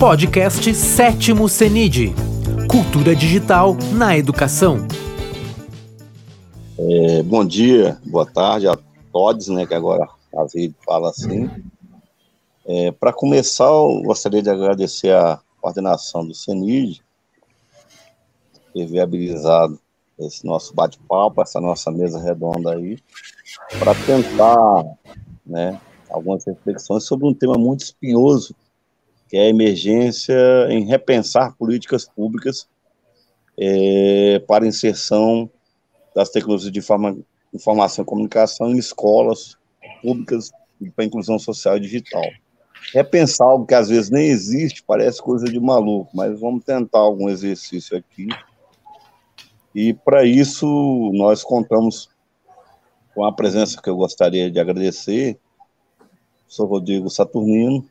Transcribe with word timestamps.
Podcast 0.00 0.74
Sétimo 0.74 1.46
CENID 1.46 2.14
Cultura 2.70 3.14
Digital 3.14 3.76
na 3.92 4.16
Educação. 4.16 4.78
É, 6.78 7.22
bom 7.22 7.44
dia, 7.44 8.00
boa 8.06 8.24
tarde 8.24 8.66
a 8.66 8.78
todos, 9.12 9.48
né, 9.48 9.66
que 9.66 9.74
agora 9.74 10.08
a 10.34 10.44
vida 10.44 10.74
fala 10.86 11.10
assim. 11.10 11.50
É, 12.66 12.90
Para 12.92 13.12
começar, 13.12 13.66
eu 13.66 14.00
gostaria 14.02 14.40
de 14.40 14.48
agradecer 14.48 15.12
a 15.12 15.38
coordenação 15.60 16.26
do 16.26 16.32
CENID, 16.32 17.02
ter 18.72 18.86
viabilizado 18.86 19.78
esse 20.18 20.46
nosso 20.46 20.74
bate-papo, 20.74 21.42
essa 21.42 21.60
nossa 21.60 21.90
mesa 21.90 22.18
redonda 22.18 22.72
aí, 22.72 22.98
para 23.78 23.94
tentar, 24.06 24.96
né, 25.44 25.78
algumas 26.08 26.46
reflexões 26.46 27.04
sobre 27.04 27.26
um 27.26 27.34
tema 27.34 27.58
muito 27.58 27.84
espinhoso 27.84 28.54
que 29.30 29.36
é 29.36 29.42
a 29.42 29.48
emergência 29.48 30.36
em 30.68 30.84
repensar 30.84 31.56
políticas 31.56 32.04
públicas 32.04 32.68
é, 33.56 34.40
para 34.40 34.66
inserção 34.66 35.48
das 36.14 36.30
tecnologias 36.30 36.72
de 36.72 36.82
forma, 36.82 37.16
informação 37.54 38.02
e 38.02 38.06
comunicação 38.06 38.70
em 38.70 38.76
escolas 38.76 39.56
públicas 40.02 40.50
para 40.96 41.04
inclusão 41.04 41.38
social 41.38 41.76
e 41.76 41.80
digital. 41.80 42.24
Repensar 42.92 43.46
algo 43.46 43.66
que 43.66 43.74
às 43.74 43.88
vezes 43.88 44.10
nem 44.10 44.26
existe 44.26 44.82
parece 44.82 45.22
coisa 45.22 45.46
de 45.46 45.60
maluco, 45.60 46.10
mas 46.12 46.40
vamos 46.40 46.64
tentar 46.64 46.98
algum 46.98 47.28
exercício 47.28 47.96
aqui. 47.96 48.26
E 49.72 49.94
para 49.94 50.24
isso 50.24 50.66
nós 51.14 51.44
contamos 51.44 52.10
com 53.14 53.24
a 53.24 53.30
presença 53.30 53.80
que 53.80 53.88
eu 53.88 53.96
gostaria 53.96 54.50
de 54.50 54.58
agradecer, 54.58 55.38
sou 56.48 56.66
Rodrigo 56.66 57.08
Saturnino, 57.08 57.86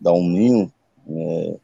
da 0.00 0.12
Uninho, 0.12 0.72
é, 1.08 1.56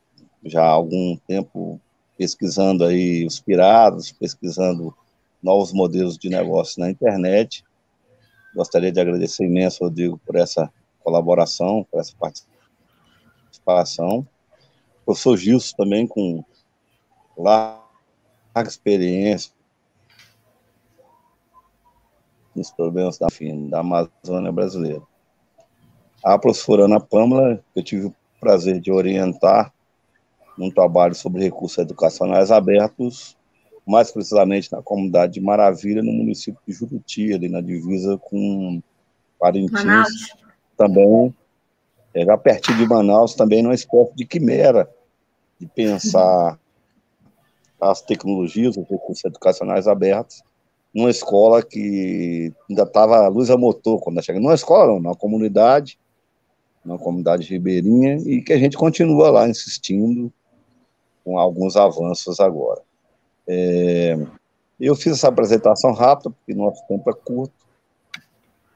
já 0.44 0.62
há 0.62 0.70
algum 0.70 1.16
tempo 1.26 1.80
pesquisando 2.16 2.84
aí 2.84 3.26
os 3.26 3.40
pirados, 3.40 4.12
pesquisando 4.12 4.94
novos 5.42 5.72
modelos 5.72 6.16
de 6.16 6.28
negócio 6.28 6.80
na 6.80 6.90
internet. 6.90 7.64
Gostaria 8.54 8.92
de 8.92 9.00
agradecer 9.00 9.44
imenso, 9.44 9.84
Rodrigo, 9.84 10.20
por 10.24 10.36
essa 10.36 10.72
colaboração, 11.02 11.86
por 11.90 12.00
essa 12.00 12.14
participação. 12.18 14.26
O 15.00 15.04
professor 15.06 15.36
Gilson 15.36 15.76
também, 15.76 16.06
com 16.06 16.44
larga 17.36 18.68
experiência 18.68 19.52
nos 22.54 22.70
problemas 22.70 23.18
da, 23.18 23.26
enfim, 23.26 23.68
da 23.68 23.80
Amazônia 23.80 24.52
brasileira. 24.52 25.02
A 26.22 26.38
professora 26.38 26.84
Ana 26.84 27.00
Pâmela, 27.00 27.64
eu 27.74 27.82
tive 27.82 28.06
o 28.06 28.14
prazer 28.42 28.80
de 28.80 28.90
orientar 28.90 29.72
num 30.58 30.68
trabalho 30.68 31.14
sobre 31.14 31.44
recursos 31.44 31.78
educacionais 31.78 32.50
abertos, 32.50 33.36
mais 33.86 34.10
precisamente 34.10 34.70
na 34.72 34.82
comunidade 34.82 35.34
de 35.34 35.40
Maravilha, 35.40 36.02
no 36.02 36.12
município 36.12 36.60
de 36.66 36.74
Juruti, 36.74 37.32
ali 37.32 37.48
na 37.48 37.60
divisa 37.60 38.18
com 38.18 38.82
Parintins. 39.38 39.84
Manaus. 39.84 40.34
Também, 40.76 41.34
é, 42.12 42.24
já 42.24 42.36
pertinho 42.36 42.78
de 42.78 42.86
Manaus, 42.86 43.36
também 43.36 43.62
numa 43.62 43.74
espécie 43.74 44.12
de 44.16 44.26
quimera 44.26 44.90
de 45.60 45.66
pensar 45.68 46.58
as 47.80 48.02
tecnologias, 48.02 48.76
os 48.76 48.88
recursos 48.88 49.24
educacionais 49.24 49.86
abertos, 49.86 50.42
numa 50.92 51.10
escola 51.10 51.62
que 51.62 52.52
ainda 52.68 52.82
estava 52.82 53.28
luz 53.28 53.50
a 53.50 53.56
motor 53.56 54.00
quando 54.00 54.22
cheguei. 54.22 54.42
Numa 54.42 54.54
escola, 54.54 54.86
não, 54.88 55.00
numa 55.00 55.16
comunidade, 55.16 55.96
na 56.84 56.98
comunidade 56.98 57.48
ribeirinha, 57.48 58.16
e 58.26 58.42
que 58.42 58.52
a 58.52 58.58
gente 58.58 58.76
continua 58.76 59.30
lá 59.30 59.48
insistindo 59.48 60.32
com 61.24 61.38
alguns 61.38 61.76
avanços 61.76 62.40
agora. 62.40 62.80
É, 63.46 64.18
eu 64.80 64.94
fiz 64.96 65.12
essa 65.14 65.28
apresentação 65.28 65.92
rápida, 65.92 66.30
porque 66.30 66.54
nosso 66.54 66.84
tempo 66.88 67.08
é 67.08 67.12
curto, 67.12 67.54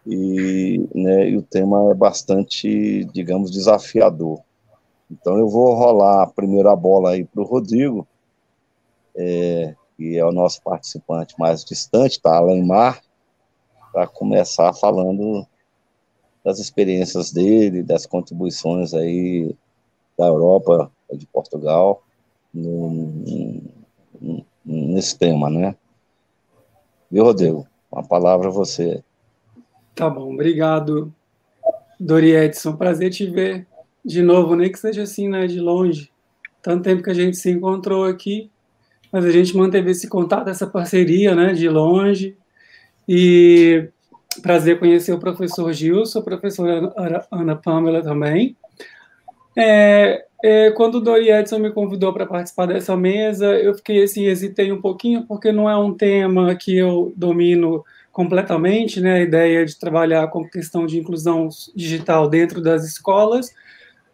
e, 0.07 0.89
né, 0.95 1.31
e 1.31 1.37
o 1.37 1.43
tema 1.43 1.91
é 1.91 1.95
bastante, 1.95 3.05
digamos, 3.07 3.51
desafiador. 3.51 4.41
Então 5.11 5.37
eu 5.37 5.49
vou 5.49 5.75
rolar 5.75 6.23
a 6.23 6.27
primeira 6.27 6.75
bola 6.77 7.11
aí 7.11 7.25
para 7.25 7.43
o 7.43 7.47
Rodrigo, 7.47 8.07
é, 9.17 9.75
que 9.97 10.17
é 10.17 10.25
o 10.25 10.33
nosso 10.33 10.63
participante 10.63 11.35
mais 11.39 11.65
distante, 11.65 12.21
tá? 12.21 12.37
Além 12.37 12.65
Mar, 12.65 13.01
para 13.93 14.07
começar 14.07 14.73
falando 14.75 15.47
das 16.47 16.61
experiências 16.61 17.33
dele, 17.33 17.83
das 17.83 18.07
contribuições 18.07 18.95
aí 18.95 19.53
da 20.17 20.27
Europa, 20.27 20.89
de 21.13 21.27
Portugal, 21.27 22.05
no, 22.55 23.13
nesse 24.65 25.19
tema, 25.19 25.51
né? 25.51 25.75
Viu, 27.11 27.25
Rodrigo? 27.25 27.67
Uma 27.91 28.05
palavra 28.05 28.47
a 28.47 28.53
você. 28.53 29.03
Tá 29.93 30.09
bom, 30.09 30.33
obrigado, 30.35 31.13
Dori 31.99 32.31
Edson. 32.31 32.77
Prazer 32.77 33.11
te 33.11 33.27
ver 33.27 33.67
de 34.05 34.23
novo, 34.23 34.55
nem 34.55 34.71
que 34.71 34.79
seja 34.79 35.03
assim, 35.03 35.29
né, 35.29 35.49
de 35.49 35.59
longe. 35.59 36.13
Tanto 36.63 36.85
tempo 36.85 37.03
que 37.03 37.11
a 37.11 37.15
gente 37.15 37.37
se 37.37 37.51
encontrou 37.51 38.05
aqui, 38.05 38.53
mas 39.11 39.25
a 39.25 39.33
gente 39.33 39.57
manteve 39.57 39.91
esse 39.91 40.09
contato, 40.09 40.49
essa 40.49 40.67
parceria, 40.67 41.35
né, 41.35 41.53
de 41.53 41.69
longe. 41.69 42.37
E 43.09 43.89
prazer 44.43 44.79
conhecer 44.79 45.13
o 45.13 45.19
professor 45.19 45.73
Gilson, 45.73 46.19
a 46.19 46.23
professora 46.23 46.93
Ana 47.31 47.57
Pamela 47.57 48.03
também. 48.03 48.57
É, 49.57 50.25
é, 50.45 50.71
quando 50.73 50.97
o 50.97 51.01
Dori 51.01 51.31
Edson 51.31 51.59
me 51.59 51.71
convidou 51.71 52.13
para 52.13 52.27
participar 52.27 52.67
dessa 52.67 52.97
mesa, 52.97 53.47
eu 53.55 53.75
fiquei 53.75 54.03
assim, 54.03 54.27
hesitei 54.27 54.71
um 54.71 54.81
pouquinho, 54.81 55.27
porque 55.27 55.51
não 55.51 55.69
é 55.69 55.77
um 55.77 55.95
tema 55.95 56.55
que 56.55 56.77
eu 56.77 57.13
domino 57.17 57.83
completamente, 58.13 59.01
né, 59.01 59.15
a 59.15 59.21
ideia 59.21 59.65
de 59.65 59.79
trabalhar 59.79 60.29
com 60.29 60.49
questão 60.49 60.87
de 60.87 60.99
inclusão 60.99 61.49
digital 61.75 62.29
dentro 62.29 62.63
das 62.63 62.85
escolas, 62.85 63.55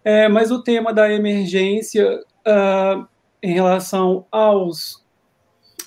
é, 0.05 0.28
mas 0.28 0.50
o 0.50 0.62
tema 0.62 0.93
da 0.93 1.12
emergência 1.12 2.21
uh, 2.47 3.06
em 3.43 3.53
relação 3.53 4.27
aos 4.31 5.01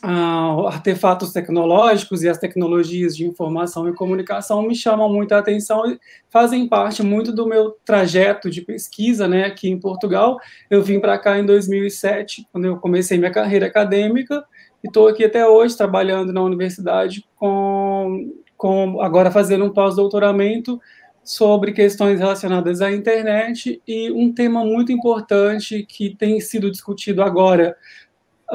uh, 0.06 0.68
artefatos 0.68 1.34
tecnológicos 1.34 2.24
e 2.24 2.30
as 2.30 2.38
tecnologias 2.38 3.18
de 3.18 3.26
informação 3.26 3.90
e 3.90 3.94
comunicação 3.94 4.62
me 4.62 4.76
chamam 4.76 5.12
muita 5.12 5.38
atenção 5.38 5.90
e 5.90 6.00
fazem 6.30 6.68
parte 6.68 7.02
muito 7.02 7.32
do 7.32 7.48
meu 7.48 7.72
trajeto 7.84 8.50
de 8.50 8.62
pesquisa, 8.62 9.28
né, 9.28 9.46
aqui 9.46 9.70
em 9.70 9.80
Portugal. 9.80 10.38
Eu 10.70 10.84
vim 10.84 11.00
para 11.00 11.18
cá 11.18 11.40
em 11.40 11.46
2007, 11.46 12.48
quando 12.52 12.66
eu 12.66 12.78
comecei 12.78 13.18
minha 13.18 13.32
carreira 13.32 13.66
acadêmica, 13.66 14.46
e 14.84 14.88
estou 14.88 15.08
aqui 15.08 15.26
até 15.26 15.48
hoje 15.48 15.76
trabalhando 15.76 16.32
na 16.32 16.44
universidade 16.44 17.26
com, 17.36 18.32
com 18.56 19.02
agora 19.02 19.32
fazendo 19.32 19.66
um 19.66 19.74
pós-doutoramento 19.74 20.80
sobre 21.24 21.72
questões 21.72 22.20
relacionadas 22.20 22.82
à 22.82 22.92
internet 22.92 23.82
e 23.88 24.12
um 24.12 24.32
tema 24.32 24.64
muito 24.64 24.92
importante 24.92 25.84
que 25.84 26.16
tem 26.16 26.40
sido 26.40 26.70
discutido 26.70 27.24
agora 27.24 27.76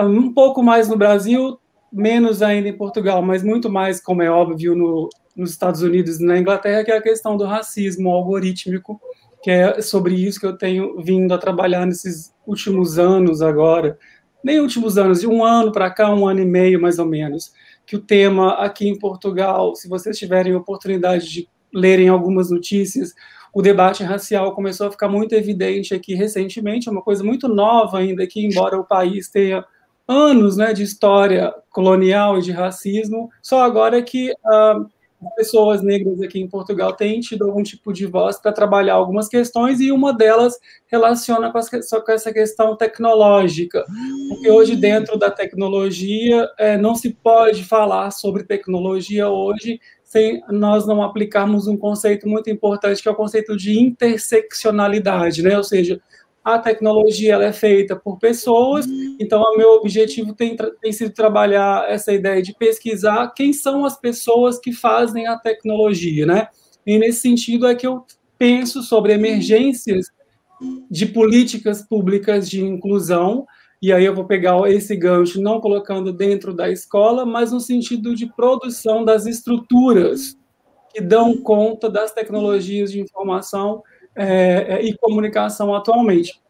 um 0.04 0.32
pouco 0.32 0.62
mais 0.62 0.88
no 0.88 0.96
Brasil, 0.96 1.58
menos 1.92 2.42
ainda 2.42 2.68
em 2.68 2.76
Portugal, 2.76 3.22
mas 3.22 3.42
muito 3.42 3.70
mais, 3.70 4.00
como 4.00 4.22
é 4.22 4.30
óbvio, 4.30 4.74
no, 4.74 5.08
nos 5.36 5.50
Estados 5.50 5.82
Unidos 5.82 6.20
e 6.20 6.24
na 6.24 6.38
Inglaterra, 6.38 6.84
que 6.84 6.90
é 6.90 6.96
a 6.96 7.02
questão 7.02 7.36
do 7.36 7.44
racismo 7.44 8.10
algorítmico, 8.10 9.00
que 9.42 9.50
é 9.50 9.80
sobre 9.80 10.14
isso 10.14 10.38
que 10.38 10.46
eu 10.46 10.56
tenho 10.56 11.00
vindo 11.00 11.32
a 11.32 11.38
trabalhar 11.38 11.86
nesses 11.86 12.34
últimos 12.46 12.98
anos 12.98 13.42
agora, 13.42 13.98
nem 14.44 14.60
últimos 14.60 14.98
anos, 14.98 15.20
de 15.20 15.26
um 15.26 15.44
ano 15.44 15.72
para 15.72 15.90
cá, 15.90 16.14
um 16.14 16.26
ano 16.26 16.40
e 16.40 16.46
meio 16.46 16.80
mais 16.80 16.98
ou 16.98 17.06
menos, 17.06 17.52
que 17.86 17.96
o 17.96 18.00
tema 18.00 18.52
aqui 18.54 18.88
em 18.88 18.98
Portugal, 18.98 19.74
se 19.74 19.88
vocês 19.88 20.18
tiverem 20.18 20.54
oportunidade 20.54 21.28
de 21.28 21.48
lerem 21.72 22.08
algumas 22.08 22.50
notícias, 22.50 23.14
o 23.52 23.62
debate 23.62 24.02
racial 24.04 24.54
começou 24.54 24.86
a 24.86 24.90
ficar 24.90 25.08
muito 25.08 25.34
evidente 25.34 25.94
aqui 25.94 26.14
recentemente, 26.14 26.88
é 26.88 26.92
uma 26.92 27.02
coisa 27.02 27.24
muito 27.24 27.48
nova 27.48 27.98
ainda 27.98 28.22
aqui, 28.22 28.44
embora 28.44 28.78
o 28.78 28.84
país 28.84 29.28
tenha 29.28 29.64
anos 30.10 30.56
né, 30.56 30.72
de 30.72 30.82
história 30.82 31.54
colonial 31.70 32.38
e 32.38 32.42
de 32.42 32.50
racismo, 32.50 33.30
só 33.40 33.62
agora 33.62 34.02
que 34.02 34.32
uh, 34.32 34.84
pessoas 35.36 35.82
negras 35.82 36.20
aqui 36.20 36.40
em 36.40 36.48
Portugal 36.48 36.94
têm 36.94 37.20
tido 37.20 37.44
algum 37.44 37.62
tipo 37.62 37.92
de 37.92 38.06
voz 38.06 38.38
para 38.38 38.52
trabalhar 38.52 38.94
algumas 38.94 39.28
questões, 39.28 39.78
e 39.78 39.92
uma 39.92 40.12
delas 40.12 40.58
relaciona 40.88 41.52
com, 41.52 41.58
as, 41.58 41.68
com, 41.68 42.12
essa 42.12 42.32
questão 42.32 42.74
tecnológica, 42.74 43.84
porque 44.28 44.50
hoje, 44.50 44.74
dentro 44.74 45.16
da 45.16 45.30
tecnologia, 45.30 46.48
é, 46.58 46.76
não 46.76 46.96
se 46.96 47.10
pode 47.10 47.64
falar 47.64 48.10
sobre 48.10 48.42
tecnologia 48.42 49.28
hoje 49.28 49.78
sem 50.10 50.42
nós 50.48 50.88
não 50.88 51.04
aplicarmos 51.04 51.68
um 51.68 51.76
conceito 51.76 52.28
muito 52.28 52.50
importante, 52.50 53.00
que 53.00 53.08
é 53.08 53.12
o 53.12 53.14
conceito 53.14 53.56
de 53.56 53.78
interseccionalidade, 53.78 55.40
né? 55.40 55.56
ou 55.56 55.62
seja, 55.62 56.00
a 56.44 56.58
tecnologia 56.58 57.34
ela 57.34 57.44
é 57.44 57.52
feita 57.52 57.94
por 57.94 58.18
pessoas, 58.18 58.86
então 59.18 59.42
o 59.42 59.56
meu 59.56 59.72
objetivo 59.72 60.34
tem, 60.34 60.56
tem 60.80 60.92
sido 60.92 61.12
trabalhar 61.12 61.90
essa 61.90 62.12
ideia 62.12 62.42
de 62.42 62.54
pesquisar 62.54 63.32
quem 63.34 63.52
são 63.52 63.84
as 63.84 63.98
pessoas 63.98 64.58
que 64.58 64.72
fazem 64.72 65.26
a 65.26 65.38
tecnologia, 65.38 66.24
né? 66.24 66.48
E 66.86 66.98
nesse 66.98 67.20
sentido 67.20 67.66
é 67.66 67.74
que 67.74 67.86
eu 67.86 68.04
penso 68.38 68.82
sobre 68.82 69.12
emergências 69.12 70.06
de 70.90 71.06
políticas 71.06 71.82
públicas 71.82 72.48
de 72.48 72.64
inclusão, 72.64 73.46
e 73.82 73.92
aí 73.92 74.04
eu 74.04 74.14
vou 74.14 74.24
pegar 74.26 74.58
esse 74.70 74.94
gancho 74.96 75.40
não 75.40 75.60
colocando 75.60 76.12
dentro 76.12 76.54
da 76.54 76.70
escola, 76.70 77.24
mas 77.24 77.52
no 77.52 77.60
sentido 77.60 78.14
de 78.14 78.26
produção 78.34 79.04
das 79.04 79.26
estruturas 79.26 80.36
que 80.92 81.00
dão 81.00 81.36
conta 81.38 81.88
das 81.88 82.12
tecnologias 82.12 82.90
de 82.90 83.00
informação 83.00 83.82
é, 84.14 84.66
é, 84.68 84.84
e 84.84 84.96
comunicação 84.98 85.74
atualmente. 85.74 86.40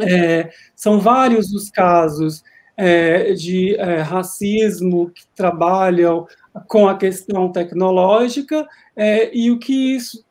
É, 0.00 0.50
são 0.74 1.00
vários 1.00 1.52
os 1.52 1.70
casos 1.70 2.42
é, 2.76 3.32
de 3.32 3.74
é, 3.76 4.00
racismo 4.00 5.10
que 5.10 5.22
trabalham 5.34 6.26
com 6.68 6.86
a 6.86 6.96
questão 6.96 7.50
tecnológica, 7.50 8.66
é, 8.94 9.34
e 9.36 9.50
o 9.50 9.58
que 9.58 9.96
isso 9.96 10.24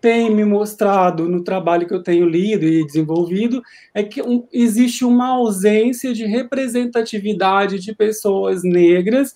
tem 0.00 0.30
me 0.30 0.44
mostrado 0.44 1.28
no 1.28 1.42
trabalho 1.42 1.86
que 1.86 1.94
eu 1.94 2.02
tenho 2.02 2.28
lido 2.28 2.64
e 2.64 2.86
desenvolvido 2.86 3.62
é 3.94 4.02
que 4.02 4.22
um, 4.22 4.46
existe 4.52 5.04
uma 5.04 5.28
ausência 5.28 6.12
de 6.12 6.24
representatividade 6.24 7.80
de 7.80 7.94
pessoas 7.94 8.62
negras 8.62 9.34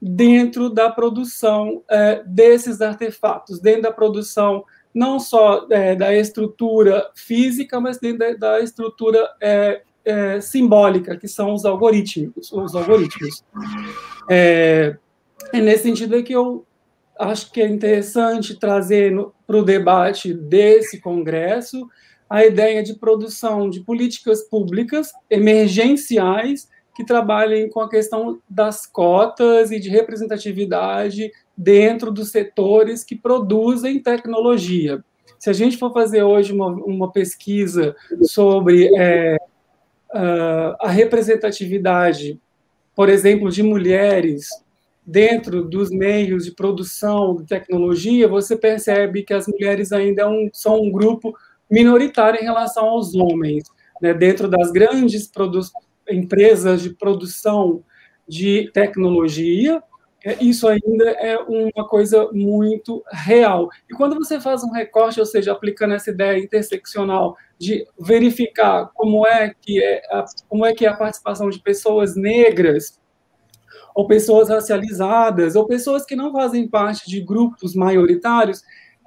dentro 0.00 0.70
da 0.70 0.90
produção 0.90 1.82
é, 1.90 2.22
desses 2.26 2.80
artefatos, 2.80 3.60
dentro 3.60 3.82
da 3.82 3.92
produção 3.92 4.64
não 4.98 5.20
só 5.20 5.64
é, 5.70 5.94
da 5.94 6.12
estrutura 6.12 7.08
física, 7.14 7.80
mas 7.80 8.00
dentro 8.00 8.18
da, 8.18 8.32
da 8.34 8.60
estrutura 8.60 9.30
é, 9.40 9.82
é 10.04 10.40
simbólica, 10.40 11.16
que 11.16 11.28
são 11.28 11.54
os 11.54 11.64
algoritmos. 11.64 12.50
Os 12.50 12.74
algoritmos. 12.74 13.44
É, 14.28 14.96
é 15.52 15.60
nesse 15.60 15.84
sentido 15.84 16.20
que 16.24 16.32
eu 16.32 16.66
acho 17.16 17.52
que 17.52 17.62
é 17.62 17.68
interessante 17.68 18.58
trazer 18.58 19.14
para 19.46 19.56
o 19.56 19.62
debate 19.62 20.34
desse 20.34 21.00
congresso 21.00 21.88
a 22.28 22.44
ideia 22.44 22.82
de 22.82 22.94
produção 22.94 23.70
de 23.70 23.80
políticas 23.80 24.42
públicas 24.42 25.12
emergenciais 25.30 26.68
que 26.94 27.04
trabalhem 27.04 27.70
com 27.70 27.80
a 27.80 27.88
questão 27.88 28.40
das 28.50 28.84
cotas 28.84 29.70
e 29.70 29.78
de 29.78 29.88
representatividade 29.88 31.30
dentro 31.58 32.12
dos 32.12 32.30
setores 32.30 33.02
que 33.02 33.16
produzem 33.16 34.00
tecnologia. 34.00 35.04
Se 35.40 35.50
a 35.50 35.52
gente 35.52 35.76
for 35.76 35.92
fazer 35.92 36.22
hoje 36.22 36.52
uma, 36.52 36.68
uma 36.68 37.10
pesquisa 37.10 37.96
sobre 38.22 38.88
é, 38.96 39.36
a 40.78 40.88
representatividade, 40.88 42.40
por 42.94 43.08
exemplo, 43.08 43.50
de 43.50 43.64
mulheres 43.64 44.48
dentro 45.04 45.64
dos 45.64 45.90
meios 45.90 46.44
de 46.44 46.52
produção 46.52 47.34
de 47.36 47.46
tecnologia, 47.46 48.28
você 48.28 48.56
percebe 48.56 49.24
que 49.24 49.34
as 49.34 49.48
mulheres 49.48 49.90
ainda 49.90 50.22
é 50.22 50.50
são 50.52 50.80
um 50.80 50.92
grupo 50.92 51.34
minoritário 51.68 52.40
em 52.40 52.44
relação 52.44 52.86
aos 52.86 53.14
homens. 53.16 53.64
Né? 54.00 54.14
Dentro 54.14 54.48
das 54.48 54.70
grandes 54.70 55.28
empresas 56.08 56.82
de 56.82 56.90
produção 56.90 57.82
de 58.28 58.70
tecnologia, 58.72 59.82
isso 60.40 60.66
ainda 60.66 61.10
é 61.10 61.38
uma 61.38 61.86
coisa 61.86 62.28
muito 62.32 63.02
real. 63.10 63.68
E 63.90 63.94
quando 63.94 64.16
você 64.16 64.40
faz 64.40 64.64
um 64.64 64.70
recorte, 64.70 65.20
ou 65.20 65.26
seja, 65.26 65.52
aplicando 65.52 65.94
essa 65.94 66.10
ideia 66.10 66.38
interseccional 66.38 67.36
de 67.58 67.86
verificar 67.98 68.90
como 68.94 69.26
é 69.26 69.54
que 69.60 69.82
é 69.82 70.02
a, 70.10 70.24
como 70.48 70.66
é 70.66 70.74
que 70.74 70.84
é 70.84 70.88
a 70.88 70.96
participação 70.96 71.48
de 71.50 71.60
pessoas 71.60 72.16
negras 72.16 73.00
ou 73.94 74.06
pessoas 74.06 74.48
racializadas 74.48 75.56
ou 75.56 75.66
pessoas 75.66 76.04
que 76.04 76.14
não 76.14 76.32
fazem 76.32 76.68
parte 76.68 77.08
de 77.08 77.20
grupos 77.20 77.74
maioritários, 77.74 78.62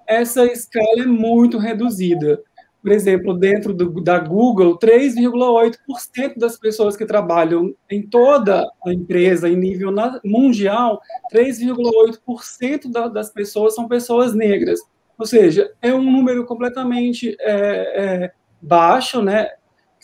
essa 0.06 0.46
escala 0.46 1.04
é 1.04 1.06
muito 1.06 1.58
reduzida 1.58 2.42
por 2.82 2.92
exemplo, 2.92 3.34
dentro 3.36 3.74
do, 3.74 4.02
da 4.02 4.18
Google, 4.20 4.78
3,8% 4.80 6.38
das 6.38 6.58
pessoas 6.58 6.98
que 6.98 7.06
trabalham 7.06 7.76
em 7.90 8.02
toda 8.02 8.68
a 8.86 8.92
empresa, 8.92 9.48
em 9.48 9.56
nível 9.56 9.92
na, 9.92 10.20
mundial, 10.26 11.00
3,8% 11.32 12.92
da, 12.92 13.08
das 13.08 13.30
pessoas 13.30 13.76
são 13.76 13.88
pessoas 13.88 14.34
negras. 14.34 14.80
Ou 15.18 15.26
seja, 15.26 15.72
é 15.82 15.94
um 15.94 16.04
número 16.04 16.46
completamente 16.46 17.38
é, 17.40 17.54
é, 18.24 18.32
baixo, 18.60 19.22
né? 19.22 19.48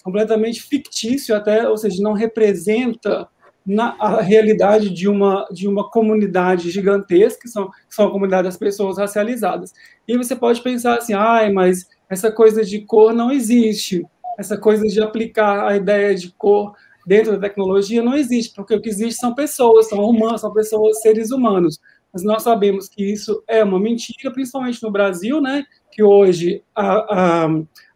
completamente 0.03 0.62
fictício 0.62 1.35
até, 1.35 1.68
ou 1.68 1.75
seja, 1.75 2.01
não 2.01 2.13
representa 2.13 3.27
na, 3.68 3.98
a 4.00 4.22
realidade 4.22 4.90
de 4.90 5.10
uma, 5.10 5.46
de 5.52 5.68
uma 5.68 5.90
comunidade 5.90 6.72
gigantesca, 6.72 7.42
que 7.42 7.50
são, 7.50 7.69
que 7.69 7.94
são 7.94 8.08
a 8.08 8.12
comunidade 8.12 8.44
das 8.46 8.56
pessoas 8.56 8.98
racializadas. 8.98 9.74
E 10.08 10.18
você 10.18 10.38
pode 10.38 10.62
pensar 10.62 10.98
assim, 10.98 11.14
ai, 11.14 11.52
mas 11.52 11.86
essa 12.10 12.31
coisa 12.31 12.64
de 12.64 12.80
cor 12.80 13.14
não 13.14 13.30
existe. 13.30 14.06
Essa 14.40 14.58
coisa 14.58 14.88
de 14.88 15.02
aplicar 15.02 15.68
a 15.68 15.75
ideia 15.75 16.16
de 16.16 16.31
cor 16.31 16.74
dentro 17.06 17.34
da 17.34 17.40
tecnologia 17.40 18.02
não 18.02 18.16
existe, 18.16 18.56
porque 18.56 18.74
o 18.74 18.81
que 18.81 18.88
existe 18.88 19.19
são 19.19 19.36
pessoas, 19.36 19.90
são 19.90 20.00
humanos, 20.00 20.42
são 20.42 20.54
pessoas, 20.54 21.02
seres 21.02 21.31
humanos. 21.31 21.78
Mas 22.14 22.24
nós 22.24 22.44
sabemos 22.44 22.88
que 22.88 23.04
isso 23.04 23.44
é 23.50 23.62
uma 23.66 23.80
mentira, 23.80 24.31
principalmente 24.31 24.81
no 24.81 24.92
Brasil, 24.92 25.42
né? 25.42 25.66
Que 25.92 26.02
hoje 26.02 26.64
a, 26.74 27.44
a, 27.44 27.48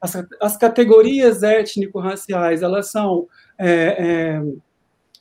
as, 0.01 0.23
as, 0.41 0.57
categorias 0.57 1.43
étnico-raciais 1.43 2.61
elas 2.61 2.91
são 2.91 3.27
é, 3.57 3.95
é, 3.97 4.41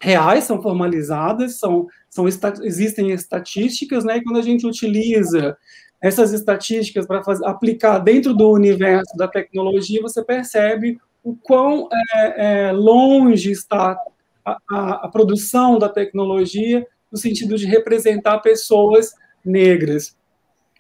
reais, 0.00 0.44
são 0.44 0.62
formalizadas, 0.62 1.58
são, 1.58 1.86
são 2.08 2.26
existem 2.62 3.10
estatísticas, 3.10 4.04
né? 4.04 4.16
E 4.16 4.24
quando 4.24 4.38
a 4.38 4.42
gente 4.42 4.66
utiliza 4.66 5.56
essas 6.02 6.32
estatísticas 6.32 7.06
para 7.06 7.22
aplicar 7.44 7.98
dentro 7.98 8.32
do 8.32 8.50
universo 8.50 9.14
da 9.16 9.28
tecnologia, 9.28 10.00
você 10.00 10.24
percebe 10.24 10.98
o 11.22 11.36
quão 11.36 11.88
é, 11.92 12.68
é, 12.68 12.72
longe 12.72 13.50
está 13.50 13.98
a, 14.44 14.56
a, 14.70 14.90
a, 15.04 15.08
produção 15.08 15.78
da 15.78 15.88
tecnologia 15.88 16.86
no 17.12 17.18
sentido 17.18 17.58
de 17.58 17.66
representar 17.66 18.38
pessoas 18.38 19.12
negras. 19.44 20.16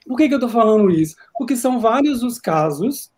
Por 0.06 0.16
que, 0.16 0.28
que 0.28 0.34
eu 0.34 0.38
estou 0.38 0.48
falando 0.48 0.90
isso? 0.90 1.14
Porque 1.36 1.54
são 1.54 1.78
vários 1.78 2.22
os 2.22 2.38
casos 2.38 3.12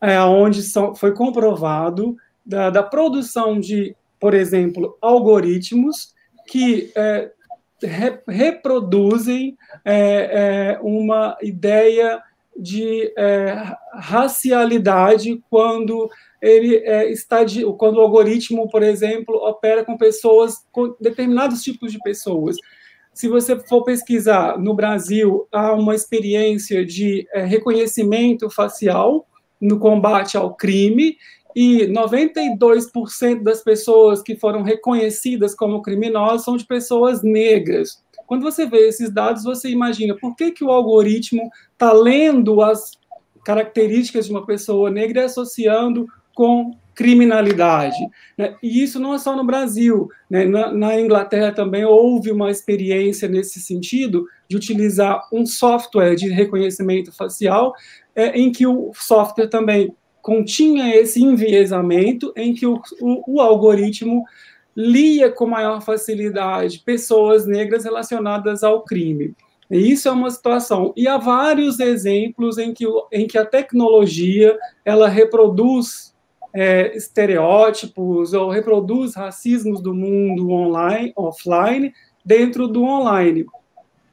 é, 0.00 0.20
onde 0.22 0.62
são, 0.62 0.94
foi 0.94 1.12
comprovado 1.12 2.16
da, 2.46 2.70
da, 2.70 2.82
produção 2.82 3.58
de, 3.58 3.96
por 4.20 4.34
exemplo, 4.34 4.96
algoritmos 5.00 6.14
que 6.46 6.90
é, 6.94 7.30
re, 7.82 8.18
reproduzem 8.26 9.56
é, 9.84 10.74
é, 10.74 10.78
uma 10.82 11.36
ideia 11.42 12.22
de 12.56 13.12
é, 13.18 13.56
racialidade 13.94 15.42
quando 15.50 16.08
ele 16.40 16.76
é, 16.76 17.10
está 17.10 17.42
de, 17.42 17.64
quando 17.76 17.96
o 17.96 18.00
algoritmo, 18.00 18.68
por 18.68 18.82
exemplo, 18.82 19.34
opera 19.36 19.84
com 19.84 19.96
pessoas, 19.96 20.64
com 20.70 20.94
determinados 21.00 21.62
tipos 21.62 21.90
de 21.90 21.98
pessoas. 21.98 22.56
Se 23.12 23.28
você 23.28 23.58
for 23.58 23.84
pesquisar 23.84 24.58
no 24.58 24.74
Brasil, 24.74 25.46
há 25.50 25.72
uma 25.72 25.94
experiência 25.94 26.84
de 26.84 27.26
reconhecimento 27.32 28.50
facial 28.50 29.26
no 29.60 29.78
combate 29.78 30.36
ao 30.36 30.54
crime 30.54 31.16
e 31.54 31.86
92% 31.86 33.42
das 33.42 33.62
pessoas 33.62 34.22
que 34.22 34.36
foram 34.36 34.62
reconhecidas 34.62 35.54
como 35.54 35.82
criminosas 35.82 36.44
são 36.44 36.56
de 36.56 36.66
pessoas 36.66 37.22
negras. 37.22 38.02
Quando 38.26 38.42
você 38.42 38.66
vê 38.66 38.88
esses 38.88 39.12
dados, 39.12 39.44
você 39.44 39.68
imagina 39.68 40.16
por 40.16 40.34
que, 40.34 40.50
que 40.50 40.64
o 40.64 40.70
algoritmo 40.70 41.50
está 41.72 41.92
lendo 41.92 42.62
as 42.62 42.92
características 43.44 44.26
de 44.26 44.32
uma 44.32 44.46
pessoa 44.46 44.90
negra 44.90 45.22
e 45.22 45.24
associando 45.24 46.06
com 46.34 46.72
criminalidade. 46.94 47.96
Né? 48.38 48.54
E 48.62 48.82
isso 48.82 49.00
não 49.00 49.14
é 49.14 49.18
só 49.18 49.36
no 49.36 49.44
Brasil. 49.44 50.08
Né? 50.30 50.44
Na, 50.44 50.72
na, 50.72 51.00
Inglaterra 51.00 51.52
também 51.52 51.84
houve 51.84 52.30
uma 52.30 52.50
experiência 52.50 53.28
nesse 53.28 53.60
sentido 53.60 54.26
de 54.48 54.56
utilizar 54.56 55.26
um 55.32 55.44
software 55.44 56.14
de 56.14 56.28
reconhecimento 56.28 57.12
facial 57.12 57.74
é, 58.14 58.38
em 58.38 58.52
que 58.52 58.66
o 58.66 58.92
software 58.94 59.48
também 59.48 59.94
continha 60.24 60.96
esse 60.96 61.22
enviesamento 61.22 62.32
em 62.34 62.54
que 62.54 62.66
o, 62.66 62.80
o, 62.98 63.34
o 63.34 63.40
algoritmo 63.42 64.24
lia 64.74 65.30
com 65.30 65.46
maior 65.46 65.82
facilidade 65.82 66.78
pessoas 66.78 67.46
negras 67.46 67.84
relacionadas 67.84 68.64
ao 68.64 68.80
crime. 68.80 69.34
Isso 69.70 70.08
é 70.08 70.10
uma 70.10 70.30
situação. 70.30 70.94
E 70.96 71.06
há 71.06 71.18
vários 71.18 71.78
exemplos 71.78 72.56
em 72.56 72.72
que, 72.72 72.86
em 73.12 73.26
que 73.26 73.36
a 73.36 73.44
tecnologia 73.44 74.58
ela 74.82 75.08
reproduz 75.08 76.14
é, 76.54 76.96
estereótipos 76.96 78.32
ou 78.32 78.48
reproduz 78.48 79.14
racismos 79.14 79.82
do 79.82 79.92
mundo 79.92 80.50
online, 80.50 81.12
offline, 81.14 81.92
dentro 82.24 82.66
do 82.66 82.82
online. 82.82 83.44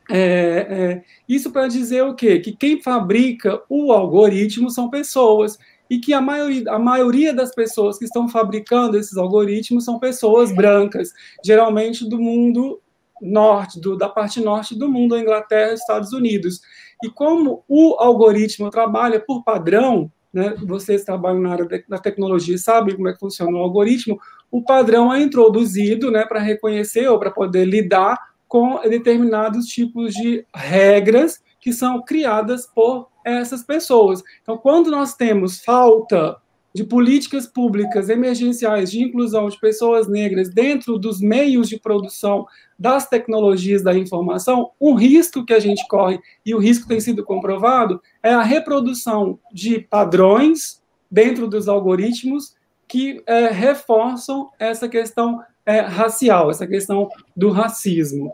É, 0.10 0.18
é, 0.20 1.04
isso 1.28 1.52
para 1.52 1.70
dizer 1.70 2.04
o 2.04 2.16
quê? 2.16 2.40
Que 2.40 2.52
quem 2.52 2.82
fabrica 2.82 3.62
o 3.70 3.94
algoritmo 3.94 4.70
são 4.70 4.90
pessoas 4.90 5.58
e 5.92 6.00
que 6.00 6.14
a 6.14 6.22
maioria, 6.22 6.72
a 6.72 6.80
maioria 6.80 7.34
das 7.34 7.54
pessoas 7.54 8.00
que 8.00 8.06
estão 8.06 8.30
fabricando 8.30 8.98
esses 8.98 9.18
algoritmos 9.18 9.84
são 9.84 10.00
pessoas 10.00 10.50
brancas, 10.50 11.12
geralmente 11.44 12.08
do 12.08 12.18
mundo 12.18 12.82
norte, 13.22 13.78
do, 13.78 13.98
da 13.98 14.08
parte 14.08 14.40
norte 14.40 14.74
do 14.74 14.88
mundo, 14.88 15.18
Inglaterra 15.18 15.74
Estados 15.74 16.14
Unidos. 16.14 16.62
E 17.04 17.10
como 17.10 17.66
o 17.68 17.98
algoritmo 18.00 18.70
trabalha 18.70 19.20
por 19.20 19.44
padrão, 19.44 20.10
né, 20.34 20.56
vocês 20.66 21.04
trabalham 21.04 21.42
na 21.42 21.52
área 21.52 21.68
da 21.90 21.98
tecnologia 21.98 22.56
e 22.56 22.60
sabem 22.60 22.96
como 22.96 23.10
é 23.10 23.14
que 23.14 23.20
funciona 23.20 23.52
o 23.52 23.62
algoritmo, 23.62 24.18
o 24.50 24.64
padrão 24.64 25.14
é 25.14 25.22
introduzido 25.22 26.10
né, 26.10 26.26
para 26.26 26.40
reconhecer 26.40 27.06
ou 27.10 27.20
para 27.20 27.32
poder 27.32 27.66
lidar 27.66 28.18
com 28.48 28.80
determinados 28.88 29.66
tipos 29.66 30.14
de 30.14 30.46
regras 30.56 31.42
que 31.60 31.74
são 31.74 32.02
criadas 32.02 32.66
por 32.66 33.11
essas 33.24 33.64
pessoas. 33.64 34.22
Então, 34.42 34.58
quando 34.58 34.92
nós 34.92 35.16
temos 35.16 35.62
falta 35.64 36.38
de 36.74 36.84
políticas 36.84 37.46
públicas 37.46 38.10
emergenciais 38.10 38.92
de 38.92 39.04
inclusão 39.04 39.50
de 39.50 39.60
pessoas 39.60 40.08
negras 40.08 40.50
dentro 40.50 40.98
dos 40.98 41.20
meios 41.20 41.68
de 41.68 41.78
produção 41.78 42.46
das 42.80 43.08
tecnologias 43.08 43.84
da 43.84 43.94
informação, 43.94 44.72
um 44.80 44.94
risco 44.94 45.46
que 45.46 45.54
a 45.54 45.60
gente 45.60 45.86
corre, 45.88 46.20
e 46.46 46.56
o 46.56 46.60
risco 46.60 46.88
tem 46.88 47.00
sido 47.00 47.24
comprovado, 47.24 48.02
é 48.24 48.34
a 48.34 48.42
reprodução 48.42 49.38
de 49.52 49.80
padrões 49.80 50.82
dentro 51.10 51.48
dos 51.48 51.68
algoritmos 51.68 52.56
que 52.88 53.22
é, 53.26 53.48
reforçam 53.50 54.50
essa 54.58 54.88
questão 54.88 55.42
é, 55.66 55.82
racial, 55.82 56.50
essa 56.50 56.66
questão 56.66 57.10
do 57.36 57.50
racismo. 57.50 58.34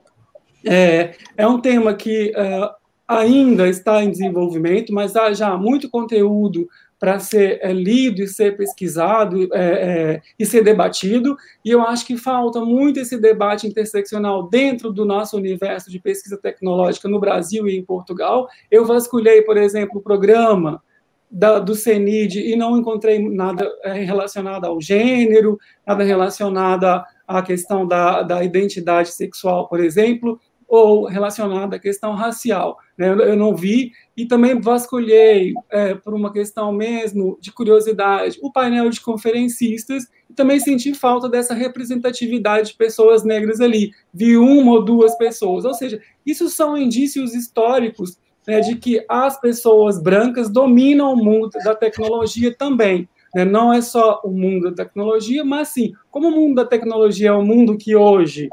É, 0.66 1.16
é 1.36 1.48
um 1.48 1.60
tema 1.60 1.94
que 1.94 2.32
é, 2.36 2.72
ainda 3.08 3.68
está 3.70 4.04
em 4.04 4.12
desenvolvimento, 4.12 4.94
mas 4.94 5.16
há 5.16 5.32
já 5.32 5.56
muito 5.56 5.90
conteúdo 5.90 6.68
para 7.00 7.20
ser 7.20 7.60
é, 7.62 7.72
lido 7.72 8.22
e 8.22 8.28
ser 8.28 8.58
pesquisado 8.58 9.48
é, 9.54 9.60
é, 9.62 10.22
e 10.38 10.46
ser 10.46 10.64
debatido, 10.64 11.38
e 11.64 11.70
eu 11.70 11.82
acho 11.82 12.06
que 12.06 12.18
falta 12.18 12.60
muito 12.62 13.00
esse 13.00 13.18
debate 13.18 13.68
interseccional 13.68 14.50
dentro 14.50 14.92
do 14.92 15.06
nosso 15.06 15.38
universo 15.38 15.92
de 15.92 16.00
pesquisa 16.00 16.38
tecnológica 16.38 17.08
no 17.08 17.20
Brasil 17.20 17.68
e 17.68 17.78
em 17.78 17.86
Portugal. 17.86 18.48
Eu 18.72 18.84
vasculhei, 18.86 19.44
por 19.44 19.58
exemplo, 19.58 20.00
o 20.00 20.04
programa 20.04 20.82
da, 21.30 21.60
do 21.60 21.76
CENID 21.76 22.40
e 22.40 22.56
não 22.56 22.78
encontrei 22.78 23.20
nada 23.20 23.70
relacionado 23.84 24.66
ao 24.66 24.82
gênero, 24.82 25.60
nada 25.86 26.04
relacionado 26.04 27.04
à 27.28 27.42
questão 27.44 27.86
da, 27.86 28.24
da 28.24 28.44
identidade 28.44 29.10
sexual, 29.10 29.68
por 29.68 29.80
exemplo, 29.80 30.40
ou 30.68 31.06
relacionada 31.06 31.78
à 31.78 31.80
questão 31.80 32.14
racial. 32.14 32.78
Né? 32.98 33.10
Eu 33.10 33.36
não 33.36 33.56
vi, 33.56 33.92
e 34.16 34.26
também 34.26 34.60
vasculhei, 34.60 35.54
é, 35.70 35.96
por 35.96 36.14
uma 36.14 36.32
questão 36.34 36.72
mesmo 36.72 37.38
de 37.40 37.52
curiosidade, 37.52 38.38
o 38.42 38.52
painel 38.52 38.90
de 38.90 39.00
conferencistas, 39.00 40.08
e 40.30 40.34
também 40.34 40.60
senti 40.60 40.94
falta 40.94 41.30
dessa 41.30 41.54
representatividade 41.54 42.72
de 42.72 42.78
pessoas 42.78 43.24
negras 43.24 43.62
ali. 43.62 43.92
Vi 44.14 44.36
uma 44.36 44.74
ou 44.74 44.84
duas 44.84 45.18
pessoas, 45.18 45.64
ou 45.64 45.74
seja, 45.74 46.02
isso 46.26 46.50
são 46.50 46.78
indícios 46.78 47.34
históricos 47.34 48.18
né, 48.46 48.60
de 48.60 48.76
que 48.76 49.04
as 49.08 49.40
pessoas 49.40 50.02
brancas 50.02 50.50
dominam 50.50 51.14
o 51.14 51.18
mundo 51.24 51.52
da 51.64 51.76
tecnologia 51.76 52.54
também. 52.54 53.08
Né? 53.36 53.46
Não 53.46 53.72
é 53.72 53.82
só 53.82 54.22
o 54.24 54.32
mundo 54.32 54.72
da 54.72 54.84
tecnologia, 54.84 55.44
mas 55.44 55.70
sim, 55.70 55.94
como 56.10 56.30
o 56.30 56.32
mundo 56.32 56.56
da 56.56 56.66
tecnologia 56.66 57.30
é 57.30 57.34
um 57.34 57.46
mundo 57.46 57.78
que 57.78 57.96
hoje 57.96 58.50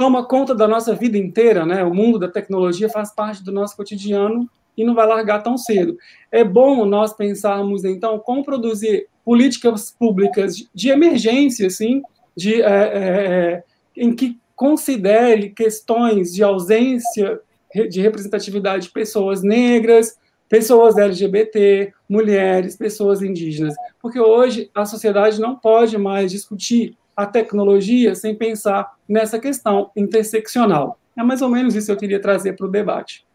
toma 0.00 0.24
conta 0.24 0.54
da 0.54 0.66
nossa 0.66 0.94
vida 0.94 1.18
inteira, 1.18 1.66
né? 1.66 1.84
O 1.84 1.92
mundo 1.92 2.18
da 2.18 2.26
tecnologia 2.26 2.88
faz 2.88 3.14
parte 3.14 3.44
do 3.44 3.52
nosso 3.52 3.76
cotidiano 3.76 4.48
e 4.74 4.82
não 4.82 4.94
vai 4.94 5.06
largar 5.06 5.42
tão 5.42 5.58
cedo. 5.58 5.94
É 6.32 6.42
bom 6.42 6.86
nós 6.86 7.12
pensarmos, 7.12 7.84
então, 7.84 8.18
como 8.18 8.42
produzir 8.42 9.08
políticas 9.22 9.90
públicas 9.90 10.56
de 10.74 10.88
emergência, 10.88 11.66
assim, 11.66 12.00
de, 12.34 12.62
é, 12.62 12.66
é, 12.66 13.02
é, 13.02 13.64
em 13.94 14.16
que 14.16 14.40
considere 14.56 15.50
questões 15.50 16.32
de 16.32 16.42
ausência 16.42 17.38
de 17.90 18.00
representatividade 18.00 18.84
de 18.84 18.92
pessoas 18.92 19.42
negras, 19.42 20.16
pessoas 20.48 20.96
LGBT, 20.96 21.92
mulheres, 22.08 22.74
pessoas 22.74 23.20
indígenas. 23.20 23.74
Porque 24.00 24.18
hoje 24.18 24.70
a 24.74 24.86
sociedade 24.86 25.38
não 25.38 25.56
pode 25.56 25.98
mais 25.98 26.30
discutir 26.30 26.96
a 27.16 27.26
tecnologia 27.26 28.14
sem 28.14 28.34
pensar 28.34 28.96
nessa 29.08 29.38
questão 29.38 29.90
interseccional. 29.96 30.98
É 31.16 31.22
mais 31.22 31.42
ou 31.42 31.48
menos 31.48 31.74
isso 31.74 31.86
que 31.86 31.92
eu 31.92 31.96
queria 31.96 32.20
trazer 32.20 32.54
para 32.54 32.66
o 32.66 32.70
debate. 32.70 33.26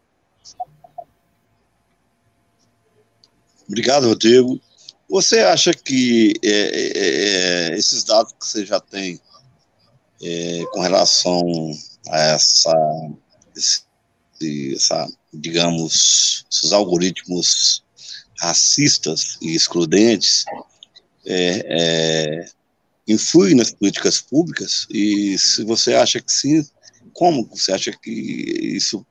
Obrigado, 3.68 4.08
Rodrigo. 4.08 4.60
Você 5.08 5.40
acha 5.40 5.72
que 5.72 6.34
é, 6.42 6.48
é, 6.50 7.70
é, 7.72 7.78
esses 7.78 8.02
dados 8.04 8.32
que 8.32 8.46
você 8.46 8.64
já 8.64 8.80
tem 8.80 9.20
é, 10.22 10.64
com 10.72 10.80
relação 10.80 11.42
a 12.08 12.18
essa, 12.18 12.74
esse, 13.56 13.84
essa, 14.74 15.06
digamos, 15.32 16.44
esses 16.50 16.72
algoritmos 16.72 17.84
racistas 18.38 19.38
e 19.40 19.54
excludentes 19.54 20.44
é, 21.24 21.64
é, 21.68 22.48
influi 23.06 23.54
nas 23.54 23.70
políticas 23.70 24.20
públicas? 24.20 24.86
E 24.90 25.38
se 25.38 25.64
você 25.64 25.94
acha 25.94 26.20
que 26.20 26.32
sim, 26.32 26.64
como 27.12 27.46
você 27.46 27.72
acha 27.72 27.92
que 27.92 28.10
isso 28.10 29.06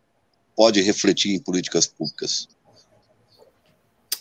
pode 0.56 0.82
refletir 0.82 1.34
em 1.34 1.40
políticas 1.40 1.88
públicas? 1.88 2.48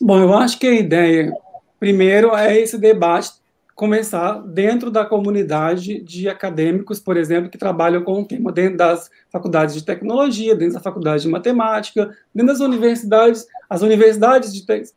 Bom, 0.00 0.18
eu 0.18 0.34
acho 0.34 0.58
que 0.58 0.66
a 0.66 0.74
ideia, 0.74 1.32
primeiro, 1.78 2.34
é 2.34 2.58
esse 2.58 2.76
debate 2.78 3.32
começar 3.74 4.34
dentro 4.46 4.88
da 4.88 5.04
comunidade 5.04 6.00
de 6.00 6.28
acadêmicos, 6.28 7.00
por 7.00 7.16
exemplo, 7.16 7.50
que 7.50 7.58
trabalham 7.58 8.04
com 8.04 8.20
o 8.20 8.24
tema 8.24 8.52
dentro 8.52 8.78
das 8.78 9.10
faculdades 9.30 9.74
de 9.74 9.84
tecnologia, 9.84 10.54
dentro 10.54 10.74
da 10.74 10.80
faculdade 10.80 11.24
de 11.24 11.28
matemática, 11.28 12.16
dentro 12.32 12.52
das 12.52 12.60
universidades, 12.60 13.46
as 13.68 13.82
universidades 13.82 14.52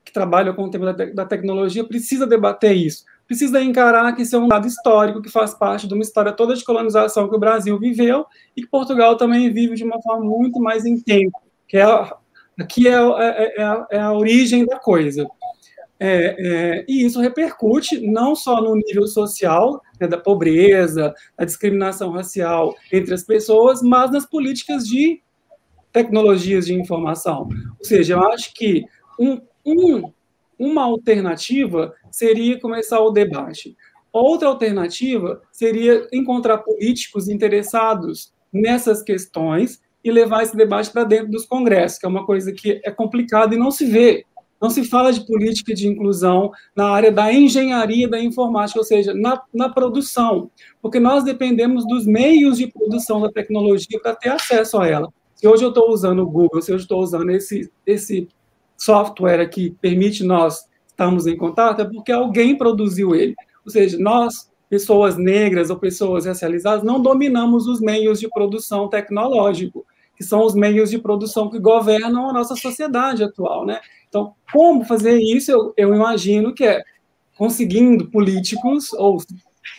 que 0.06 0.14
trabalham 0.14 0.54
com 0.54 0.66
o 0.66 0.70
tema 0.70 0.94
da, 0.94 1.06
te 1.06 1.12
da 1.12 1.26
tecnologia 1.26 1.84
precisa 1.84 2.28
debater 2.28 2.76
isso 2.76 3.04
precisa 3.28 3.62
encarar 3.62 4.16
que 4.16 4.22
isso 4.22 4.36
é 4.36 4.40
um 4.40 4.48
dado 4.48 4.66
histórico 4.66 5.22
que 5.22 5.30
faz 5.30 5.54
parte 5.54 5.88
de 5.88 5.94
uma 5.94 6.02
história 6.02 6.32
toda 6.32 6.56
de 6.56 6.64
colonização 6.64 7.28
que 7.28 7.36
o 7.36 7.40
Brasil 7.40 7.78
viveu 7.78 8.26
e 8.56 8.62
que 8.62 8.68
Portugal 8.68 9.18
também 9.18 9.52
vive 9.52 9.76
de 9.76 9.84
uma 9.84 10.02
forma 10.02 10.26
muito 10.26 10.60
mais 10.60 10.86
intensa, 10.86 11.38
que 11.68 11.78
é 11.78 11.84
a, 11.84 12.16
aqui 12.60 12.88
é, 12.88 12.94
é, 12.94 13.54
é, 13.58 13.64
a, 13.64 13.88
é 13.92 14.00
a 14.00 14.14
origem 14.14 14.66
da 14.66 14.80
coisa. 14.80 15.28
É, 16.00 16.36
é, 16.40 16.86
e 16.88 17.06
isso 17.06 17.20
repercute 17.20 18.00
não 18.00 18.36
só 18.36 18.62
no 18.62 18.76
nível 18.76 19.08
social, 19.08 19.82
né, 20.00 20.08
da 20.08 20.18
pobreza, 20.18 21.14
da 21.36 21.44
discriminação 21.44 22.12
racial 22.12 22.76
entre 22.94 23.14
as 23.14 23.24
pessoas, 23.24 23.82
mas 23.82 24.12
nas 24.12 24.26
políticas 24.26 24.88
de 24.88 25.22
tecnologias 25.92 26.68
de 26.68 26.74
informação. 26.76 27.50
Ou 27.80 27.86
seja, 27.86 28.14
eu 28.14 28.24
acho 28.28 28.54
que 28.54 28.86
um, 29.20 29.42
um 29.66 30.12
uma 30.58 30.84
alternativa 30.84 31.94
seria 32.12 32.60
começar 32.60 33.00
o 33.00 33.12
debate. 33.12 33.76
Outra 34.12 34.48
alternativa 34.48 35.42
seria 35.52 36.08
encontrar 36.12 36.60
políticos 36.60 37.28
interessados 37.28 38.32
nessas 38.52 39.04
questões 39.04 39.82
e 40.04 40.12
levar 40.12 40.44
esse 40.44 40.56
debate 40.56 40.92
para 40.92 41.04
dentro 41.04 41.30
dos 41.30 41.46
congressos, 41.46 42.00
que 42.00 42.06
é 42.06 42.10
uma 42.10 42.26
coisa 42.26 42.52
que 42.52 42.82
é 42.84 42.92
complicada 42.92 43.54
e 43.54 43.58
não 43.58 43.70
se 43.70 43.86
vê. 43.86 44.26
Não 44.60 44.72
se 44.72 44.84
fala 44.84 45.14
de 45.14 45.26
política 45.26 45.74
de 45.74 45.88
inclusão 45.88 46.52
na 46.76 46.90
área 46.90 47.12
da 47.12 47.32
engenharia 47.32 48.08
da 48.08 48.20
informática, 48.20 48.80
ou 48.80 48.86
seja, 48.86 49.14
na, 49.14 49.40
na 49.54 49.70
produção, 49.70 50.50
porque 50.82 51.00
nós 51.00 51.24
dependemos 51.24 51.86
dos 51.86 52.08
meios 52.08 52.58
de 52.58 52.68
produção 52.68 53.22
da 53.22 53.32
tecnologia 53.32 54.00
para 54.02 54.16
ter 54.16 54.30
acesso 54.30 54.80
a 54.80 54.88
ela. 54.88 55.14
Se 55.36 55.48
hoje 55.48 55.64
eu 55.64 55.70
estou 55.70 55.92
usando 55.92 56.24
o 56.24 56.30
Google, 56.30 56.60
se 56.62 56.74
hoje 56.74 56.86
estou 56.86 57.00
usando 57.02 57.30
esse, 57.30 57.72
esse 57.86 58.28
software 58.78 59.48
que 59.50 59.72
permite 59.82 60.24
nós 60.24 60.68
estarmos 60.88 61.28
em 61.28 61.36
contato, 61.36 61.82
é 61.82 61.86
porque 61.86 62.12
alguém 62.12 62.58
produziu 62.58 63.16
ele. 63.16 63.36
Ou 63.66 63.72
seja, 63.72 63.98
nós, 64.00 64.50
pessoas 64.70 65.18
negras 65.18 65.70
ou 65.70 65.78
pessoas 65.78 66.26
racializadas, 66.26 66.84
não 66.84 67.02
dominamos 67.02 67.68
os 67.68 67.82
meios 67.82 68.20
de 68.20 68.30
produção 68.30 68.88
tecnológico, 68.88 69.86
que 70.16 70.24
são 70.24 70.44
os 70.44 70.56
meios 70.56 70.90
de 70.90 70.98
produção 70.98 71.50
que 71.50 71.60
governam 71.60 72.30
a 72.30 72.34
nossa 72.34 72.56
sociedade 72.56 73.24
atual, 73.24 73.66
né? 73.66 73.80
Então, 74.10 74.34
como 74.52 74.86
fazer 74.86 75.20
isso? 75.20 75.52
Eu, 75.52 75.74
eu 75.78 75.94
imagino 75.94 76.54
que 76.54 76.64
é 76.64 76.84
conseguindo 77.38 78.10
políticos 78.10 78.92
ou 78.94 79.18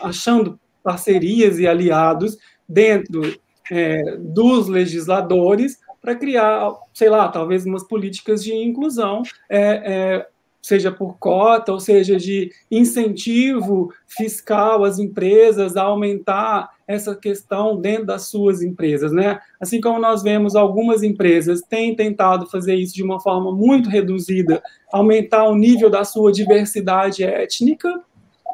achando 0.00 0.61
parcerias 0.83 1.59
e 1.59 1.67
aliados 1.67 2.37
dentro 2.69 3.37
é, 3.71 4.17
dos 4.17 4.69
legisladores 4.69 5.78
para 6.09 6.15
criar, 6.15 6.73
sei 6.95 7.11
lá, 7.11 7.29
talvez 7.29 7.67
umas 7.67 7.85
políticas 7.85 8.43
de 8.43 8.55
inclusão, 8.55 9.23
é, 9.47 9.61
é, 9.61 10.27
seja 10.62 10.91
por 10.91 11.19
cota, 11.19 11.71
ou 11.71 11.79
seja, 11.79 12.17
de 12.17 12.50
incentivo 12.71 13.93
fiscal 14.07 14.85
às 14.85 14.99
empresas 14.99 15.77
a 15.77 15.83
aumentar 15.83 16.71
essa 16.87 17.15
questão 17.15 17.79
dentro 17.79 18.07
das 18.07 18.29
suas 18.29 18.62
empresas, 18.62 19.12
né? 19.12 19.38
Assim 19.61 19.83
como 19.83 20.00
nós 20.00 20.23
vemos 20.23 20.57
algumas 20.57 21.03
empresas 21.03 21.61
têm 21.61 21.95
tentado 21.95 22.47
fazer 22.47 22.75
isso 22.75 22.95
de 22.95 23.03
uma 23.03 23.21
forma 23.21 23.55
muito 23.55 23.91
reduzida, 23.91 24.62
aumentar 24.91 25.45
o 25.45 25.55
nível 25.55 25.91
da 25.91 26.05
sua 26.05 26.33
diversidade 26.33 27.23
étnica 27.23 28.00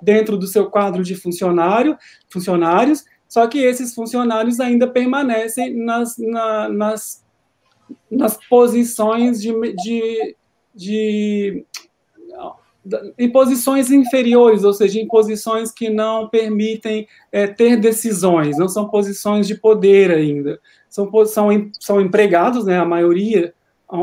dentro 0.02 0.36
do 0.36 0.48
seu 0.48 0.68
quadro 0.68 1.04
de 1.04 1.14
funcionário, 1.14 1.96
funcionários, 2.28 3.04
só 3.28 3.46
que 3.46 3.58
esses 3.58 3.94
funcionários 3.94 4.58
ainda 4.58 4.88
permanecem 4.88 5.72
nas, 5.76 6.18
na, 6.18 6.68
nas 6.68 7.23
nas 8.10 8.38
posições 8.48 9.40
de, 9.40 9.52
de, 9.74 10.36
de 10.74 11.64
em 13.18 13.30
posições 13.30 13.90
inferiores, 13.90 14.62
ou 14.62 14.72
seja, 14.72 15.00
em 15.00 15.06
posições 15.06 15.70
que 15.70 15.88
não 15.88 16.28
permitem 16.28 17.08
é, 17.32 17.46
ter 17.46 17.78
decisões, 17.78 18.58
não 18.58 18.68
são 18.68 18.88
posições 18.88 19.46
de 19.46 19.54
poder 19.54 20.10
ainda. 20.10 20.60
São, 20.90 21.10
são, 21.26 21.70
são 21.80 22.00
empregados, 22.00 22.66
né, 22.66 22.78
a 22.78 22.84
maioria, 22.84 23.54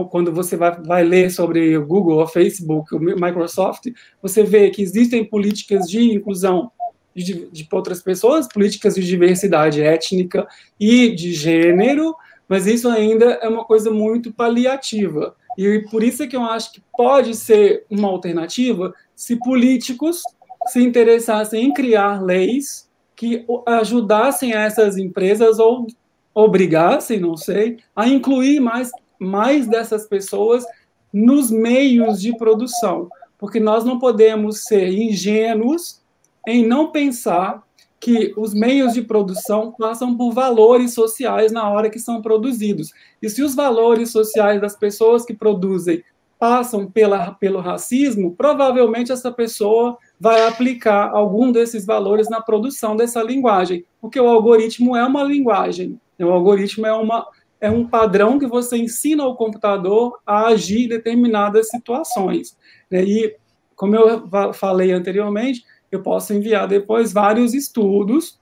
quando 0.10 0.32
você 0.32 0.56
vai, 0.56 0.80
vai 0.82 1.04
ler 1.04 1.32
sobre 1.32 1.78
o 1.78 1.86
Google, 1.86 2.22
o 2.22 2.28
Facebook, 2.28 2.96
o 2.96 3.00
Microsoft, 3.00 3.88
você 4.22 4.44
vê 4.44 4.70
que 4.70 4.82
existem 4.82 5.24
políticas 5.24 5.90
de 5.90 6.14
inclusão 6.14 6.72
de, 7.14 7.50
de 7.52 7.68
outras 7.72 8.02
pessoas, 8.02 8.48
políticas 8.48 8.96
de 8.96 9.06
diversidade 9.06 9.82
étnica 9.82 10.48
e 10.80 11.14
de 11.14 11.34
gênero, 11.34 12.16
mas 12.52 12.68
isso 12.68 12.90
ainda 12.90 13.40
é 13.42 13.48
uma 13.48 13.64
coisa 13.64 13.90
muito 13.90 14.34
paliativa. 14.34 15.34
E 15.58 15.88
por 15.90 16.04
isso 16.04 16.22
é 16.22 16.28
que 16.28 16.36
eu 16.36 16.44
acho 16.44 16.74
que 16.74 16.84
pode 16.98 17.34
ser 17.34 17.86
uma 17.90 18.10
alternativa 18.10 18.94
se 19.16 19.38
políticos 19.38 20.22
se 20.68 20.84
interessassem 20.84 21.64
em 21.64 21.74
criar 21.74 22.22
leis 22.22 22.90
que 23.16 23.46
ajudassem 23.66 24.52
essas 24.52 24.98
empresas 24.98 25.60
ou 25.60 25.88
obrigassem, 26.36 27.22
não 27.22 27.38
sei, 27.38 27.78
a 27.96 28.06
incluir 28.06 28.60
mais, 28.60 28.92
mais 29.18 29.66
dessas 29.66 30.06
pessoas 30.06 30.66
nos 31.14 31.50
meios 31.50 32.20
de 32.20 32.36
produção. 32.36 33.08
Porque 33.38 33.62
nós 33.62 33.86
não 33.86 33.98
podemos 33.98 34.66
ser 34.66 34.90
ingênuos 34.90 36.02
em 36.46 36.68
não 36.68 36.92
pensar 36.92 37.64
que 38.02 38.34
os 38.36 38.52
meios 38.52 38.94
de 38.94 39.04
produção 39.04 39.72
passam 39.78 40.18
por 40.18 40.34
valores 40.34 40.92
sociais 40.92 41.52
na 41.52 41.70
hora 41.70 41.88
que 41.88 42.00
são 42.00 42.20
produzidos. 42.20 42.92
E 43.22 43.30
se 43.30 43.44
os 43.44 43.54
valores 43.54 44.10
sociais 44.10 44.60
das 44.60 44.76
pessoas 44.76 45.24
que 45.24 45.36
produzem 45.36 46.04
passam 46.40 46.90
pela, 46.90 47.34
pelo 47.36 47.60
racismo, 47.60 48.36
provavelmente 48.36 49.12
essa 49.12 49.32
pessoa 49.32 49.96
vai 50.20 50.48
aplicar 50.48 51.12
algum 51.12 51.52
desses 51.52 51.86
valores 51.86 52.28
na 52.28 52.42
produção 52.42 52.96
dessa 52.96 53.22
linguagem, 53.22 53.86
porque 54.02 54.20
o 54.20 54.28
algoritmo 54.28 54.96
é 54.96 55.06
uma 55.06 55.24
linguagem, 55.24 56.02
o 56.20 56.30
algoritmo 56.30 56.88
é, 56.88 56.94
uma, 56.94 57.28
é 57.60 57.70
um 57.70 57.86
padrão 57.86 58.40
que 58.40 58.48
você 58.48 58.78
ensina 58.78 59.24
ao 59.24 59.36
computador 59.36 60.20
a 60.26 60.48
agir 60.48 60.86
em 60.86 60.88
determinadas 60.88 61.70
situações. 61.70 62.58
E, 62.92 63.36
como 63.76 63.96
eu 63.96 64.54
falei 64.54 64.92
anteriormente, 64.92 65.64
eu 65.92 66.02
posso 66.02 66.34
enviar 66.34 66.68
depois 66.68 67.12
vários 67.12 67.54
estudos 67.54 68.40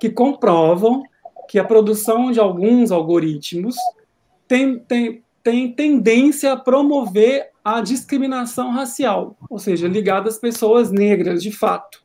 que 0.00 0.10
comprovam 0.10 1.02
que 1.48 1.58
a 1.58 1.64
produção 1.64 2.30
de 2.30 2.40
alguns 2.40 2.90
algoritmos 2.90 3.76
tem, 4.46 4.78
tem, 4.78 5.22
tem 5.42 5.72
tendência 5.72 6.52
a 6.52 6.56
promover 6.56 7.50
a 7.64 7.80
discriminação 7.80 8.70
racial, 8.70 9.36
ou 9.48 9.58
seja, 9.58 9.88
ligada 9.88 10.28
às 10.28 10.38
pessoas 10.38 10.90
negras, 10.90 11.42
de 11.42 11.50
fato. 11.50 12.02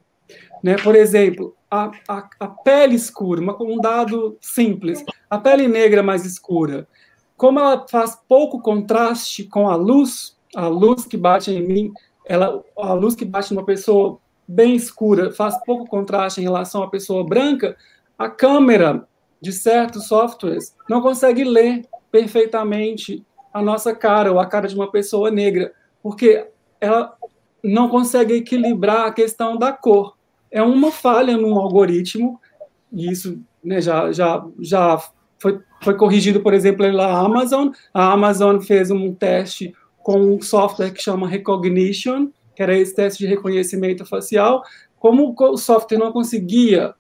Né? 0.64 0.76
Por 0.78 0.96
exemplo, 0.96 1.56
a, 1.70 1.92
a, 2.08 2.30
a 2.40 2.48
pele 2.48 2.96
escura, 2.96 3.42
um 3.62 3.78
dado 3.78 4.38
simples, 4.42 5.04
a 5.30 5.38
pele 5.38 5.68
negra 5.68 6.02
mais 6.02 6.26
escura, 6.26 6.88
como 7.36 7.60
ela 7.60 7.86
faz 7.88 8.18
pouco 8.28 8.62
contraste 8.62 9.46
com 9.46 9.70
a 9.70 9.76
luz, 9.76 10.38
a 10.56 10.68
luz 10.68 11.06
que 11.06 11.16
bate 11.16 11.52
em 11.52 11.66
mim, 11.66 11.92
ela, 12.26 12.64
a 12.78 12.94
luz 12.94 13.16
que 13.16 13.26
bate 13.26 13.54
numa 13.54 13.66
pessoa 13.66 14.20
bem 14.50 14.76
escura, 14.76 15.32
faz 15.32 15.56
pouco 15.64 15.86
contraste 15.86 16.42
em 16.42 16.44
relação 16.44 16.82
à 16.82 16.90
pessoa 16.90 17.24
branca, 17.24 17.78
a 18.18 18.28
câmera 18.28 19.08
de 19.40 19.54
certos 19.54 20.08
softwares 20.08 20.76
não 20.90 21.02
consegue 21.02 21.44
ler 21.44 21.86
perfeitamente 22.12 23.24
a 23.54 23.62
nossa 23.62 23.94
cara 23.94 24.32
ou 24.32 24.40
a 24.40 24.48
cara 24.48 24.68
de 24.68 24.74
uma 24.74 24.92
pessoa 24.92 25.30
negra, 25.30 25.72
porque 26.02 26.48
ela 26.82 27.14
não 27.64 27.90
consegue 27.90 28.34
equilibrar 28.34 29.06
a 29.06 29.14
questão 29.14 29.56
da 29.56 29.72
cor. 29.72 30.18
É 30.50 30.64
uma 30.64 30.92
falha 30.92 31.38
no 31.38 31.60
algoritmo, 31.60 32.42
e 32.92 33.12
isso 33.12 33.40
né, 33.64 33.80
já, 33.80 34.12
já, 34.12 34.44
já 34.60 35.00
foi, 35.38 35.60
foi 35.84 35.94
corrigido, 35.94 36.42
por 36.42 36.56
exemplo, 36.56 36.80
pela 36.80 37.20
Amazon. 37.20 37.70
A 37.94 38.14
Amazon 38.14 38.60
fez 38.60 38.90
um 38.90 39.14
teste 39.14 39.76
com 40.02 40.20
um 40.20 40.42
software 40.42 40.92
que 40.92 41.02
chama 41.02 41.28
Recognition, 41.28 42.30
que 42.60 42.64
era 42.64 42.78
esse 42.78 42.94
teste 42.94 43.20
de 43.20 43.30
reconhecimento 43.30 44.06
facial, 44.06 44.62
como 45.00 45.34
o 45.34 45.56
software 45.56 45.98
não 45.98 46.12
conseguia 46.12 46.94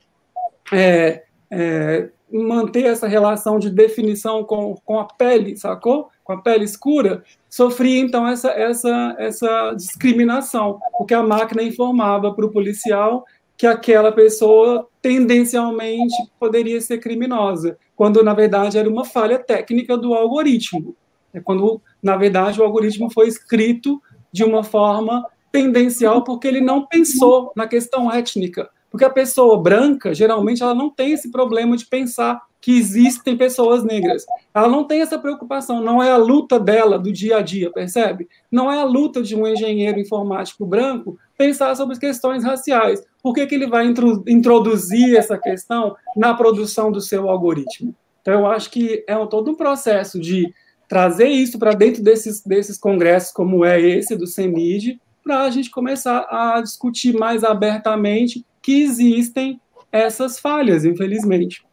é, 0.71 1.23
é, 1.51 2.09
manter 2.31 2.85
essa 2.85 3.09
relação 3.09 3.59
de 3.59 3.69
definição 3.69 4.41
com, 4.45 4.75
com 4.85 4.97
a 4.97 5.03
pele, 5.03 5.57
sacou? 5.57 6.07
Com 6.23 6.31
a 6.31 6.41
pele 6.41 6.63
escura, 6.63 7.25
sofria 7.49 7.99
então 7.99 8.25
essa, 8.25 8.51
essa, 8.51 9.17
essa 9.19 9.73
discriminação, 9.73 10.79
porque 10.97 11.13
a 11.13 11.21
máquina 11.21 11.61
informava 11.61 12.33
para 12.33 12.45
o 12.45 12.51
policial 12.51 13.25
que 13.57 13.67
aquela 13.67 14.13
pessoa 14.13 14.87
tendencialmente 15.01 16.15
poderia 16.39 16.79
ser 16.79 16.99
criminosa, 16.99 17.77
quando 17.97 18.23
na 18.23 18.33
verdade 18.33 18.77
era 18.77 18.89
uma 18.89 19.03
falha 19.03 19.37
técnica 19.37 19.97
do 19.97 20.13
algoritmo. 20.13 20.95
É 21.33 21.41
quando 21.41 21.81
na 22.01 22.15
verdade 22.15 22.61
o 22.61 22.63
algoritmo 22.63 23.11
foi 23.11 23.27
escrito 23.27 24.01
de 24.31 24.45
uma 24.45 24.63
forma 24.63 25.25
tendencial 25.51 26.23
porque 26.23 26.47
ele 26.47 26.61
não 26.61 26.85
pensou 26.85 27.51
na 27.55 27.67
questão 27.67 28.11
étnica. 28.11 28.69
Porque 28.89 29.05
a 29.05 29.09
pessoa 29.09 29.61
branca, 29.61 30.13
geralmente, 30.13 30.63
ela 30.63 30.73
não 30.73 30.89
tem 30.89 31.11
esse 31.11 31.29
problema 31.29 31.77
de 31.77 31.85
pensar 31.85 32.41
que 32.61 32.77
existem 32.77 33.37
pessoas 33.37 33.83
negras. 33.83 34.25
Ela 34.53 34.67
não 34.67 34.83
tem 34.83 35.01
essa 35.01 35.17
preocupação, 35.17 35.81
não 35.81 36.01
é 36.03 36.11
a 36.11 36.17
luta 36.17 36.59
dela 36.59 36.97
do 36.99 37.11
dia 37.11 37.37
a 37.37 37.41
dia, 37.41 37.71
percebe? 37.71 38.27
Não 38.51 38.71
é 38.71 38.81
a 38.81 38.85
luta 38.85 39.21
de 39.21 39.35
um 39.35 39.47
engenheiro 39.47 39.99
informático 39.99 40.65
branco 40.65 41.17
pensar 41.37 41.75
sobre 41.75 41.97
questões 41.97 42.43
raciais. 42.43 43.01
Por 43.23 43.33
que, 43.33 43.45
que 43.47 43.55
ele 43.55 43.67
vai 43.67 43.85
introduzir 44.27 45.15
essa 45.15 45.37
questão 45.37 45.95
na 46.17 46.33
produção 46.33 46.91
do 46.91 46.99
seu 46.99 47.29
algoritmo? 47.29 47.95
Então, 48.21 48.33
eu 48.33 48.47
acho 48.47 48.69
que 48.69 49.05
é 49.07 49.15
todo 49.27 49.51
um 49.51 49.55
processo 49.55 50.19
de 50.19 50.53
trazer 50.87 51.27
isso 51.27 51.57
para 51.57 51.73
dentro 51.73 52.03
desses, 52.03 52.43
desses 52.43 52.77
congressos, 52.77 53.31
como 53.31 53.63
é 53.63 53.79
esse 53.79 54.15
do 54.17 54.27
CENID, 54.27 54.99
para 55.23 55.43
a 55.43 55.49
gente 55.49 55.69
começar 55.69 56.27
a 56.29 56.61
discutir 56.61 57.13
mais 57.13 57.43
abertamente 57.43 58.45
que 58.61 58.81
existem 58.81 59.59
essas 59.91 60.39
falhas, 60.39 60.85
infelizmente. 60.85 61.63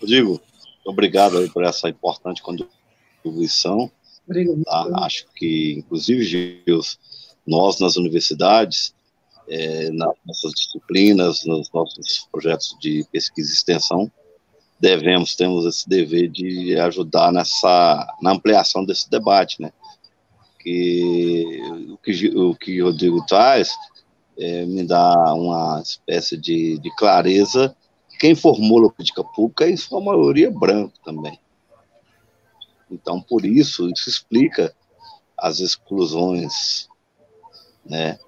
Rodrigo, 0.00 0.40
obrigado 0.84 1.38
aí 1.38 1.48
por 1.48 1.64
essa 1.64 1.88
importante 1.88 2.42
contribuição. 2.42 3.90
Tá? 4.64 4.90
Acho 5.04 5.26
que, 5.34 5.74
inclusive, 5.78 6.24
Gils, 6.24 6.98
nós 7.46 7.78
nas 7.80 7.96
universidades, 7.96 8.94
é, 9.48 9.90
nas 9.90 10.14
nossas 10.26 10.52
disciplinas, 10.52 11.44
nos 11.44 11.70
nossos 11.72 12.28
projetos 12.30 12.76
de 12.80 13.06
pesquisa 13.10 13.50
e 13.50 13.54
extensão, 13.54 14.10
devemos, 14.84 15.34
temos 15.34 15.64
esse 15.64 15.88
dever 15.88 16.28
de 16.28 16.78
ajudar 16.78 17.32
nessa, 17.32 18.06
na 18.20 18.32
ampliação 18.32 18.84
desse 18.84 19.08
debate, 19.10 19.62
né? 19.62 19.72
Que 20.60 21.58
o 21.90 21.96
que 21.96 22.28
o, 22.36 22.54
que 22.54 22.82
Rodrigo 22.82 23.24
traz 23.26 23.70
é, 24.38 24.66
me 24.66 24.84
dá 24.84 25.32
uma 25.34 25.80
espécie 25.80 26.36
de, 26.36 26.78
de 26.78 26.94
clareza 26.96 27.74
quem 28.18 28.34
formula 28.34 28.88
a 28.88 28.90
política 28.90 29.24
pública 29.24 29.64
é, 29.64 29.70
em 29.70 29.76
sua 29.76 30.00
maioria, 30.00 30.50
branco 30.50 30.94
também. 31.04 31.38
Então, 32.90 33.20
por 33.20 33.44
isso, 33.44 33.88
isso 33.90 34.08
explica 34.08 34.74
as 35.36 35.60
exclusões 35.60 36.88
né, 37.84 38.18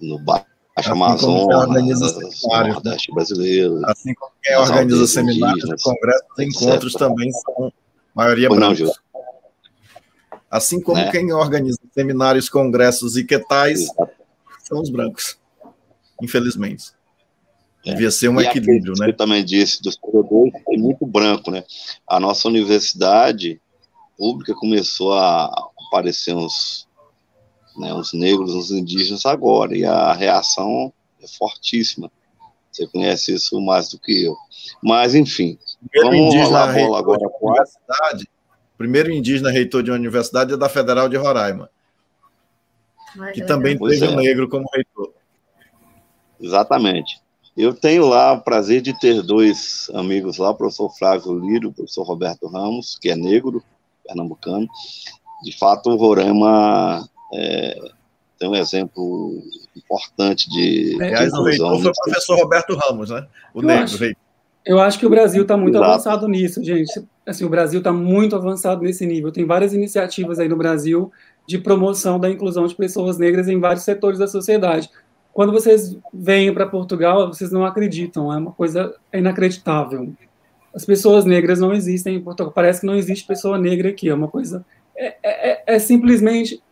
no, 0.00 0.18
Baixa 0.18 0.46
assim 0.74 0.90
Amazonas, 0.90 2.16
Nordeste 2.42 3.12
brasileiro. 3.12 3.80
Assim 3.86 4.14
como 4.14 4.32
quem 4.42 4.56
organiza 4.56 5.06
seminários, 5.06 5.82
congressos 5.82 6.38
e 6.38 6.44
encontros 6.44 6.92
também 6.94 7.30
são 7.32 7.72
maioria 8.14 8.48
pois 8.48 8.60
branca. 8.60 8.92
assim 10.50 10.80
como 10.80 10.98
né? 10.98 11.10
quem 11.10 11.32
organiza 11.32 11.78
seminários, 11.92 12.48
congressos 12.48 13.16
e 13.16 13.24
que 13.24 13.38
tais 13.38 13.86
são 14.64 14.80
os 14.80 14.90
brancos, 14.90 15.38
infelizmente. 16.20 16.92
É. 17.86 17.92
Devia 17.92 18.10
ser 18.10 18.28
um 18.28 18.40
e 18.40 18.46
equilíbrio, 18.46 18.94
né? 18.98 19.08
Eu 19.08 19.16
também 19.16 19.44
disse, 19.44 19.82
dos 19.82 19.96
corredores 19.96 20.54
tem 20.66 20.78
muito 20.78 21.04
branco, 21.06 21.50
né? 21.50 21.62
A 22.08 22.18
nossa 22.18 22.48
universidade 22.48 23.60
pública 24.16 24.54
começou 24.54 25.12
a 25.12 25.52
aparecer 25.86 26.34
uns 26.34 26.88
né, 27.76 27.92
os 27.92 28.12
negros, 28.12 28.54
os 28.54 28.70
indígenas 28.70 29.26
agora, 29.26 29.76
e 29.76 29.84
a 29.84 30.12
reação 30.12 30.92
é 31.20 31.26
fortíssima. 31.26 32.10
Você 32.70 32.86
conhece 32.88 33.32
isso 33.32 33.60
mais 33.60 33.88
do 33.88 33.98
que 33.98 34.24
eu. 34.24 34.36
Mas, 34.82 35.14
enfim, 35.14 35.58
primeiro 35.90 36.16
vamos 36.16 36.34
indígena 36.34 36.46
rolar 36.46 36.70
a 36.70 36.72
bola 36.72 36.98
agora. 36.98 37.20
Universidade, 37.40 38.28
primeiro 38.76 39.12
indígena 39.12 39.50
reitor 39.50 39.82
de 39.82 39.90
uma 39.90 39.96
universidade 39.96 40.54
é 40.54 40.56
da 40.56 40.68
Federal 40.68 41.08
de 41.08 41.16
Roraima, 41.16 41.70
que 43.32 43.42
também 43.44 43.78
pois 43.78 44.00
teve 44.00 44.12
é. 44.12 44.16
um 44.16 44.20
negro 44.20 44.48
como 44.48 44.66
reitor. 44.74 45.12
Exatamente. 46.40 47.22
Eu 47.56 47.72
tenho 47.72 48.08
lá 48.08 48.32
o 48.32 48.40
prazer 48.40 48.82
de 48.82 48.98
ter 48.98 49.22
dois 49.22 49.88
amigos 49.94 50.38
lá, 50.38 50.50
o 50.50 50.56
professor 50.56 50.90
Flávio 50.90 51.38
Lírio, 51.38 51.68
o 51.68 51.72
professor 51.72 52.02
Roberto 52.02 52.48
Ramos, 52.48 52.98
que 53.00 53.08
é 53.08 53.14
negro, 53.14 53.62
pernambucano, 54.04 54.68
de 55.44 55.56
fato, 55.56 55.90
o 55.90 55.96
Roraima 55.96 57.08
é, 57.34 57.80
tem 58.38 58.48
um 58.48 58.54
exemplo 58.54 59.42
importante 59.76 60.48
de. 60.50 60.96
É, 61.02 61.06
Aliás, 61.08 61.32
o 61.32 61.42
reitor 61.42 61.80
foi 61.80 61.90
o 61.90 61.94
professor 62.04 62.38
Roberto 62.38 62.74
Ramos, 62.74 63.10
né? 63.10 63.26
O 63.52 63.60
eu 63.60 63.66
negro, 63.66 63.84
acho, 63.84 64.16
Eu 64.64 64.80
acho 64.80 64.98
que 64.98 65.06
o 65.06 65.10
Brasil 65.10 65.42
está 65.42 65.56
muito 65.56 65.76
Exato. 65.76 65.90
avançado 65.90 66.28
nisso, 66.28 66.62
gente. 66.62 67.02
Assim, 67.26 67.44
o 67.44 67.48
Brasil 67.48 67.78
está 67.78 67.92
muito 67.92 68.36
avançado 68.36 68.82
nesse 68.82 69.06
nível. 69.06 69.32
Tem 69.32 69.44
várias 69.44 69.72
iniciativas 69.72 70.38
aí 70.38 70.48
no 70.48 70.56
Brasil 70.56 71.10
de 71.46 71.58
promoção 71.58 72.18
da 72.18 72.30
inclusão 72.30 72.66
de 72.66 72.74
pessoas 72.74 73.18
negras 73.18 73.48
em 73.48 73.58
vários 73.58 73.84
setores 73.84 74.18
da 74.18 74.26
sociedade. 74.26 74.90
Quando 75.32 75.52
vocês 75.52 75.96
vêm 76.12 76.52
para 76.54 76.66
Portugal, 76.66 77.26
vocês 77.26 77.50
não 77.50 77.64
acreditam, 77.64 78.32
é 78.32 78.36
uma 78.36 78.52
coisa 78.52 78.94
inacreditável. 79.12 80.12
As 80.72 80.84
pessoas 80.84 81.24
negras 81.24 81.60
não 81.60 81.72
existem 81.72 82.16
em 82.16 82.20
Portugal. 82.20 82.52
Parece 82.52 82.80
que 82.80 82.86
não 82.86 82.94
existe 82.94 83.26
pessoa 83.26 83.58
negra 83.58 83.88
aqui. 83.88 84.08
É 84.08 84.14
uma 84.14 84.28
coisa. 84.28 84.64
É, 84.96 85.16
é, 85.22 85.50
é, 85.50 85.62
é 85.66 85.78
simplesmente 85.78 86.62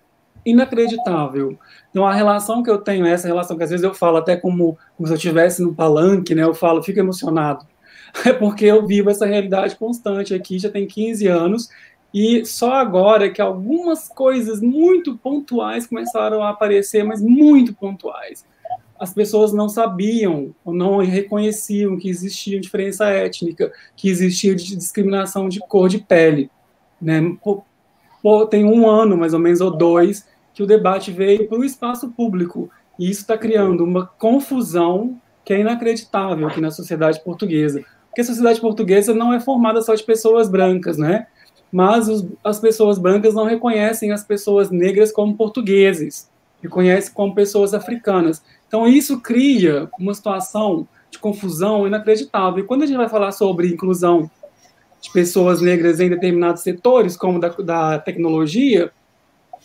inacreditável. 0.44 1.58
Então, 1.90 2.06
a 2.06 2.12
relação 2.12 2.62
que 2.62 2.70
eu 2.70 2.78
tenho, 2.78 3.06
essa 3.06 3.28
relação 3.28 3.56
que 3.56 3.62
às 3.62 3.70
vezes 3.70 3.84
eu 3.84 3.94
falo 3.94 4.16
até 4.16 4.36
como, 4.36 4.78
como 4.96 5.06
se 5.06 5.12
eu 5.12 5.16
estivesse 5.16 5.62
no 5.62 5.74
palanque, 5.74 6.34
né? 6.34 6.42
Eu 6.42 6.54
falo, 6.54 6.82
fico 6.82 6.98
emocionado. 6.98 7.66
É 8.26 8.32
porque 8.32 8.66
eu 8.66 8.86
vivo 8.86 9.08
essa 9.08 9.24
realidade 9.24 9.74
constante 9.74 10.34
aqui, 10.34 10.58
já 10.58 10.68
tem 10.68 10.86
15 10.86 11.26
anos, 11.28 11.70
e 12.12 12.44
só 12.44 12.74
agora 12.74 13.30
que 13.30 13.40
algumas 13.40 14.06
coisas 14.06 14.60
muito 14.60 15.16
pontuais 15.16 15.86
começaram 15.86 16.42
a 16.42 16.50
aparecer, 16.50 17.02
mas 17.04 17.22
muito 17.22 17.72
pontuais. 17.72 18.44
As 19.00 19.14
pessoas 19.14 19.52
não 19.52 19.68
sabiam 19.68 20.54
ou 20.62 20.74
não 20.74 20.98
reconheciam 20.98 21.98
que 21.98 22.08
existia 22.08 22.60
diferença 22.60 23.06
étnica, 23.08 23.72
que 23.96 24.10
existia 24.10 24.54
discriminação 24.54 25.48
de 25.48 25.60
cor 25.60 25.88
de 25.88 25.98
pele. 25.98 26.50
Né? 27.00 27.34
tem 28.50 28.64
um 28.64 28.88
ano, 28.88 29.16
mais 29.16 29.34
ou 29.34 29.40
menos, 29.40 29.60
ou 29.60 29.70
dois, 29.70 30.24
que 30.54 30.62
o 30.62 30.66
debate 30.66 31.10
veio 31.10 31.48
para 31.48 31.58
o 31.58 31.64
espaço 31.64 32.10
público. 32.10 32.70
E 32.98 33.10
isso 33.10 33.22
está 33.22 33.36
criando 33.38 33.84
uma 33.84 34.06
confusão 34.06 35.18
que 35.44 35.52
é 35.52 35.60
inacreditável 35.60 36.46
aqui 36.46 36.60
na 36.60 36.70
sociedade 36.70 37.22
portuguesa. 37.22 37.84
Porque 38.08 38.20
a 38.20 38.24
sociedade 38.24 38.60
portuguesa 38.60 39.14
não 39.14 39.32
é 39.32 39.40
formada 39.40 39.80
só 39.80 39.94
de 39.94 40.02
pessoas 40.02 40.48
brancas, 40.48 40.98
né? 40.98 41.26
Mas 41.72 42.08
os, 42.08 42.26
as 42.44 42.60
pessoas 42.60 42.98
brancas 42.98 43.34
não 43.34 43.44
reconhecem 43.44 44.12
as 44.12 44.22
pessoas 44.22 44.70
negras 44.70 45.10
como 45.10 45.34
portugueses, 45.34 46.30
reconhecem 46.62 47.14
como 47.14 47.34
pessoas 47.34 47.72
africanas. 47.72 48.42
Então 48.68 48.86
isso 48.86 49.20
cria 49.20 49.88
uma 49.98 50.12
situação 50.12 50.86
de 51.10 51.18
confusão 51.18 51.86
inacreditável. 51.86 52.62
E 52.62 52.66
quando 52.66 52.82
a 52.82 52.86
gente 52.86 52.98
vai 52.98 53.08
falar 53.08 53.32
sobre 53.32 53.68
inclusão 53.68 54.30
de 55.00 55.10
pessoas 55.10 55.60
negras 55.60 55.98
em 55.98 56.08
determinados 56.08 56.62
setores, 56.62 57.16
como 57.16 57.40
da, 57.40 57.48
da 57.48 57.98
tecnologia, 57.98 58.92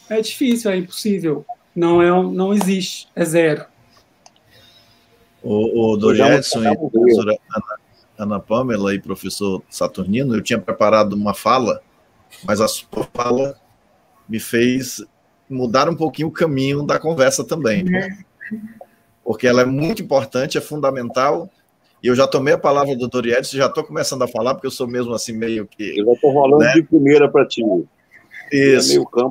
é 0.10 0.22
difícil, 0.22 0.72
é 0.72 0.78
impossível. 0.78 1.46
Não, 1.76 2.02
é, 2.02 2.10
não 2.10 2.54
existe, 2.54 3.08
é 3.16 3.24
zero. 3.24 3.66
O, 5.44 5.96
o 5.96 6.14
Edson 6.14 6.64
e 6.64 6.68
a 6.68 6.76
professora 6.76 7.38
Ana, 7.56 7.78
Ana 8.18 8.40
Pamela 8.40 8.94
e 8.94 9.00
professor 9.00 9.62
Saturnino, 9.70 10.36
eu 10.36 10.42
tinha 10.42 10.60
preparado 10.60 11.14
uma 11.14 11.34
fala, 11.34 11.82
mas 12.44 12.60
a 12.60 12.68
sua 12.68 13.08
fala 13.14 13.56
me 14.28 14.40
fez 14.40 15.04
mudar 15.50 15.88
um 15.88 15.96
pouquinho 15.96 16.28
o 16.28 16.32
caminho 16.32 16.84
da 16.84 17.00
conversa 17.00 17.44
também. 17.44 17.84
Né? 17.84 18.18
Porque 19.24 19.48
ela 19.48 19.62
é 19.62 19.66
muito 19.66 20.02
importante, 20.02 20.58
é 20.58 20.62
fundamental, 20.62 21.50
e 22.02 22.08
eu 22.08 22.16
já 22.16 22.28
tomei 22.28 22.54
a 22.54 22.60
palavra 22.60 22.94
do 22.94 23.00
doutor 23.00 23.26
Edson, 23.26 23.58
já 23.58 23.68
estou 23.68 23.84
começando 23.84 24.24
a 24.24 24.28
falar, 24.28 24.54
porque 24.54 24.68
eu 24.68 24.72
sou 24.72 24.88
mesmo 24.88 25.14
assim 25.14 25.34
meio 25.34 25.66
que. 25.66 26.00
Eu 26.00 26.06
já 26.06 26.14
estou 26.14 26.34
falando 26.34 26.60
né? 26.60 26.74
de 26.74 26.84
primeira 26.84 27.30
para 27.30 27.46
ti. 27.46 27.64
Isso. 28.52 29.06
Campo, 29.06 29.30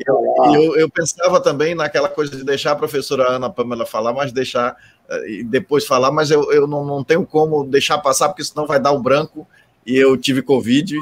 eu, 0.55 0.77
eu, 0.77 0.91
pensava 0.91 1.41
também 1.41 1.75
naquela 1.75 2.09
coisa 2.09 2.37
de 2.37 2.45
deixar 2.45 2.73
a 2.73 2.77
professora 2.77 3.31
Ana 3.31 3.51
Pamela 3.51 3.87
falar, 3.87 4.13
mas 4.13 4.33
deixar 4.33 4.77
eh, 5.09 5.31
e 5.31 5.45
depois 5.45 5.87
falar, 5.87 6.11
mas 6.11 6.31
eu, 6.31 6.53
eu 6.53 6.67
não, 6.67 6.85
não 6.85 7.03
tenho 7.03 7.25
como 7.27 7.65
deixar 7.65 7.99
passar, 7.99 8.29
porque 8.29 8.45
senão 8.45 8.67
vai 8.67 8.81
dar 8.81 8.93
o 8.93 9.03
branco 9.03 9.47
e 9.87 9.97
eu 9.97 10.17
tive 10.17 10.43
Covid, 10.43 10.99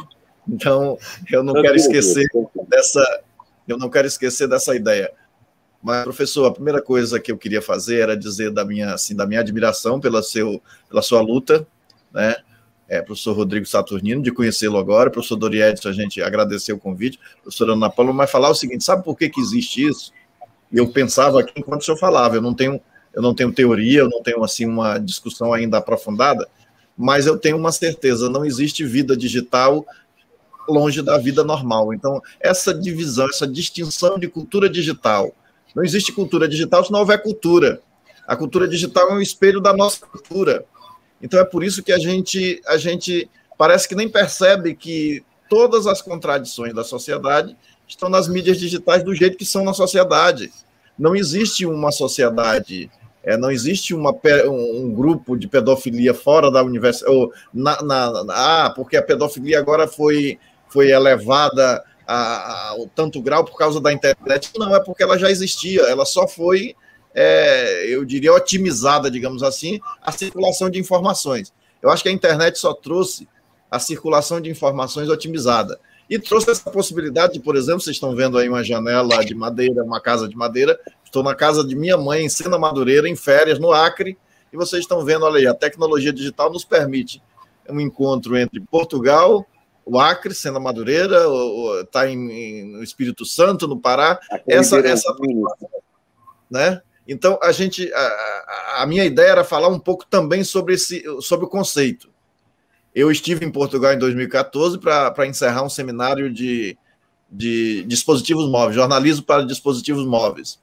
então 0.48 0.98
eu 1.31 1.42
não 1.42 1.55
quero 1.55 1.77
esquecer 1.77 2.27
dessa. 2.68 3.22
Eu 3.66 3.79
não 3.79 3.88
quero 3.88 4.07
esquecer 4.07 4.46
dessa 4.46 4.77
ideia. 4.77 5.11
Mas, 5.83 6.05
professor, 6.05 6.46
a 6.46 6.53
primeira 6.53 6.83
coisa 6.83 7.18
que 7.18 7.33
eu 7.33 7.37
queria 7.37 7.61
fazer 7.61 8.00
era 8.00 8.16
dizer 8.16 8.50
da 8.50 8.64
minha, 8.64 8.94
assim, 8.94 9.14
da 9.14 9.27
minha 9.27 9.40
admiração 9.40 10.00
pela, 10.00 10.22
seu, 10.22 10.62
pela 10.88 11.03
sua 11.03 11.20
luta, 11.20 11.66
né? 12.12 12.37
É, 12.88 13.00
professor 13.00 13.34
Rodrigo 13.34 13.64
Saturnino, 13.64 14.22
de 14.22 14.30
conhecê-lo 14.30 14.76
agora, 14.76 15.10
professor 15.10 15.36
Dori 15.36 15.62
a 15.62 15.74
gente 15.92 16.22
agradeceu 16.22 16.76
o 16.76 16.78
convite, 16.78 17.18
professor 17.42 17.70
Ana 17.70 17.88
Paula, 17.88 18.12
mas 18.12 18.30
falar 18.30 18.50
o 18.50 18.54
seguinte, 18.54 18.84
sabe 18.84 19.02
por 19.02 19.16
que, 19.16 19.30
que 19.30 19.40
existe 19.40 19.86
isso? 19.86 20.12
Eu 20.70 20.88
pensava 20.88 21.40
aqui 21.40 21.52
enquanto 21.56 21.80
o 21.80 21.84
senhor 21.84 21.96
falava, 21.96 22.36
eu 22.36 22.42
não 22.42 22.52
tenho, 22.52 22.78
eu 23.14 23.22
não 23.22 23.34
tenho 23.34 23.52
teoria, 23.52 24.00
eu 24.00 24.10
não 24.10 24.22
tenho, 24.22 24.44
assim, 24.44 24.66
uma 24.66 24.98
discussão 24.98 25.52
ainda 25.52 25.78
aprofundada, 25.78 26.46
mas 26.96 27.26
eu 27.26 27.38
tenho 27.38 27.56
uma 27.56 27.72
certeza, 27.72 28.28
não 28.28 28.44
existe 28.44 28.84
vida 28.84 29.16
digital 29.16 29.84
longe 30.68 31.02
da 31.02 31.18
vida 31.18 31.44
normal. 31.44 31.92
Então, 31.92 32.20
essa 32.40 32.72
divisão, 32.72 33.28
essa 33.28 33.46
distinção 33.46 34.18
de 34.18 34.28
cultura 34.28 34.68
digital, 34.68 35.34
não 35.74 35.82
existe 35.82 36.12
cultura 36.12 36.48
digital 36.48 36.84
se 36.84 36.92
não 36.92 37.00
houver 37.00 37.22
cultura. 37.22 37.80
A 38.26 38.36
cultura 38.36 38.66
digital 38.66 39.10
é 39.10 39.14
um 39.14 39.20
espelho 39.20 39.60
da 39.60 39.74
nossa 39.74 40.06
cultura. 40.06 40.64
Então 41.24 41.40
é 41.40 41.44
por 41.44 41.64
isso 41.64 41.82
que 41.82 41.90
a 41.90 41.98
gente, 41.98 42.60
a 42.66 42.76
gente 42.76 43.30
parece 43.56 43.88
que 43.88 43.94
nem 43.94 44.06
percebe 44.06 44.74
que 44.74 45.24
todas 45.48 45.87
as 45.87 46.02
contradições 46.02 46.74
da 46.74 46.84
sociedade 46.84 47.56
estão 47.88 48.10
nas 48.10 48.28
mídias 48.28 48.58
digitais 48.58 49.02
do 49.02 49.14
jeito 49.14 49.38
que 49.38 49.44
são 49.46 49.64
na 49.64 49.72
sociedade. 49.72 50.52
Não 50.98 51.16
existe 51.16 51.64
uma 51.64 51.90
sociedade, 51.90 52.90
é, 53.22 53.38
não 53.38 53.50
existe 53.50 53.94
uma, 53.94 54.14
um 54.46 54.92
grupo 54.92 55.34
de 55.34 55.48
pedofilia 55.48 56.12
fora 56.12 56.50
da 56.50 56.62
universidade. 56.62 57.30
Na, 57.54 57.80
na, 57.80 58.24
na, 58.24 58.66
ah, 58.66 58.70
porque 58.76 58.94
a 58.94 59.02
pedofilia 59.02 59.58
agora 59.58 59.88
foi, 59.88 60.38
foi 60.68 60.90
elevada 60.90 61.82
a, 62.06 62.68
a, 62.68 62.76
o 62.76 62.87
tanto 62.87 63.22
grau 63.22 63.46
por 63.46 63.56
causa 63.56 63.80
da 63.80 63.90
internet. 63.90 64.50
Não, 64.58 64.76
é 64.76 64.80
porque 64.80 65.02
ela 65.02 65.18
já 65.18 65.30
existia, 65.30 65.80
ela 65.84 66.04
só 66.04 66.28
foi, 66.28 66.76
é, 67.14 67.87
eu 67.87 68.05
diria, 68.05 68.33
otimizada, 68.33 69.11
digamos 69.11 69.42
assim, 69.42 69.81
a 70.03 70.11
circulação 70.11 70.68
de 70.68 70.79
informações. 70.79 71.53
Eu 71.81 71.90
acho 71.90 72.03
que 72.03 72.09
a 72.09 72.12
internet 72.12 72.59
só 72.59 72.74
trouxe 72.74 73.29
a 73.70 73.79
circulação 73.79 74.40
de 74.40 74.50
informações 74.50 75.09
otimizada. 75.09 75.79
E 76.09 76.18
trouxe 76.18 76.50
essa 76.50 76.70
possibilidade 76.70 77.35
de, 77.35 77.40
por 77.40 77.57
exemplo, 77.57 77.81
vocês 77.81 77.96
estão 77.96 78.14
vendo 78.14 78.37
aí 78.37 78.48
uma 78.48 78.62
janela 78.62 79.24
de 79.24 79.35
madeira, 79.35 79.83
uma 79.83 80.00
casa 80.00 80.29
de 80.29 80.37
madeira. 80.37 80.79
Estou 81.05 81.22
na 81.22 81.35
casa 81.35 81.64
de 81.64 81.74
minha 81.74 81.96
mãe, 81.96 82.24
em 82.24 82.29
Sena 82.29 82.59
Madureira, 82.59 83.09
em 83.09 83.16
férias, 83.16 83.59
no 83.59 83.72
Acre, 83.72 84.18
e 84.53 84.57
vocês 84.57 84.83
estão 84.83 85.05
vendo, 85.05 85.24
olha 85.24 85.38
aí, 85.38 85.46
a 85.46 85.55
tecnologia 85.55 86.12
digital 86.12 86.53
nos 86.53 86.64
permite 86.64 87.22
um 87.68 87.81
encontro 87.81 88.37
entre 88.37 88.61
Portugal, 88.61 89.46
o 89.87 89.98
Acre, 89.98 90.35
sendo 90.35 90.59
a 90.59 90.61
Madureira, 90.61 91.22
está 91.83 92.07
no 92.07 92.83
Espírito 92.83 93.24
Santo, 93.24 93.68
no 93.68 93.79
Pará. 93.79 94.18
Essa, 94.46 94.79
essa 94.81 95.14
né? 96.50 96.81
Então, 97.06 97.38
a 97.42 97.52
gente, 97.52 97.92
a, 97.92 98.82
a, 98.82 98.86
minha 98.86 99.04
ideia 99.04 99.30
era 99.30 99.44
falar 99.44 99.68
um 99.68 99.78
pouco 99.78 100.06
também 100.06 100.42
sobre, 100.42 100.74
esse, 100.74 101.04
sobre 101.20 101.44
o 101.44 101.48
conceito. 101.48 102.08
Eu 102.94 103.10
estive 103.10 103.44
em 103.44 103.50
Portugal 103.50 103.92
em 103.92 103.98
2014 103.98 104.78
para 104.78 105.26
encerrar 105.26 105.62
um 105.64 105.68
seminário 105.68 106.32
de, 106.32 106.78
de 107.30 107.84
dispositivos 107.84 108.48
móveis, 108.48 108.76
jornalismo 108.76 109.24
para 109.24 109.44
dispositivos 109.44 110.06
móveis. 110.06 110.58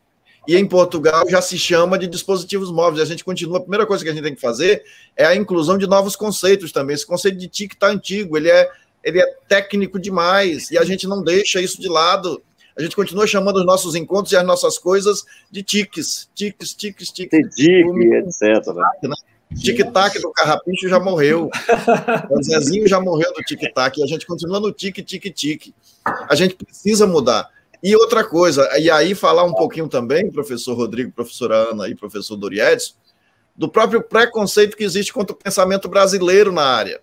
E 0.47 0.55
em 0.55 0.65
Portugal 0.65 1.29
já 1.29 1.41
se 1.41 1.57
chama 1.59 1.99
de 1.99 2.07
dispositivos 2.07 2.71
móveis. 2.71 3.01
A 3.01 3.05
gente 3.05 3.23
continua. 3.23 3.59
A 3.59 3.61
primeira 3.61 3.85
coisa 3.85 4.03
que 4.03 4.09
a 4.09 4.13
gente 4.13 4.23
tem 4.23 4.33
que 4.33 4.41
fazer 4.41 4.83
é 5.15 5.25
a 5.25 5.35
inclusão 5.35 5.77
de 5.77 5.85
novos 5.85 6.15
conceitos 6.15 6.71
também. 6.71 6.95
Esse 6.95 7.05
conceito 7.05 7.37
de 7.37 7.47
TIC 7.47 7.73
está 7.73 7.87
antigo, 7.87 8.35
ele 8.35 8.49
é 8.49 8.69
ele 9.03 9.19
é 9.19 9.25
técnico 9.47 9.99
demais 9.99 10.69
e 10.69 10.77
a 10.77 10.83
gente 10.83 11.07
não 11.07 11.23
deixa 11.23 11.59
isso 11.61 11.81
de 11.81 11.89
lado. 11.89 12.41
A 12.77 12.81
gente 12.81 12.95
continua 12.95 13.27
chamando 13.27 13.57
os 13.57 13.65
nossos 13.65 13.95
encontros 13.95 14.31
e 14.31 14.37
as 14.37 14.45
nossas 14.45 14.77
coisas 14.77 15.23
de 15.49 15.61
tiques, 15.63 16.29
tiques, 16.33 16.73
tiques, 16.73 17.11
tiques. 17.11 17.55
Tique, 17.55 18.13
etc. 18.15 18.73
Né? 19.03 19.15
Tic-tac 19.59 20.19
do 20.21 20.31
Carrapicho 20.31 20.87
já 20.87 20.99
morreu. 20.99 21.49
o 22.29 22.43
Zezinho 22.43 22.87
já 22.87 23.01
morreu 23.01 23.33
do 23.33 23.41
tic-tac. 23.43 24.01
A 24.01 24.07
gente 24.07 24.25
continua 24.25 24.59
no 24.59 24.71
tique, 24.71 25.03
tique, 25.03 25.29
tique. 25.29 25.75
A 26.29 26.35
gente 26.35 26.55
precisa 26.55 27.05
mudar. 27.05 27.49
E 27.83 27.95
outra 27.95 28.23
coisa, 28.23 28.69
e 28.79 28.91
aí 28.91 29.15
falar 29.15 29.43
um 29.43 29.53
pouquinho 29.53 29.87
também, 29.87 30.31
professor 30.31 30.75
Rodrigo, 30.75 31.11
professora 31.11 31.71
Ana 31.71 31.89
e 31.89 31.95
professor 31.95 32.35
Doriedes, 32.35 32.95
do 33.55 33.67
próprio 33.67 34.03
preconceito 34.03 34.77
que 34.77 34.83
existe 34.83 35.11
contra 35.11 35.35
o 35.35 35.37
pensamento 35.37 35.89
brasileiro 35.89 36.51
na 36.51 36.63
área. 36.63 37.01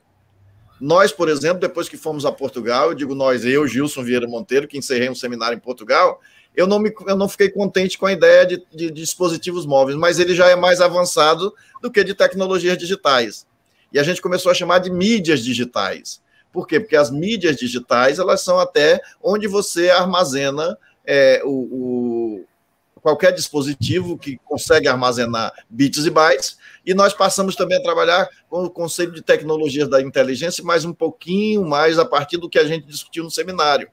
Nós, 0.80 1.12
por 1.12 1.28
exemplo, 1.28 1.60
depois 1.60 1.88
que 1.88 1.96
fomos 1.96 2.24
a 2.24 2.32
Portugal, 2.32 2.90
eu 2.90 2.94
digo 2.94 3.14
nós, 3.14 3.44
eu, 3.44 3.66
Gilson 3.66 4.04
Vieira 4.04 4.26
Monteiro, 4.26 4.68
que 4.68 4.78
encerrei 4.78 5.08
um 5.08 5.14
seminário 5.14 5.56
em 5.56 5.60
Portugal, 5.60 6.20
eu 6.54 6.66
não, 6.66 6.78
me, 6.78 6.92
eu 7.06 7.16
não 7.16 7.28
fiquei 7.28 7.48
contente 7.48 7.96
com 7.96 8.06
a 8.06 8.12
ideia 8.12 8.44
de, 8.44 8.62
de, 8.74 8.90
dispositivos 8.90 9.64
móveis, 9.64 9.96
mas 9.96 10.18
ele 10.18 10.34
já 10.34 10.48
é 10.48 10.56
mais 10.56 10.80
avançado 10.80 11.54
do 11.80 11.90
que 11.90 12.02
de 12.02 12.14
tecnologias 12.14 12.76
digitais. 12.76 13.46
E 13.92 13.98
a 13.98 14.02
gente 14.02 14.20
começou 14.20 14.50
a 14.50 14.54
chamar 14.54 14.78
de 14.78 14.90
mídias 14.90 15.44
digitais. 15.44 16.20
Por 16.52 16.66
quê? 16.66 16.80
Porque 16.80 16.96
as 16.96 17.10
mídias 17.10 17.56
digitais, 17.56 18.18
elas 18.18 18.40
são 18.40 18.58
até 18.58 19.00
onde 19.22 19.46
você 19.46 19.90
armazena 19.90 20.76
é, 21.06 21.40
o, 21.44 21.50
o, 21.50 22.44
qualquer 23.00 23.32
dispositivo 23.32 24.18
que 24.18 24.38
consegue 24.44 24.88
armazenar 24.88 25.52
bits 25.70 26.04
e 26.04 26.10
bytes, 26.10 26.57
e 26.88 26.94
nós 26.94 27.12
passamos 27.12 27.54
também 27.54 27.76
a 27.76 27.82
trabalhar 27.82 28.26
com 28.48 28.64
o 28.64 28.70
conceito 28.70 29.12
de 29.12 29.20
tecnologias 29.20 29.90
da 29.90 30.00
inteligência, 30.00 30.64
mais 30.64 30.86
um 30.86 30.92
pouquinho 30.94 31.62
mais 31.62 31.98
a 31.98 32.04
partir 32.04 32.38
do 32.38 32.48
que 32.48 32.58
a 32.58 32.64
gente 32.64 32.86
discutiu 32.86 33.22
no 33.22 33.30
seminário. 33.30 33.90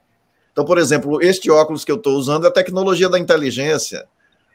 Então, 0.54 0.64
por 0.64 0.78
exemplo, 0.78 1.22
este 1.22 1.52
óculos 1.52 1.84
que 1.84 1.92
eu 1.92 1.98
estou 1.98 2.16
usando 2.16 2.46
é 2.46 2.48
a 2.48 2.54
tecnologia 2.54 3.10
da 3.10 3.20
inteligência. 3.20 4.08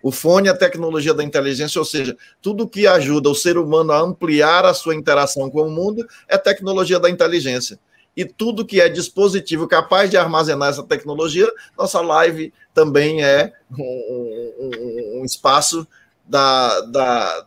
O 0.03 0.11
fone 0.11 0.49
é 0.49 0.53
a 0.53 0.57
tecnologia 0.57 1.13
da 1.13 1.23
inteligência, 1.23 1.79
ou 1.79 1.85
seja, 1.85 2.17
tudo 2.41 2.67
que 2.67 2.87
ajuda 2.87 3.29
o 3.29 3.35
ser 3.35 3.59
humano 3.59 3.93
a 3.93 4.01
ampliar 4.01 4.65
a 4.65 4.73
sua 4.73 4.95
interação 4.95 5.51
com 5.51 5.61
o 5.61 5.71
mundo 5.71 6.09
é 6.27 6.39
tecnologia 6.39 6.99
da 6.99 7.11
inteligência. 7.11 7.79
E 8.17 8.25
tudo 8.25 8.65
que 8.65 8.81
é 8.81 8.89
dispositivo 8.89 9.69
capaz 9.69 10.09
de 10.09 10.17
armazenar 10.17 10.71
essa 10.71 10.83
tecnologia, 10.83 11.47
nossa 11.77 12.01
live 12.01 12.55
também 12.73 13.23
é 13.23 13.53
um, 13.71 14.55
um, 14.59 15.21
um 15.21 15.25
espaço 15.27 15.87
da, 16.27 16.81
da, 16.83 17.47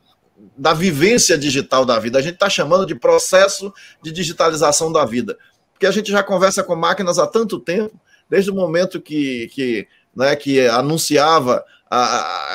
da 0.57 0.73
vivência 0.73 1.37
digital 1.37 1.85
da 1.85 1.99
vida. 1.99 2.19
A 2.19 2.21
gente 2.21 2.35
está 2.35 2.49
chamando 2.49 2.85
de 2.85 2.95
processo 2.95 3.73
de 4.01 4.11
digitalização 4.11 4.91
da 4.91 5.05
vida. 5.05 5.37
Porque 5.73 5.85
a 5.85 5.91
gente 5.91 6.11
já 6.11 6.23
conversa 6.23 6.63
com 6.63 6.75
máquinas 6.75 7.19
há 7.19 7.27
tanto 7.27 7.59
tempo, 7.59 7.99
desde 8.29 8.51
o 8.51 8.55
momento 8.55 9.01
que, 9.01 9.47
que, 9.53 9.87
né, 10.15 10.35
que 10.35 10.67
anunciava 10.67 11.63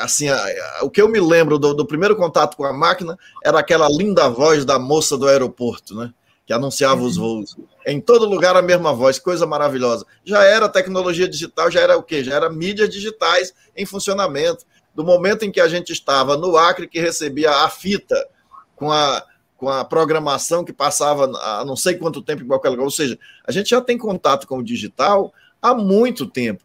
assim, 0.02 0.26
o 0.82 0.90
que 0.90 1.00
eu 1.00 1.08
me 1.08 1.20
lembro 1.20 1.58
do, 1.58 1.72
do, 1.72 1.86
primeiro 1.86 2.16
contato 2.16 2.56
com 2.56 2.64
a 2.64 2.72
máquina 2.72 3.16
era 3.44 3.60
aquela 3.60 3.88
linda 3.88 4.28
voz 4.28 4.64
da 4.64 4.78
moça 4.78 5.16
do 5.16 5.28
aeroporto, 5.28 5.94
né? 5.94 6.12
Que 6.44 6.52
anunciava 6.52 7.02
os 7.02 7.16
voos. 7.16 7.56
Em 7.86 8.00
todo 8.00 8.24
lugar 8.24 8.56
a 8.56 8.62
mesma 8.62 8.92
voz, 8.92 9.18
coisa 9.18 9.46
maravilhosa. 9.46 10.04
Já 10.24 10.42
era 10.42 10.68
tecnologia 10.68 11.28
digital, 11.28 11.70
já 11.70 11.80
era 11.80 11.96
o 11.96 12.02
quê? 12.02 12.24
Já 12.24 12.34
era 12.34 12.50
mídias 12.50 12.88
digitais 12.88 13.54
em 13.76 13.86
funcionamento. 13.86 14.64
Do 14.98 15.04
momento 15.04 15.44
em 15.44 15.52
que 15.52 15.60
a 15.60 15.68
gente 15.68 15.92
estava 15.92 16.36
no 16.36 16.56
Acre, 16.56 16.88
que 16.88 16.98
recebia 16.98 17.52
a 17.52 17.68
fita 17.68 18.16
com 18.74 18.90
a, 18.90 19.24
com 19.56 19.68
a 19.68 19.84
programação 19.84 20.64
que 20.64 20.72
passava 20.72 21.30
a 21.40 21.64
não 21.64 21.76
sei 21.76 21.94
quanto 21.94 22.20
tempo 22.20 22.42
em 22.42 22.48
qualquer 22.48 22.70
lugar. 22.70 22.82
Ou 22.82 22.90
seja, 22.90 23.16
a 23.46 23.52
gente 23.52 23.70
já 23.70 23.80
tem 23.80 23.96
contato 23.96 24.44
com 24.44 24.58
o 24.58 24.64
digital 24.64 25.32
há 25.62 25.72
muito 25.72 26.26
tempo. 26.26 26.64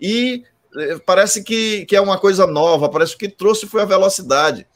E 0.00 0.44
é, 0.74 0.98
parece 1.00 1.44
que, 1.44 1.84
que 1.84 1.94
é 1.94 2.00
uma 2.00 2.18
coisa 2.18 2.46
nova, 2.46 2.88
parece 2.88 3.18
que 3.18 3.28
trouxe 3.28 3.66
foi 3.66 3.82
a 3.82 3.84
velocidade. 3.84 4.66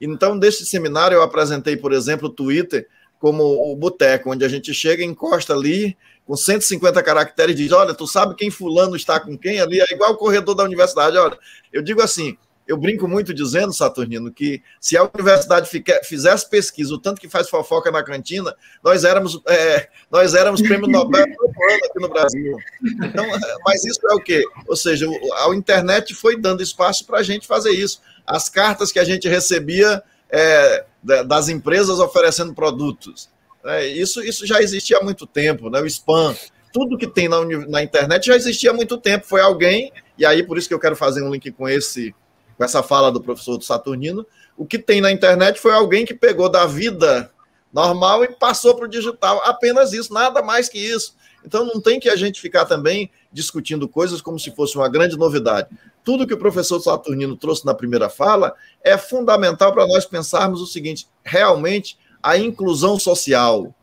Então, 0.00 0.36
deste 0.36 0.66
seminário, 0.66 1.14
eu 1.14 1.22
apresentei, 1.22 1.76
por 1.76 1.92
exemplo, 1.92 2.26
o 2.26 2.32
Twitter 2.32 2.88
como 3.20 3.44
o 3.44 3.76
boteco, 3.76 4.32
onde 4.32 4.44
a 4.44 4.48
gente 4.48 4.74
chega, 4.74 5.04
encosta 5.04 5.54
ali, 5.54 5.96
com 6.26 6.34
150 6.34 7.00
caracteres, 7.00 7.54
diz: 7.54 7.70
Olha, 7.70 7.94
tu 7.94 8.08
sabe 8.08 8.34
quem 8.34 8.50
Fulano 8.50 8.96
está 8.96 9.20
com 9.20 9.38
quem 9.38 9.60
ali? 9.60 9.80
É 9.80 9.94
igual 9.94 10.14
o 10.14 10.16
corredor 10.16 10.56
da 10.56 10.64
universidade. 10.64 11.16
Olha, 11.16 11.38
eu 11.72 11.80
digo 11.80 12.02
assim: 12.02 12.36
eu 12.66 12.76
brinco 12.76 13.06
muito 13.06 13.32
dizendo, 13.32 13.72
Saturnino, 13.72 14.32
que 14.32 14.60
se 14.80 14.96
a 14.96 15.04
universidade 15.04 15.70
fizesse 16.02 16.48
pesquisa, 16.50 16.94
o 16.94 16.98
tanto 16.98 17.20
que 17.20 17.28
faz 17.28 17.48
fofoca 17.48 17.90
na 17.90 18.02
cantina, 18.02 18.54
nós 18.82 19.04
éramos, 19.04 19.40
é, 19.46 19.88
nós 20.10 20.34
éramos 20.34 20.60
prêmio 20.60 20.88
Nobel 20.88 21.22
aqui 21.22 22.00
no 22.00 22.08
Brasil. 22.08 22.56
Então, 23.04 23.24
mas 23.64 23.84
isso 23.84 24.00
é 24.10 24.14
o 24.14 24.20
quê? 24.20 24.44
Ou 24.66 24.76
seja, 24.76 25.06
a 25.06 25.54
internet 25.54 26.12
foi 26.14 26.36
dando 26.36 26.62
espaço 26.62 27.06
para 27.06 27.18
a 27.18 27.22
gente 27.22 27.46
fazer 27.46 27.70
isso. 27.70 28.00
As 28.26 28.48
cartas 28.48 28.90
que 28.90 28.98
a 28.98 29.04
gente 29.04 29.28
recebia 29.28 30.02
é, 30.28 30.84
das 31.02 31.48
empresas 31.48 32.00
oferecendo 32.00 32.52
produtos. 32.52 33.30
É, 33.64 33.86
isso, 33.86 34.22
isso 34.22 34.44
já 34.44 34.60
existia 34.60 34.98
há 34.98 35.04
muito 35.04 35.26
tempo, 35.26 35.70
né? 35.70 35.80
o 35.80 35.86
spam. 35.86 36.34
Tudo 36.72 36.98
que 36.98 37.06
tem 37.06 37.28
na, 37.28 37.44
na 37.68 37.82
internet 37.82 38.26
já 38.26 38.34
existia 38.34 38.70
há 38.70 38.74
muito 38.74 38.98
tempo. 38.98 39.24
Foi 39.26 39.40
alguém, 39.40 39.92
e 40.18 40.26
aí 40.26 40.42
por 40.42 40.58
isso 40.58 40.66
que 40.66 40.74
eu 40.74 40.80
quero 40.80 40.96
fazer 40.96 41.22
um 41.22 41.30
link 41.30 41.50
com 41.52 41.68
esse 41.68 42.12
com 42.56 42.64
essa 42.64 42.82
fala 42.82 43.10
do 43.12 43.20
professor 43.20 43.60
Saturnino, 43.62 44.26
o 44.56 44.64
que 44.64 44.78
tem 44.78 45.00
na 45.00 45.12
internet 45.12 45.60
foi 45.60 45.72
alguém 45.72 46.06
que 46.06 46.14
pegou 46.14 46.48
da 46.48 46.66
vida 46.66 47.30
normal 47.72 48.24
e 48.24 48.28
passou 48.28 48.74
para 48.74 48.86
o 48.86 48.88
digital. 48.88 49.40
Apenas 49.44 49.92
isso, 49.92 50.12
nada 50.12 50.42
mais 50.42 50.68
que 50.68 50.78
isso. 50.78 51.14
Então 51.44 51.64
não 51.64 51.80
tem 51.80 52.00
que 52.00 52.08
a 52.08 52.16
gente 52.16 52.40
ficar 52.40 52.64
também 52.64 53.10
discutindo 53.32 53.88
coisas 53.88 54.20
como 54.20 54.38
se 54.38 54.50
fosse 54.50 54.76
uma 54.76 54.88
grande 54.88 55.16
novidade. 55.16 55.68
Tudo 56.02 56.26
que 56.26 56.34
o 56.34 56.38
professor 56.38 56.80
Saturnino 56.80 57.36
trouxe 57.36 57.66
na 57.66 57.74
primeira 57.74 58.08
fala 58.08 58.54
é 58.82 58.96
fundamental 58.96 59.72
para 59.72 59.86
nós 59.86 60.04
pensarmos 60.04 60.60
o 60.60 60.66
seguinte: 60.66 61.06
realmente 61.22 61.98
a 62.22 62.36
inclusão 62.36 62.98
social 62.98 63.74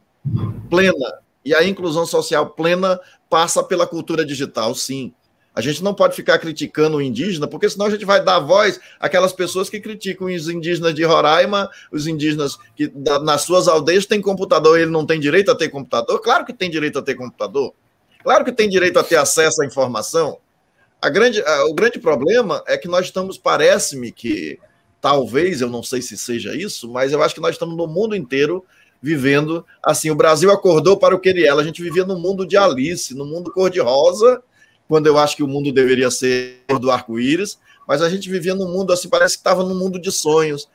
plena. 0.69 1.21
E 1.45 1.53
a 1.53 1.63
inclusão 1.63 2.05
social 2.05 2.49
plena 2.49 2.99
passa 3.29 3.61
pela 3.63 3.85
cultura 3.85 4.25
digital, 4.25 4.73
sim. 4.73 5.13
A 5.55 5.61
gente 5.61 5.83
não 5.83 5.93
pode 5.93 6.15
ficar 6.15 6.39
criticando 6.39 6.97
o 6.97 7.01
indígena, 7.01 7.47
porque 7.47 7.69
senão 7.69 7.85
a 7.85 7.89
gente 7.89 8.05
vai 8.05 8.23
dar 8.23 8.39
voz 8.39 8.79
àquelas 8.99 9.31
pessoas 9.31 9.69
que 9.69 9.79
criticam 9.79 10.27
os 10.27 10.49
indígenas 10.49 10.95
de 10.95 11.03
Roraima, 11.03 11.69
os 11.91 12.07
indígenas 12.07 12.57
que 12.75 12.91
nas 13.21 13.43
suas 13.43 13.67
aldeias 13.67 14.05
têm 14.05 14.19
computador 14.19 14.79
e 14.79 14.81
ele 14.81 14.91
não 14.91 15.05
tem 15.05 15.19
direito 15.19 15.51
a 15.51 15.55
ter 15.55 15.69
computador. 15.69 16.19
Claro 16.21 16.43
que 16.43 16.53
tem 16.53 16.71
direito 16.71 16.97
a 16.97 17.03
ter 17.03 17.13
computador. 17.13 17.73
Claro 18.23 18.43
que 18.43 18.51
tem 18.51 18.67
direito 18.67 18.97
a 18.97 19.03
ter 19.03 19.17
acesso 19.17 19.61
à 19.61 19.65
informação. 19.65 20.39
A 20.99 21.09
grande, 21.09 21.43
o 21.69 21.73
grande 21.73 21.99
problema 21.99 22.63
é 22.65 22.77
que 22.77 22.87
nós 22.87 23.05
estamos, 23.05 23.37
parece-me 23.37 24.11
que, 24.11 24.57
talvez, 25.01 25.59
eu 25.61 25.69
não 25.69 25.83
sei 25.83 26.01
se 26.01 26.17
seja 26.17 26.55
isso, 26.55 26.89
mas 26.89 27.11
eu 27.11 27.21
acho 27.21 27.35
que 27.35 27.41
nós 27.41 27.55
estamos 27.55 27.75
no 27.75 27.85
mundo 27.85 28.15
inteiro 28.15 28.65
vivendo 29.01 29.65
assim. 29.83 30.09
O 30.09 30.15
Brasil 30.15 30.49
acordou 30.49 30.97
para 30.97 31.13
o 31.13 31.19
que 31.19 31.27
ele 31.27 31.45
era. 31.45 31.59
A 31.59 31.63
gente 31.63 31.83
vivia 31.83 32.05
no 32.05 32.17
mundo 32.17 32.47
de 32.47 32.55
Alice, 32.55 33.13
no 33.13 33.25
mundo 33.25 33.51
cor-de-rosa, 33.51 34.41
quando 34.87 35.07
eu 35.07 35.17
acho 35.17 35.35
que 35.35 35.43
o 35.43 35.47
mundo 35.47 35.71
deveria 35.71 36.11
ser 36.11 36.63
do 36.79 36.91
arco-íris, 36.91 37.57
mas 37.87 38.01
a 38.01 38.09
gente 38.09 38.29
vivia 38.29 38.55
num 38.55 38.67
mundo 38.67 38.93
assim, 38.93 39.09
parece 39.09 39.35
que 39.35 39.41
estava 39.41 39.63
num 39.63 39.77
mundo 39.77 39.99
de 39.99 40.11
sonhos. 40.11 40.69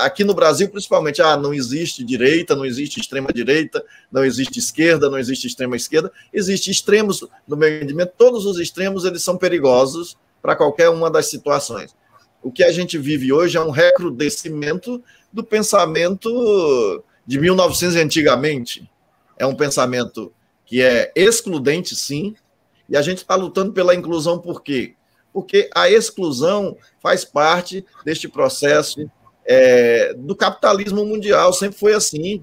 Aqui 0.00 0.24
no 0.24 0.34
Brasil, 0.34 0.68
principalmente, 0.68 1.22
ah, 1.22 1.36
não 1.36 1.54
existe 1.54 2.02
direita, 2.02 2.56
não 2.56 2.64
existe 2.64 2.98
extrema-direita, 2.98 3.84
não 4.10 4.24
existe 4.24 4.58
esquerda, 4.58 5.08
não 5.08 5.18
existe 5.18 5.46
extrema-esquerda, 5.46 6.10
existe 6.32 6.70
extremos 6.70 7.24
no 7.46 7.56
meu 7.56 7.68
entendimento, 7.68 8.12
todos 8.18 8.44
os 8.44 8.58
extremos 8.58 9.04
eles 9.04 9.22
são 9.22 9.36
perigosos 9.36 10.16
para 10.40 10.56
qualquer 10.56 10.88
uma 10.88 11.08
das 11.08 11.30
situações. 11.30 11.94
O 12.42 12.50
que 12.50 12.64
a 12.64 12.72
gente 12.72 12.98
vive 12.98 13.32
hoje 13.32 13.56
é 13.56 13.60
um 13.60 13.70
recrudescimento 13.70 15.02
do 15.32 15.44
pensamento 15.44 17.04
de 17.24 17.38
1900 17.38 17.96
antigamente. 17.96 18.90
É 19.38 19.46
um 19.46 19.54
pensamento 19.54 20.32
que 20.66 20.82
é 20.82 21.12
excludente, 21.14 21.94
sim, 21.94 22.34
e 22.88 22.96
a 22.96 23.02
gente 23.02 23.18
está 23.18 23.34
lutando 23.34 23.72
pela 23.72 23.94
inclusão 23.94 24.38
por 24.38 24.62
quê? 24.62 24.94
Porque 25.32 25.70
a 25.74 25.90
exclusão 25.90 26.76
faz 27.00 27.24
parte 27.24 27.84
deste 28.04 28.28
processo 28.28 29.10
é, 29.44 30.14
do 30.14 30.36
capitalismo 30.36 31.04
mundial, 31.04 31.52
sempre 31.52 31.78
foi 31.78 31.94
assim. 31.94 32.42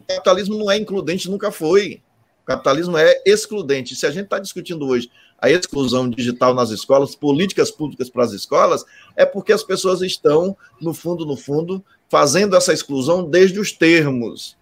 O 0.00 0.06
capitalismo 0.06 0.56
não 0.56 0.70
é 0.70 0.76
includente, 0.76 1.30
nunca 1.30 1.50
foi. 1.50 2.02
O 2.42 2.46
capitalismo 2.46 2.96
é 2.96 3.22
excludente. 3.24 3.96
Se 3.96 4.06
a 4.06 4.10
gente 4.10 4.24
está 4.24 4.38
discutindo 4.38 4.86
hoje 4.86 5.10
a 5.38 5.50
exclusão 5.50 6.08
digital 6.08 6.54
nas 6.54 6.70
escolas, 6.70 7.14
políticas 7.16 7.70
públicas 7.70 8.08
para 8.08 8.24
as 8.24 8.32
escolas, 8.32 8.84
é 9.16 9.26
porque 9.26 9.52
as 9.52 9.62
pessoas 9.62 10.00
estão, 10.00 10.56
no 10.80 10.94
fundo, 10.94 11.26
no 11.26 11.36
fundo, 11.36 11.84
fazendo 12.08 12.54
essa 12.54 12.72
exclusão 12.72 13.28
desde 13.28 13.58
os 13.58 13.72
termos. 13.72 14.56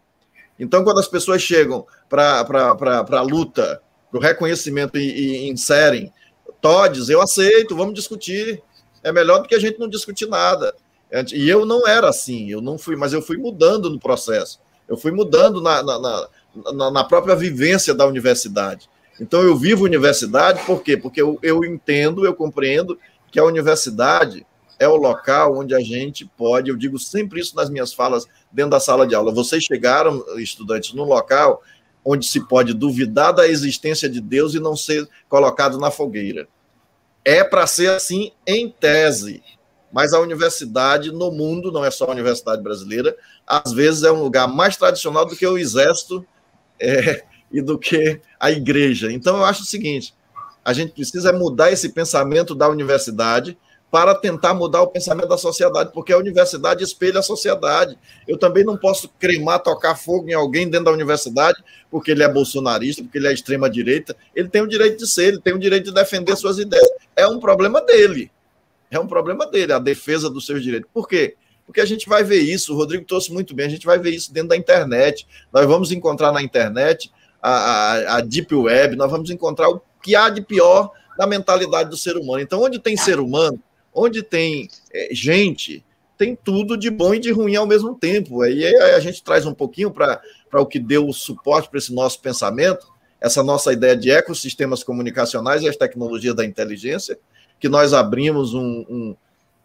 Então, 0.59 0.85
quando 0.85 1.01
as 1.01 1.09
pessoas 1.09 1.43
chegam 1.43 1.87
para 2.09 2.47
a 3.11 3.23
luta 3.23 3.83
o 4.13 4.19
reconhecimento 4.19 4.99
e, 4.99 5.47
e 5.47 5.49
inserem 5.49 6.13
TODs, 6.61 7.09
eu 7.09 7.21
aceito, 7.21 7.77
vamos 7.77 7.95
discutir. 7.95 8.63
É 9.03 9.13
melhor 9.13 9.43
do 9.43 9.49
que 9.49 9.55
a 9.55 9.59
gente 9.59 9.81
não 9.81 9.89
discutir 9.89 10.27
nada. 10.27 10.73
E 11.35 11.49
eu 11.49 11.67
não 11.67 11.87
era 11.87 12.09
assim, 12.09 12.49
eu 12.49 12.63
não 12.63 12.79
fui, 12.79 12.97
mas 12.97 13.13
eu 13.13 13.21
fui 13.21 13.37
mudando 13.37 13.91
no 13.91 13.99
processo. 13.99 14.61
Eu 14.89 14.97
fui 14.97 15.11
mudando 15.11 15.61
na, 15.61 15.83
na, 15.83 16.29
na, 16.73 16.91
na 16.91 17.05
própria 17.05 17.35
vivência 17.35 17.93
da 17.93 18.07
universidade. 18.07 18.89
Então 19.21 19.43
eu 19.43 19.57
vivo 19.57 19.85
universidade, 19.85 20.65
por 20.65 20.83
quê? 20.83 20.97
Porque 20.97 21.21
eu, 21.21 21.39
eu 21.43 21.65
entendo, 21.65 22.25
eu 22.25 22.35
compreendo 22.35 22.99
que 23.31 23.39
a 23.39 23.45
universidade 23.45 24.47
é 24.79 24.89
o 24.89 24.97
local 24.97 25.57
onde 25.57 25.75
a 25.75 25.81
gente 25.81 26.25
pode, 26.37 26.71
eu 26.71 26.77
digo 26.77 26.99
sempre 26.99 27.41
isso 27.41 27.55
nas 27.55 27.71
minhas 27.71 27.93
falas 27.93 28.27
dentro 28.51 28.71
da 28.71 28.81
sala 28.81 29.07
de 29.07 29.15
aula. 29.15 29.33
Vocês 29.33 29.63
chegaram, 29.65 30.25
estudantes, 30.39 30.93
no 30.95 31.05
local 31.05 31.63
onde 32.05 32.27
se 32.27 32.41
pode 32.41 32.75
duvidar 32.75 33.33
da 33.33 33.47
existência 33.47 34.09
de 34.09 34.21
Deus 34.21 34.55
e 34.55 34.61
não 34.61 34.77
ser 34.77 35.09
colocado 35.29 35.79
na 35.79 35.91
fogueira. 35.91 36.49
É 37.25 37.45
para 37.45 37.67
ser 37.67 37.91
assim 37.91 38.33
em 38.47 38.69
tese, 38.69 39.43
mas 39.93 40.13
a 40.13 40.21
universidade 40.21 41.13
no 41.13 41.31
mundo, 41.31 41.71
não 41.71 41.85
é 41.85 41.91
só 41.91 42.07
a 42.07 42.11
universidade 42.11 42.63
brasileira, 42.63 43.17
às 43.47 43.73
vezes 43.73 44.03
é 44.03 44.11
um 44.11 44.23
lugar 44.23 44.49
mais 44.49 44.77
tradicional 44.77 45.27
do 45.27 45.37
que 45.37 45.47
o 45.47 45.59
exército 45.59 46.27
é, 46.81 47.23
e 47.53 47.61
do 47.61 47.79
que 47.79 48.21
a 48.41 48.51
igreja. 48.51 49.13
Então 49.13 49.37
eu 49.37 49.45
acho 49.45 49.63
o 49.63 49.67
seguinte: 49.67 50.15
a 50.65 50.73
gente 50.73 50.93
precisa 50.93 51.33
mudar 51.33 51.71
esse 51.71 51.91
pensamento 51.91 52.55
da 52.55 52.69
universidade 52.69 53.57
para 53.93 54.15
tentar 54.15 54.55
mudar 54.55 54.81
o 54.81 54.87
pensamento 54.87 55.29
da 55.29 55.37
sociedade, 55.37 55.91
porque 55.93 56.15
a 56.15 56.17
universidade 56.17 56.83
espelha 56.83 57.21
a 57.21 57.23
sociedade. 57.23 57.99
Eu 58.27 58.39
também 58.39 58.65
não 58.65 58.75
posso 58.75 59.07
cremar, 59.21 59.63
tocar 59.63 59.97
fogo 59.97 60.31
em 60.31 60.33
alguém 60.33 60.67
dentro 60.67 60.87
da 60.87 60.93
universidade, 60.93 61.63
porque 61.91 62.11
ele 62.11 62.23
é 62.23 62.29
bolsonarista, 62.29 63.03
porque 63.03 63.19
ele 63.19 63.29
é 63.29 63.35
extrema-direita. 63.35 64.17
Ele 64.35 64.49
tem 64.49 64.63
o 64.63 64.67
direito 64.67 64.97
de 64.97 65.07
ser, 65.07 65.25
ele 65.25 65.41
tem 65.43 65.53
o 65.53 65.59
direito 65.59 65.85
de 65.85 65.93
defender 65.93 66.35
suas 66.37 66.59
ideias. 66.59 66.89
é 67.15 67.29
um 67.29 67.39
problema 67.39 67.83
dele. 67.83 68.33
É 68.91 68.99
um 68.99 69.07
problema 69.07 69.47
dele, 69.47 69.75
a 69.75 69.79
defesa 69.79 70.31
dos 70.31 70.47
seus 70.47 70.63
direitos. 70.63 70.89
Por 70.91 71.07
quê? 71.07 71.37
Porque 71.67 71.83
a 71.83 71.85
gente 71.85 72.09
vai 72.09 72.25
ver 72.25 72.41
isso, 72.41 72.73
o 72.73 72.77
Rodrigo 72.77 73.05
trouxe 73.05 73.31
muito 73.31 73.55
bem, 73.55 73.67
a 73.67 73.71
gente 73.71 73.85
vai 73.85 73.99
ver 73.99 74.15
isso 74.15 74.33
dentro 74.33 74.49
da 74.49 74.57
internet. 74.57 75.27
Nós 75.53 75.67
vamos 75.67 75.93
encontrar 75.93 76.33
na 76.33 76.43
internet 76.43 77.13
a, 77.43 77.51
a, 77.53 78.17
a 78.17 78.21
Deep 78.23 78.55
Web, 78.55 78.97
nós 78.97 79.11
vamos 79.11 79.29
encontrar 79.29 79.69
o 79.69 79.83
que 80.03 80.17
há 80.17 80.31
de 80.31 80.41
pior 80.41 80.91
na 81.19 81.27
mentalidade 81.27 81.91
do 81.91 81.97
ser 81.97 82.17
humano. 82.17 82.41
Então, 82.41 82.63
onde 82.63 82.79
tem 82.79 82.97
ser 82.97 83.21
humano, 83.21 83.63
onde 83.95 84.23
tem 84.23 84.69
é, 84.93 85.09
gente, 85.13 85.85
tem 86.17 86.37
tudo 86.37 86.77
de 86.77 86.91
bom 86.91 87.15
e 87.15 87.19
de 87.19 87.31
ruim 87.31 87.57
ao 87.57 87.67
mesmo 87.67 87.95
tempo. 87.95 88.43
Aí 88.43 88.65
a 88.65 89.01
gente 89.01 89.23
traz 89.23 89.45
um 89.45 89.55
pouquinho 89.55 89.91
para 89.91 90.21
o 90.55 90.67
que 90.67 90.79
deu 90.79 91.09
o 91.09 91.13
suporte 91.13 91.69
para 91.69 91.79
esse 91.79 91.93
nosso 91.93 92.21
pensamento, 92.21 92.87
essa 93.21 93.43
nossa 93.43 93.73
ideia 93.73 93.97
de 93.97 94.11
ecossistemas 94.11 94.85
comunicacionais 94.85 95.63
e 95.63 95.69
as 95.69 95.77
tecnologias 95.77 96.35
da 96.35 96.45
inteligência, 96.45 97.19
que 97.59 97.69
nós 97.69 97.93
abrimos 97.93 98.55
um, 98.55 98.85
um, 98.89 99.17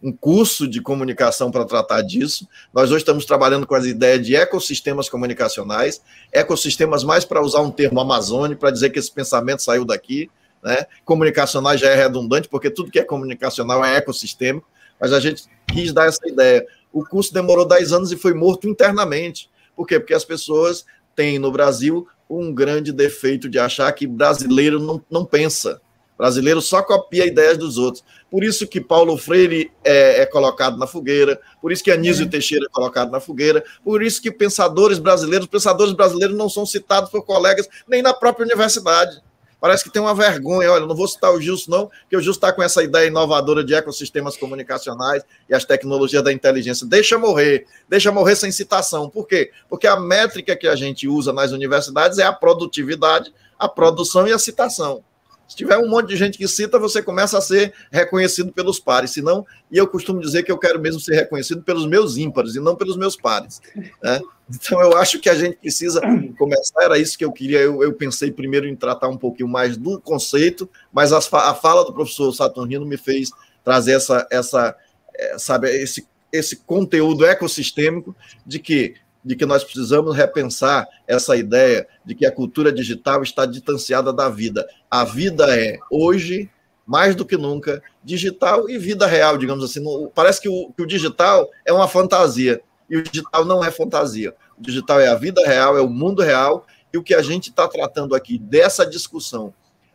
um 0.02 0.12
curso 0.12 0.68
de 0.68 0.82
comunicação 0.82 1.50
para 1.50 1.66
tratar 1.66 2.02
disso. 2.02 2.48
Nós 2.74 2.92
hoje 2.92 3.00
estamos 3.00 3.26
trabalhando 3.26 3.66
com 3.66 3.76
as 3.76 3.86
ideias 3.86 4.26
de 4.26 4.36
ecossistemas 4.36 5.10
comunicacionais, 5.10 6.02
ecossistemas 6.32 7.04
mais 7.04 7.26
para 7.26 7.42
usar 7.42 7.62
um 7.62 7.72
termo 7.72 8.00
Amazônia, 8.00 8.56
para 8.56 8.72
dizer 8.72 8.92
que 8.92 9.00
esse 9.00 9.12
pensamento 9.12 9.62
saiu 9.62 9.86
daqui. 9.86 10.30
Né? 10.64 10.86
Comunicacional 11.06 11.78
já 11.78 11.90
é 11.90 11.96
redundante, 11.96 12.48
porque 12.48 12.70
tudo 12.70 12.92
que 12.92 13.00
é 13.00 13.04
comunicacional 13.04 13.84
é 13.84 13.98
ecossistêmico, 13.98 14.68
mas 15.00 15.14
a 15.14 15.20
gente 15.20 15.44
quis 15.68 15.94
dar 15.94 16.08
essa 16.08 16.28
ideia. 16.28 16.66
O 16.92 17.06
curso 17.06 17.34
demorou 17.34 17.68
10 17.68 17.94
anos 17.94 18.12
e 18.12 18.18
foi 18.18 18.34
morto 18.34 18.68
internamente. 18.68 19.50
Por 19.76 19.86
quê? 19.86 20.00
Porque 20.00 20.14
as 20.14 20.26
pessoas 20.26 20.86
têm 21.16 21.38
no 21.38 21.52
Brasil 21.52 22.08
um 22.30 22.54
grande 22.54 22.92
defeito 22.92 23.48
de 23.50 23.60
achar 23.60 23.92
que 23.92 24.08
brasileiro 24.08 24.80
não, 24.80 25.02
não 25.10 25.26
pensa. 25.26 25.82
Brasileiro 26.18 26.62
só 26.62 26.82
copia 26.82 27.28
ideias 27.28 27.58
dos 27.58 27.78
outros. 27.78 28.04
Por 28.30 28.44
isso 28.44 28.68
que 28.68 28.82
Paulo 28.82 29.16
Freire 29.18 29.72
é, 29.84 30.22
é 30.22 30.26
colocado 30.26 30.78
na 30.78 30.88
fogueira, 30.88 31.40
por 31.62 31.72
isso 31.72 31.84
que 31.84 31.92
Anísio 31.92 32.26
é. 32.26 32.28
Teixeira 32.28 32.66
é 32.66 32.70
colocado 32.70 33.12
na 33.12 33.20
fogueira, 33.20 33.64
por 33.84 34.02
isso 34.02 34.22
que 34.22 34.32
pensadores 34.32 34.98
brasileiros, 34.98 35.48
pensadores 35.48 35.94
brasileiros 35.94 36.36
não 36.36 36.50
são 36.50 36.66
citados 36.66 37.12
por 37.12 37.24
colegas 37.24 37.70
nem 37.88 38.02
na 38.02 38.14
própria 38.14 38.46
universidade. 38.46 39.22
Parece 39.60 39.84
que 39.84 39.90
tem 39.90 40.02
uma 40.02 40.14
vergonha. 40.14 40.72
Olha, 40.72 40.86
não 40.86 40.96
vou 40.96 41.08
citar 41.08 41.34
o 41.34 41.42
Gilson, 41.42 41.72
não, 41.72 41.88
porque 41.88 42.16
o 42.16 42.22
Gilson 42.22 42.38
está 42.38 42.54
com 42.54 42.62
essa 42.62 42.84
ideia 42.84 43.08
inovadora 43.08 43.64
de 43.64 43.74
ecossistemas 43.74 44.38
comunicacionais 44.38 45.24
e 45.50 45.56
as 45.56 45.66
tecnologias 45.66 46.24
da 46.24 46.32
inteligência. 46.32 46.86
Deixa 46.86 47.18
morrer, 47.18 47.66
deixa 47.90 48.12
morrer 48.12 48.36
sem 48.36 48.52
citação. 48.52 49.10
Por 49.10 49.28
quê? 49.28 49.52
Porque 49.68 49.88
a 49.88 50.00
métrica 50.00 50.56
que 50.56 50.68
a 50.68 50.76
gente 50.76 51.08
usa 51.08 51.34
nas 51.34 51.52
universidades 51.52 52.20
é 52.20 52.24
a 52.24 52.34
produtividade, 52.34 53.34
a 53.58 53.68
produção 53.68 54.28
e 54.28 54.34
a 54.34 54.40
citação. 54.40 55.04
Se 55.48 55.56
tiver 55.56 55.78
um 55.78 55.88
monte 55.88 56.10
de 56.10 56.18
gente 56.18 56.38
que 56.38 56.48
cita, 56.48 56.78
você 56.78 57.02
começa 57.02 57.38
a 57.38 57.42
ser 57.42 57.74
reconhecido 57.90 58.52
pelos 58.52 58.80
pares. 58.80 59.12
Senão, 59.12 59.46
e 59.72 59.78
eu 59.78 59.88
costumo 59.88 60.20
dizer 60.20 60.44
que 60.44 60.52
eu 60.52 60.58
quero 60.58 60.80
mesmo 60.80 61.00
ser 61.00 61.16
reconhecido 61.16 61.64
pelos 61.64 61.86
meus 61.86 62.18
ímpares 62.18 62.56
e 62.56 62.60
não 62.60 62.76
pelos 62.76 62.98
meus 62.98 63.16
pares. 63.16 63.62
Né? 64.04 64.20
Então, 64.50 64.82
eu 64.82 64.98
acho 64.98 65.20
que 65.20 65.30
a 65.30 65.36
gente 65.36 65.58
precisa 65.58 66.02
começar. 66.38 66.84
Era 66.84 66.98
isso 66.98 67.18
que 67.18 67.26
eu 67.26 67.32
queria. 67.32 67.60
Eu, 67.60 67.84
eu 67.84 67.94
pensei 67.94 68.32
primeiro 68.32 68.68
em 68.68 68.76
tratar 68.76 69.10
um 69.10 69.18
pouquinho 69.18 69.50
mais 69.50 69.76
do 69.76 70.00
conceito, 70.00 70.70
mas 70.92 71.12
a, 71.12 71.18
a 71.18 71.54
fala 71.54 71.84
do 71.84 71.94
professor 71.94 72.32
Saturnino 72.32 72.86
me 72.86 72.98
fez 72.98 73.30
trazer 73.64 73.94
essa, 73.94 74.26
essa 74.32 74.76
é, 75.14 75.38
sabe, 75.38 75.70
esse, 75.70 76.08
esse 76.32 76.56
conteúdo 76.58 77.26
ecossistêmico 77.26 78.16
de 78.46 78.60
que 78.60 78.96
de 79.28 79.36
que 79.36 79.46
nós 79.46 79.62
precisamos 79.62 80.16
repensar 80.16 80.88
essa 81.06 81.36
ideia 81.36 81.86
de 82.06 82.16
que 82.16 82.26
a 82.26 82.32
cultura 82.32 82.72
digital 82.72 83.22
está 83.22 83.46
distanciada 83.46 84.14
da 84.14 84.30
vida. 84.30 84.66
A 84.90 85.04
vida 85.04 85.54
é, 85.54 85.78
hoje, 85.92 86.50
mais 86.86 87.14
do 87.14 87.26
que 87.26 87.36
nunca, 87.36 87.84
digital 88.02 88.70
e 88.70 88.78
vida 88.78 89.06
real, 89.06 89.38
digamos 89.38 89.66
assim. 89.66 89.84
Parece 90.16 90.40
que 90.40 90.48
o, 90.48 90.72
que 90.72 90.82
o 90.82 90.88
digital 90.88 91.50
é 91.66 91.74
uma 91.74 91.90
fantasia, 91.90 92.62
e 92.90 92.98
o 92.98 93.04
digital 93.04 93.46
não 93.46 93.64
é 93.64 93.72
fantasia. 93.72 94.34
O 94.58 94.62
digital 94.62 95.00
é 95.00 95.08
a 95.08 95.16
vida 95.16 95.46
real, 95.46 95.78
é 95.78 95.82
o 95.82 95.90
mundo 95.90 96.22
real, 96.22 96.66
e 96.94 96.98
o 96.98 97.04
que 97.04 97.14
a 97.14 97.22
gente 97.22 97.50
está 97.50 97.68
tratando 97.68 98.16
aqui 98.16 98.38
dessa 98.38 98.86
discussão 98.86 99.54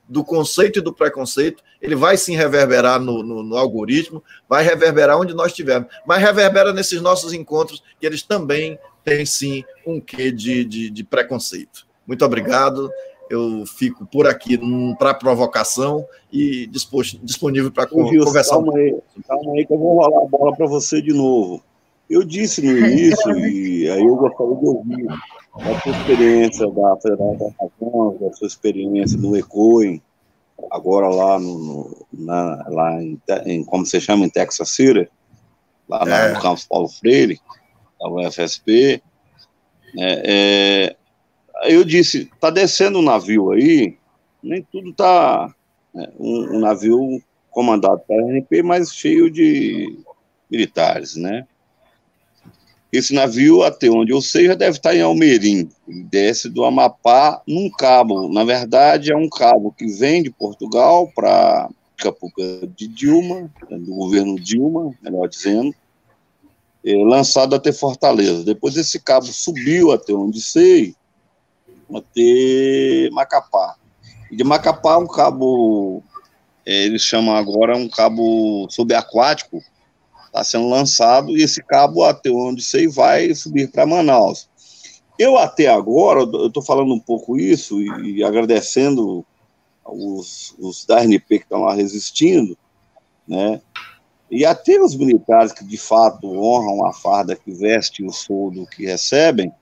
do 0.08 0.22
conceito 0.22 0.78
e 0.78 0.82
do 0.82 0.92
preconceito, 0.92 1.62
ele 1.80 1.94
vai 1.94 2.16
sim 2.16 2.36
reverberar 2.36 3.00
no, 3.00 3.22
no, 3.22 3.42
no, 3.42 3.56
algoritmo, 3.56 4.22
vai 4.48 4.62
reverberar 4.62 5.18
onde 5.18 5.32
nós 5.32 5.48
estivermos, 5.48 5.90
mas 6.06 6.20
reverbera 6.20 6.72
nesses 6.72 7.00
nossos 7.00 7.32
encontros, 7.32 7.82
que 7.98 8.04
eles 8.04 8.22
também 8.22 8.78
tem 9.02 9.24
sim 9.24 9.64
um 9.86 10.00
quê 10.00 10.30
de, 10.30 10.64
de, 10.64 10.90
de 10.90 11.04
preconceito. 11.04 11.86
Muito 12.06 12.24
obrigado. 12.24 12.90
Eu 13.30 13.64
fico 13.64 14.04
por 14.04 14.26
aqui 14.26 14.60
para 14.98 15.14
provocação 15.14 16.06
e 16.30 16.68
disponível 17.22 17.72
para 17.72 17.86
conversar. 17.86 18.56
Calma 18.56 18.76
aí, 18.76 18.98
calma 19.26 19.52
aí 19.54 19.66
que 19.66 19.72
eu 19.72 19.78
vou 19.78 19.94
rolar 19.94 20.24
a 20.24 20.28
bola 20.28 20.54
para 20.54 20.66
você 20.66 21.00
de 21.00 21.14
novo. 21.14 21.64
Eu 22.12 22.24
disse 22.24 22.60
no 22.60 22.76
início, 22.76 23.38
e 23.40 23.88
aí 23.88 24.04
eu 24.04 24.16
gostaria 24.16 24.56
de 24.56 24.66
ouvir 24.66 25.06
a 25.54 25.80
sua 25.80 25.92
experiência 25.92 26.70
da 26.70 26.96
Federal 26.98 27.36
da 27.36 27.46
Amazônia, 27.58 28.28
da 28.28 28.36
sua 28.36 28.46
experiência 28.46 29.18
no 29.18 29.34
ECOIN, 29.34 29.98
agora 30.70 31.08
lá, 31.08 31.38
no, 31.38 32.06
na, 32.12 32.68
lá 32.68 33.02
em, 33.02 33.18
em, 33.46 33.64
como 33.64 33.86
se 33.86 33.98
chama, 33.98 34.26
em 34.26 34.28
Texas 34.28 34.68
City, 34.68 35.08
lá 35.88 36.02
é. 36.06 36.34
no 36.34 36.40
campus 36.42 36.66
Paulo 36.66 36.88
Freire, 36.88 37.40
da 37.98 38.10
UFSP. 38.10 39.02
Né, 39.94 40.22
é, 40.22 40.96
eu 41.64 41.84
disse, 41.84 42.30
está 42.34 42.50
descendo 42.50 42.98
um 42.98 43.02
navio 43.02 43.52
aí, 43.52 43.96
nem 44.42 44.62
tudo 44.70 44.90
está 44.90 45.50
né, 45.94 46.08
um, 46.18 46.56
um, 46.56 46.60
navio 46.60 47.22
comandado 47.50 48.02
pela 48.06 48.20
RNP, 48.28 48.62
mas 48.62 48.94
cheio 48.94 49.30
de 49.30 49.98
militares, 50.50 51.16
né? 51.16 51.46
Esse 52.92 53.14
navio, 53.14 53.62
até 53.62 53.88
onde 53.88 54.12
eu 54.12 54.20
sei, 54.20 54.46
já 54.48 54.54
deve 54.54 54.76
estar 54.76 54.94
em 54.94 55.00
Almerim. 55.00 55.66
Desce 55.88 56.50
do 56.50 56.62
Amapá 56.62 57.40
num 57.48 57.70
cabo. 57.70 58.28
Na 58.28 58.44
verdade, 58.44 59.10
é 59.10 59.16
um 59.16 59.30
cabo 59.30 59.72
que 59.72 59.86
vem 59.86 60.22
de 60.22 60.30
Portugal 60.30 61.10
para 61.14 61.70
Capuca 61.96 62.42
de 62.76 62.86
Dilma, 62.86 63.50
do 63.70 63.94
governo 63.94 64.38
Dilma, 64.38 64.94
melhor 65.00 65.26
dizendo, 65.26 65.74
é, 66.84 66.94
lançado 66.96 67.54
até 67.54 67.72
Fortaleza. 67.72 68.44
Depois 68.44 68.76
esse 68.76 69.00
cabo 69.00 69.26
subiu 69.26 69.90
até 69.90 70.12
onde 70.12 70.42
sei, 70.42 70.94
até 71.94 73.08
Macapá. 73.10 73.76
E 74.30 74.36
de 74.36 74.44
Macapá, 74.44 74.98
um 74.98 75.06
cabo, 75.06 76.02
é, 76.66 76.84
eles 76.84 77.02
chamam 77.02 77.36
agora 77.36 77.74
um 77.74 77.88
cabo 77.88 78.66
subaquático, 78.68 79.62
está 80.32 80.42
sendo 80.42 80.70
lançado, 80.70 81.36
e 81.36 81.42
esse 81.42 81.62
cabo, 81.62 82.02
até 82.02 82.30
onde 82.30 82.62
sei, 82.62 82.88
vai 82.88 83.34
subir 83.34 83.70
para 83.70 83.84
Manaus. 83.84 84.48
Eu, 85.18 85.36
até 85.36 85.68
agora, 85.68 86.20
eu 86.20 86.46
estou 86.46 86.62
falando 86.62 86.94
um 86.94 86.98
pouco 86.98 87.38
isso 87.38 87.78
e, 87.82 88.16
e 88.16 88.24
agradecendo 88.24 89.26
os, 89.84 90.54
os 90.58 90.86
da 90.86 91.00
RNP 91.00 91.38
que 91.38 91.44
estão 91.44 91.64
lá 91.64 91.74
resistindo, 91.74 92.56
né? 93.28 93.60
E 94.30 94.46
até 94.46 94.80
os 94.80 94.96
militares 94.96 95.52
que 95.52 95.62
de 95.62 95.76
fato 95.76 96.26
honram 96.26 96.86
a 96.86 96.94
farda 96.94 97.36
que 97.36 97.52
veste 97.52 98.02
o 98.02 98.10
soldo 98.10 98.66
que 98.66 98.86
recebem, 98.86 99.52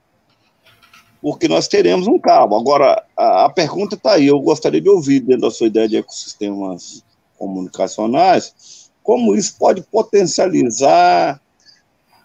porque 1.20 1.48
nós 1.48 1.66
teremos 1.66 2.06
um 2.06 2.16
cabo. 2.16 2.56
Agora, 2.56 3.04
a, 3.16 3.46
a 3.46 3.50
pergunta 3.50 3.96
está 3.96 4.12
aí, 4.12 4.28
eu 4.28 4.38
gostaria 4.38 4.80
de 4.80 4.88
ouvir, 4.88 5.18
dentro 5.18 5.42
da 5.42 5.50
sua 5.50 5.66
ideia 5.66 5.88
de 5.88 5.96
ecossistemas 5.96 7.04
comunicacionais, 7.36 8.79
como 9.10 9.34
isso 9.34 9.56
pode 9.58 9.82
potencializar 9.82 11.42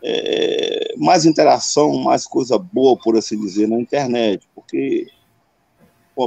é, 0.03 0.93
mais 0.95 1.25
interação, 1.25 1.97
mais 1.97 2.27
coisa 2.27 2.59
boa, 2.59 2.95
por 2.95 3.17
assim 3.17 3.39
dizer, 3.39 3.67
na 3.67 3.79
internet, 3.79 4.47
porque, 4.53 5.07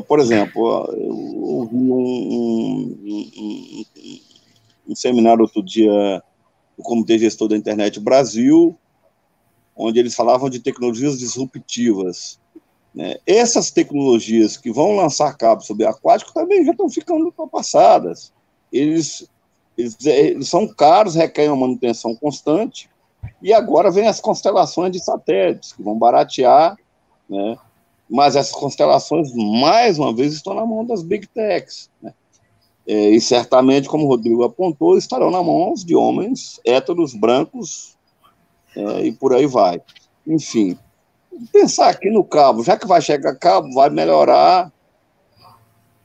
por 0.08 0.18
exemplo, 0.18 0.84
eu 0.96 1.14
ouvi 1.14 1.76
um, 1.76 1.94
um, 1.94 2.98
um, 3.06 3.84
um 4.88 4.96
seminário 4.96 5.42
outro 5.42 5.62
dia 5.62 6.20
do 6.76 6.82
Comitê 6.82 7.20
Gestor 7.20 7.46
da 7.46 7.56
Internet 7.56 8.00
Brasil, 8.00 8.76
onde 9.76 10.00
eles 10.00 10.16
falavam 10.16 10.50
de 10.50 10.58
tecnologias 10.58 11.20
disruptivas. 11.20 12.40
Né? 12.92 13.14
Essas 13.24 13.70
tecnologias 13.70 14.56
que 14.56 14.72
vão 14.72 14.96
lançar 14.96 15.36
cabos 15.36 15.66
subaquáticos 15.66 16.34
também 16.34 16.64
já 16.64 16.72
estão 16.72 16.90
ficando 16.90 17.26
ultrapassadas. 17.26 18.32
Eles, 18.72 19.24
eles, 19.78 19.96
eles 20.04 20.48
são 20.48 20.66
caros, 20.66 21.14
requerem 21.14 21.50
uma 21.50 21.66
manutenção 21.66 22.14
constante, 22.16 22.90
e 23.40 23.52
agora 23.52 23.90
vem 23.90 24.08
as 24.08 24.20
constelações 24.20 24.90
de 24.90 25.02
satélites, 25.02 25.72
que 25.72 25.82
vão 25.82 25.96
baratear, 25.96 26.76
né? 27.28 27.56
mas 28.10 28.34
essas 28.34 28.52
constelações, 28.52 29.32
mais 29.34 29.98
uma 29.98 30.12
vez, 30.12 30.32
estão 30.32 30.54
na 30.54 30.66
mão 30.66 30.84
das 30.84 31.02
big 31.02 31.26
techs. 31.28 31.88
Né? 32.02 32.12
É, 32.86 33.10
e 33.10 33.20
certamente, 33.20 33.88
como 33.88 34.04
o 34.04 34.08
Rodrigo 34.08 34.42
apontou, 34.42 34.96
estarão 34.96 35.30
na 35.30 35.42
mãos 35.42 35.84
de 35.84 35.94
homens 35.94 36.60
héteros, 36.64 37.14
brancos, 37.14 37.96
é, 38.74 39.06
e 39.06 39.12
por 39.12 39.32
aí 39.34 39.46
vai. 39.46 39.80
Enfim, 40.26 40.76
pensar 41.52 41.90
aqui 41.90 42.10
no 42.10 42.24
cabo, 42.24 42.64
já 42.64 42.76
que 42.76 42.86
vai 42.86 43.00
chegar 43.00 43.36
cabo, 43.36 43.72
vai 43.72 43.90
melhorar 43.90 44.72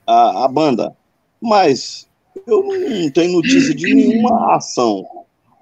a, 0.05 0.45
a 0.45 0.47
banda. 0.47 0.95
Mas 1.41 2.07
eu 2.47 2.63
não 2.63 3.11
tenho 3.11 3.33
notícia 3.33 3.73
de 3.73 3.93
nenhuma 3.93 4.55
ação 4.55 5.05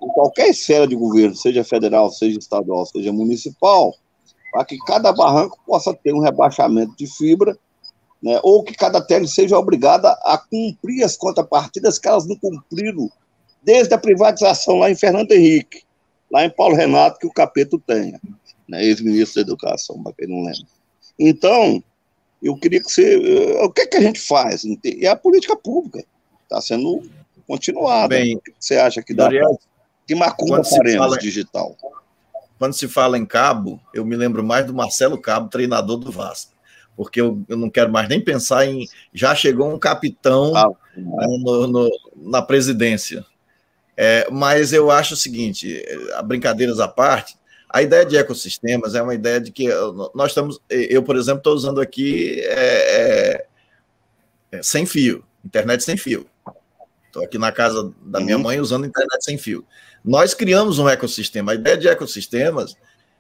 em 0.02 0.08
qualquer 0.10 0.50
esfera 0.50 0.88
de 0.88 0.96
governo, 0.96 1.36
seja 1.36 1.64
federal, 1.64 2.10
seja 2.12 2.40
estadual, 2.40 2.86
seja 2.86 3.14
municipal, 3.14 3.94
para 4.52 4.66
que 4.66 4.78
cada 4.80 5.12
barranco 5.14 5.60
possa 5.66 5.94
ter 5.94 6.14
um 6.14 6.20
rebaixamento 6.20 6.96
de 6.98 7.08
fibra, 7.08 7.58
né, 8.22 8.40
ou 8.44 8.64
que 8.64 8.74
cada 8.74 9.02
tele 9.02 9.28
seja 9.28 9.58
obrigada 9.58 10.12
a 10.24 10.38
cumprir 10.38 11.04
as 11.04 11.16
contrapartidas 11.16 11.98
que 11.98 12.08
elas 12.08 12.28
não 12.28 12.36
cumpriram 12.36 13.10
desde 13.64 13.94
a 13.94 13.98
privatização 13.98 14.80
lá 14.80 14.90
em 14.90 14.96
Fernando 14.96 15.32
Henrique, 15.32 15.84
lá 16.32 16.46
em 16.46 16.50
Paulo 16.50 16.76
Renato, 16.76 17.20
que 17.20 17.28
o 17.28 17.32
Capeto 17.32 17.80
tenha, 17.80 18.20
né, 18.68 18.84
ex-ministro 18.84 19.36
da 19.36 19.52
Educação, 19.52 20.02
para 20.02 20.14
quem 20.14 20.28
não 20.28 20.44
lembra. 20.44 20.68
Então, 21.20 21.84
eu 22.42 22.56
queria 22.58 22.82
que 22.82 22.92
você. 22.92 23.16
Eh, 23.16 23.64
o 23.64 23.72
que, 23.72 23.82
é 23.82 23.86
que 23.86 23.98
a 23.98 24.02
gente 24.02 24.20
faz? 24.20 24.64
É 24.84 25.08
a 25.08 25.16
política 25.16 25.56
pública. 25.56 26.04
Está 26.52 26.60
sendo 26.60 27.02
continuada. 27.48 28.10
Bem, 28.10 28.36
o 28.36 28.42
que 28.42 28.54
você 28.60 28.76
acha 28.76 29.02
que 29.02 29.14
dá? 29.14 29.30
Que 30.06 30.14
macumba 30.14 30.62
faremos 30.66 30.98
fala, 30.98 31.18
digital? 31.18 31.78
Quando 32.60 32.74
se 32.74 32.90
fala 32.90 33.18
em 33.18 33.26
Cabo, 33.26 33.80
eu 33.94 34.04
me 34.04 34.18
lembro 34.18 34.44
mais 34.44 34.66
do 34.66 34.74
Marcelo 34.74 35.18
Cabo, 35.18 35.48
treinador 35.48 35.96
do 35.98 36.12
Vasco. 36.12 36.52
Porque 36.98 37.22
eu, 37.22 37.42
eu 37.48 37.56
não 37.56 37.70
quero 37.70 37.90
mais 37.90 38.10
nem 38.10 38.20
pensar 38.20 38.66
em. 38.66 38.86
Já 39.14 39.34
chegou 39.34 39.74
um 39.74 39.80
capitão 39.80 40.54
ah, 40.58 40.68
no, 40.98 41.68
no, 41.68 41.90
na 42.18 42.42
presidência. 42.42 43.26
É, 43.96 44.28
mas 44.30 44.74
eu 44.74 44.92
acho 44.92 45.14
o 45.14 45.18
seguinte: 45.18 45.82
brincadeiras 46.26 46.82
à 46.82 46.88
parte, 46.90 47.38
a 47.70 47.82
ideia 47.82 48.06
de 48.06 48.18
ecossistemas 48.18 48.94
é 48.94 49.02
uma 49.02 49.16
ideia 49.16 49.40
de 49.40 49.54
que 49.54 49.70
nós 50.14 50.32
estamos. 50.32 50.60
Eu, 50.70 51.02
por 51.02 51.16
exemplo, 51.16 51.38
estou 51.38 51.54
usando 51.54 51.80
aqui 51.80 52.42
é, 52.42 53.48
é, 54.52 54.62
sem 54.62 54.86
fio, 54.86 55.24
internet 55.46 55.82
sem 55.82 55.96
fio. 55.96 56.30
Estou 57.12 57.26
aqui 57.26 57.38
na 57.38 57.52
casa 57.52 57.92
da 58.02 58.22
minha 58.22 58.38
uhum. 58.38 58.44
mãe 58.44 58.60
usando 58.62 58.86
internet 58.86 59.22
sem 59.22 59.38
fio. 59.38 59.66
Nós 60.04 60.34
criamos 60.34 60.80
um 60.80 60.88
ecossistema. 60.88 61.52
A 61.52 61.56
ideia 61.56 61.78
de 61.78 61.90
ecossistemas 61.90 62.78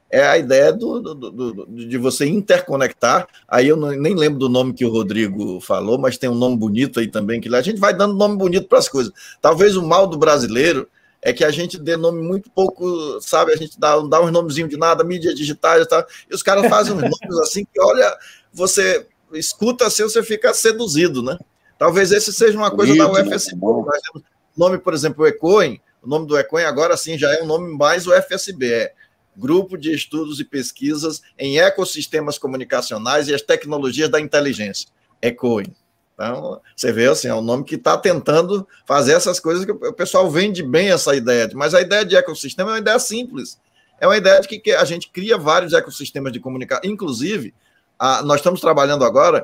é 0.09 0.25
a 0.25 0.37
ideia 0.37 0.71
do, 0.71 1.01
do, 1.01 1.13
do, 1.13 1.65
de 1.67 1.97
você 1.97 2.25
interconectar. 2.25 3.27
Aí 3.45 3.67
eu 3.67 3.75
não, 3.75 3.91
nem 3.91 4.15
lembro 4.15 4.39
do 4.39 4.47
nome 4.47 4.73
que 4.73 4.85
o 4.85 4.89
Rodrigo 4.89 5.59
falou, 5.59 5.97
mas 5.97 6.17
tem 6.17 6.29
um 6.29 6.35
nome 6.35 6.55
bonito 6.55 7.01
aí 7.01 7.07
também 7.09 7.41
que 7.41 7.53
a 7.53 7.61
gente 7.61 7.81
vai 7.81 7.93
dando 7.93 8.15
nome 8.15 8.37
bonito 8.37 8.69
para 8.69 8.79
as 8.79 8.87
coisas. 8.87 9.11
Talvez 9.41 9.75
o 9.75 9.85
mal 9.85 10.07
do 10.07 10.17
brasileiro 10.17 10.87
é 11.21 11.33
que 11.33 11.43
a 11.43 11.51
gente 11.51 11.77
dê 11.77 11.97
nome 11.97 12.21
muito 12.21 12.49
pouco, 12.49 13.19
sabe? 13.19 13.51
A 13.51 13.57
gente 13.57 13.77
dá, 13.77 13.99
dá 13.99 14.21
uns 14.21 14.31
nomezinhos 14.31 14.69
de 14.69 14.77
nada, 14.77 15.03
mídia 15.03 15.35
digitais 15.35 15.83
e 15.83 15.87
tal, 15.87 16.05
e 16.29 16.33
os 16.33 16.41
caras 16.41 16.67
fazem 16.69 16.93
uns 16.93 17.01
nomes 17.03 17.39
assim 17.41 17.65
que, 17.65 17.79
olha, 17.79 18.17
você 18.53 19.05
escuta 19.33 19.85
assim, 19.85 20.03
você 20.03 20.23
fica 20.23 20.53
seduzido, 20.53 21.21
né? 21.21 21.37
Talvez 21.81 22.11
esse 22.11 22.31
seja 22.31 22.55
uma 22.55 22.69
coisa 22.69 22.95
da 22.95 23.11
UFSB. 23.11 23.59
Nós 23.59 24.01
temos 24.03 24.23
nome, 24.55 24.77
por 24.77 24.93
exemplo, 24.93 25.23
o 25.23 25.27
Ecoin, 25.27 25.81
o 25.99 26.07
nome 26.07 26.27
do 26.27 26.37
Ecoin 26.37 26.61
agora 26.61 26.95
sim 26.95 27.17
já 27.17 27.33
é 27.33 27.41
um 27.41 27.47
nome 27.47 27.75
mais 27.75 28.05
UFSB, 28.05 28.71
é 28.71 28.93
Grupo 29.35 29.75
de 29.79 29.91
Estudos 29.91 30.39
e 30.39 30.45
Pesquisas 30.45 31.23
em 31.39 31.57
Ecossistemas 31.57 32.37
Comunicacionais 32.37 33.27
e 33.27 33.33
as 33.33 33.41
Tecnologias 33.41 34.09
da 34.09 34.21
Inteligência, 34.21 34.89
Ecoin. 35.19 35.73
Então, 36.13 36.61
você 36.75 36.91
vê 36.91 37.07
assim, 37.07 37.29
é 37.29 37.33
um 37.33 37.41
nome 37.41 37.63
que 37.63 37.73
está 37.73 37.97
tentando 37.97 38.67
fazer 38.85 39.13
essas 39.13 39.39
coisas 39.39 39.65
que 39.65 39.71
o 39.71 39.91
pessoal 39.93 40.29
vende 40.29 40.61
bem 40.61 40.91
essa 40.91 41.15
ideia, 41.15 41.49
mas 41.55 41.73
a 41.73 41.81
ideia 41.81 42.05
de 42.05 42.15
ecossistema 42.15 42.69
é 42.69 42.73
uma 42.73 42.79
ideia 42.79 42.99
simples. 42.99 43.59
É 43.99 44.05
uma 44.05 44.17
ideia 44.17 44.39
de 44.39 44.47
que 44.47 44.71
a 44.71 44.85
gente 44.85 45.09
cria 45.09 45.35
vários 45.35 45.73
ecossistemas 45.73 46.31
de 46.31 46.39
comunicação. 46.39 46.87
Inclusive, 46.87 47.55
a, 47.97 48.21
nós 48.21 48.39
estamos 48.39 48.61
trabalhando 48.61 49.03
agora 49.03 49.43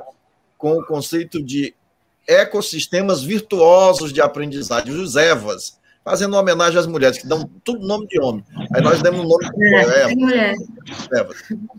com 0.56 0.78
o 0.78 0.86
conceito 0.86 1.42
de 1.42 1.74
ecossistemas 2.28 3.22
virtuosos 3.22 4.12
de 4.12 4.20
aprendizagem, 4.20 4.92
os 4.92 5.16
EVAs, 5.16 5.78
fazendo 6.04 6.36
homenagem 6.36 6.78
às 6.78 6.86
mulheres, 6.86 7.18
que 7.18 7.26
dão 7.26 7.50
tudo 7.64 7.86
nome 7.86 8.06
de 8.06 8.20
homem. 8.20 8.44
Aí 8.74 8.82
nós 8.82 9.02
demos 9.02 9.20
um 9.20 9.28
nome 9.28 9.50
de 9.50 9.74
é, 9.74 10.14
mulher. 10.14 10.54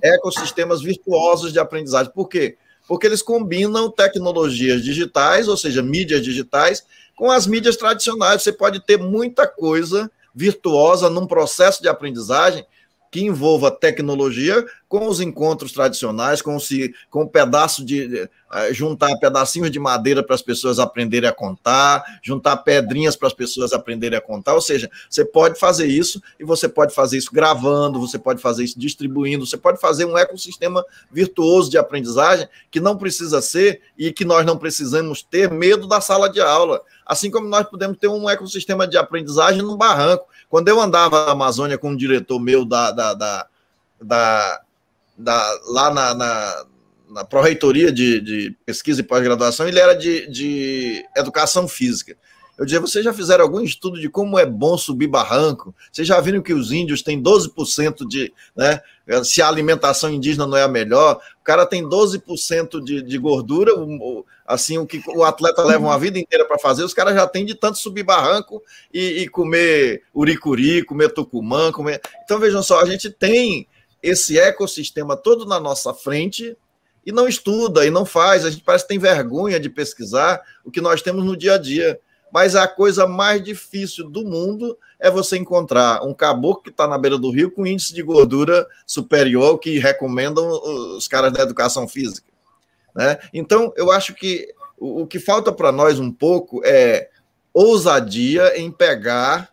Ecossistemas 0.03 0.81
virtuosos 0.81 1.53
de 1.53 1.59
aprendizagem. 1.59 2.11
Por 2.11 2.27
quê? 2.27 2.57
porque 2.89 3.05
eles 3.05 3.21
combinam 3.21 3.91
tecnologias 3.91 4.83
digitais, 4.83 5.47
ou 5.47 5.55
seja, 5.55 5.83
mídias 5.83 6.23
digitais, 6.23 6.83
com 7.15 7.29
as 7.29 7.45
mídias 7.45 7.77
tradicionais. 7.77 8.41
Você 8.41 8.51
pode 8.51 8.83
ter 8.83 8.97
muita 8.97 9.45
coisa 9.45 10.11
virtuosa 10.33 11.07
num 11.07 11.27
processo 11.27 11.83
de 11.83 11.87
aprendizagem 11.87 12.65
que 13.11 13.21
envolva 13.21 13.69
tecnologia 13.69 14.65
com 14.89 15.07
os 15.07 15.21
encontros 15.21 15.71
tradicionais, 15.71 16.41
com, 16.41 16.59
se, 16.59 16.93
com 17.09 17.21
um 17.23 17.27
pedaço 17.27 17.85
de. 17.85 18.27
Uh, 18.49 18.73
juntar 18.73 19.15
pedacinhos 19.19 19.69
de 19.69 19.77
madeira 19.77 20.23
para 20.23 20.33
as 20.33 20.41
pessoas 20.41 20.79
aprenderem 20.79 21.29
a 21.29 21.31
contar, 21.31 22.03
juntar 22.23 22.57
pedrinhas 22.57 23.15
para 23.15 23.27
as 23.27 23.33
pessoas 23.33 23.73
aprenderem 23.73 24.17
a 24.17 24.21
contar. 24.21 24.55
Ou 24.55 24.61
seja, 24.61 24.89
você 25.07 25.23
pode 25.23 25.59
fazer 25.59 25.85
isso 25.85 26.19
e 26.39 26.43
você 26.43 26.67
pode 26.67 26.91
fazer 26.91 27.19
isso 27.19 27.31
gravando, 27.31 27.99
você 27.99 28.17
pode 28.17 28.41
fazer 28.41 28.63
isso 28.63 28.79
distribuindo, 28.79 29.45
você 29.45 29.55
pode 29.55 29.79
fazer 29.79 30.05
um 30.05 30.17
ecossistema 30.17 30.83
virtuoso 31.11 31.69
de 31.69 31.77
aprendizagem 31.77 32.47
que 32.71 32.79
não 32.79 32.97
precisa 32.97 33.39
ser 33.39 33.81
e 33.95 34.11
que 34.11 34.25
nós 34.25 34.43
não 34.43 34.57
precisamos 34.57 35.21
ter 35.21 35.51
medo 35.51 35.87
da 35.87 36.01
sala 36.01 36.27
de 36.27 36.41
aula. 36.41 36.81
Assim 37.05 37.29
como 37.29 37.47
nós 37.47 37.67
podemos 37.67 37.99
ter 37.99 38.07
um 38.07 38.27
ecossistema 38.27 38.87
de 38.87 38.97
aprendizagem 38.97 39.61
no 39.61 39.77
barranco. 39.77 40.25
Quando 40.49 40.69
eu 40.69 40.81
andava 40.81 41.27
na 41.27 41.31
Amazônia 41.33 41.77
com 41.77 41.91
um 41.91 41.95
diretor 41.95 42.39
meu 42.39 42.65
da, 42.65 42.91
da, 42.91 43.13
da, 43.13 43.47
da, 44.01 44.61
da 45.19 45.59
lá 45.67 45.93
na, 45.93 46.15
na, 46.15 46.65
na 47.09 47.25
Pró-Reitoria 47.25 47.91
de, 47.91 48.21
de 48.21 48.55
Pesquisa 48.65 49.01
e 49.01 49.03
Pós-Graduação, 49.03 49.67
ele 49.67 49.79
era 49.79 49.93
de, 49.93 50.27
de 50.31 51.05
Educação 51.15 51.67
Física. 51.67 52.15
Eu 52.59 52.65
dizia, 52.65 52.81
vocês 52.81 53.05
já 53.05 53.13
fizeram 53.13 53.45
algum 53.45 53.61
estudo 53.61 53.97
de 54.01 54.09
como 54.09 54.37
é 54.37 54.45
bom 54.45 54.77
subir 54.77 55.07
barranco? 55.07 55.73
Vocês 55.89 56.05
já 56.05 56.19
viram 56.19 56.41
que 56.41 56.53
os 56.53 56.73
índios 56.73 57.01
têm 57.01 57.21
12% 57.23 58.05
de. 58.05 58.33
Né, 58.53 58.81
se 59.23 59.41
a 59.41 59.47
alimentação 59.47 60.11
indígena 60.11 60.45
não 60.45 60.57
é 60.57 60.63
a 60.63 60.67
melhor, 60.67 61.21
o 61.39 61.43
cara 61.43 61.65
tem 61.65 61.87
12% 61.87 62.83
de, 62.83 63.01
de 63.01 63.17
gordura, 63.17 63.71
assim, 64.45 64.77
o 64.77 64.85
que 64.85 65.01
o 65.07 65.23
atleta 65.23 65.63
leva 65.63 65.85
uma 65.85 65.97
vida 65.97 66.19
inteira 66.19 66.43
para 66.43 66.59
fazer, 66.59 66.83
os 66.83 66.93
caras 66.93 67.15
já 67.15 67.25
têm 67.25 67.45
de 67.45 67.55
tanto 67.55 67.77
subir 67.77 68.03
barranco 68.03 68.61
e, 68.93 69.21
e 69.21 69.29
comer 69.29 70.03
uricuri, 70.13 70.83
comer 70.83 71.13
tucumã, 71.13 71.71
comer. 71.71 72.01
Então, 72.25 72.39
vejam 72.39 72.61
só, 72.61 72.81
a 72.81 72.85
gente 72.85 73.09
tem 73.09 73.69
esse 74.01 74.39
ecossistema 74.39 75.15
todo 75.17 75.45
na 75.45 75.59
nossa 75.59 75.93
frente 75.93 76.57
e 77.05 77.11
não 77.11 77.27
estuda 77.27 77.85
e 77.85 77.89
não 77.89 78.05
faz. 78.05 78.45
A 78.45 78.49
gente 78.49 78.63
parece 78.63 78.85
que 78.85 78.89
tem 78.89 78.99
vergonha 78.99 79.59
de 79.59 79.69
pesquisar 79.69 80.41
o 80.63 80.71
que 80.71 80.81
nós 80.81 81.01
temos 81.01 81.23
no 81.23 81.35
dia 81.35 81.55
a 81.55 81.57
dia 81.57 81.99
mas 82.31 82.55
a 82.55 82.67
coisa 82.67 83.07
mais 83.07 83.43
difícil 83.43 84.09
do 84.09 84.23
mundo 84.23 84.77
é 84.99 85.09
você 85.09 85.37
encontrar 85.37 86.03
um 86.03 86.13
caboclo 86.13 86.63
que 86.63 86.69
está 86.69 86.87
na 86.87 86.97
beira 86.97 87.17
do 87.17 87.31
rio 87.31 87.51
com 87.51 87.65
índice 87.65 87.93
de 87.93 88.03
gordura 88.03 88.67
superior 88.85 89.51
ao 89.51 89.57
que 89.57 89.79
recomendam 89.79 90.49
os 90.95 91.07
caras 91.07 91.31
da 91.31 91.41
educação 91.41 91.87
física. 91.87 92.27
Né? 92.95 93.17
Então, 93.33 93.73
eu 93.75 93.91
acho 93.91 94.13
que 94.13 94.53
o, 94.77 95.07
que 95.07 95.19
falta 95.19 95.51
para 95.51 95.71
nós 95.71 95.99
um 95.99 96.11
pouco 96.11 96.61
é 96.63 97.09
ousadia 97.53 98.57
em 98.59 98.71
pegar 98.71 99.49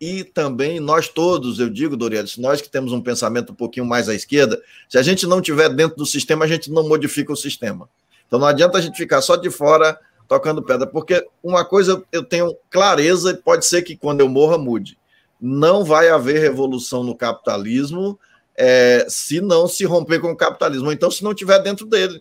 e 0.00 0.22
também 0.22 0.78
nós 0.78 1.08
todos, 1.08 1.58
eu 1.58 1.68
digo, 1.68 1.96
Dorianes, 1.96 2.36
nós 2.36 2.60
que 2.60 2.68
temos 2.68 2.92
um 2.92 3.00
pensamento 3.00 3.52
um 3.52 3.54
pouquinho 3.54 3.84
mais 3.84 4.08
à 4.08 4.14
esquerda, 4.14 4.60
se 4.88 4.96
a 4.96 5.02
gente 5.02 5.26
não 5.26 5.40
tiver 5.40 5.68
dentro 5.70 5.96
do 5.96 6.06
sistema, 6.06 6.44
a 6.44 6.48
gente 6.48 6.70
não 6.70 6.88
modifica 6.88 7.32
o 7.32 7.36
sistema. 7.36 7.88
Então 8.26 8.38
não 8.38 8.46
adianta 8.46 8.78
a 8.78 8.80
gente 8.80 8.96
ficar 8.96 9.20
só 9.20 9.34
de 9.34 9.50
fora 9.50 9.98
tocando 10.28 10.62
pedra, 10.62 10.86
porque 10.86 11.26
uma 11.42 11.64
coisa 11.64 12.02
eu 12.12 12.22
tenho 12.22 12.54
clareza, 12.70 13.40
pode 13.42 13.66
ser 13.66 13.82
que 13.82 13.96
quando 13.96 14.20
eu 14.20 14.28
morra 14.28 14.58
mude. 14.58 14.96
Não 15.40 15.84
vai 15.84 16.08
haver 16.08 16.40
revolução 16.40 17.02
no 17.02 17.16
capitalismo 17.16 18.18
é, 18.56 19.06
se 19.08 19.40
não 19.40 19.68
se 19.68 19.84
romper 19.84 20.20
com 20.20 20.32
o 20.32 20.36
capitalismo, 20.36 20.92
então 20.92 21.10
se 21.10 21.22
não 21.24 21.32
tiver 21.32 21.60
dentro 21.60 21.86
dele. 21.86 22.20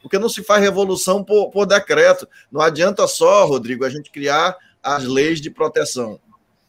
Porque 0.00 0.18
não 0.18 0.28
se 0.28 0.42
faz 0.42 0.62
revolução 0.62 1.24
por, 1.24 1.50
por 1.50 1.66
decreto. 1.66 2.28
Não 2.50 2.60
adianta 2.60 3.06
só, 3.06 3.44
Rodrigo, 3.46 3.84
a 3.84 3.90
gente 3.90 4.10
criar 4.10 4.56
as 4.82 5.04
leis 5.04 5.40
de 5.40 5.50
proteção. 5.50 6.18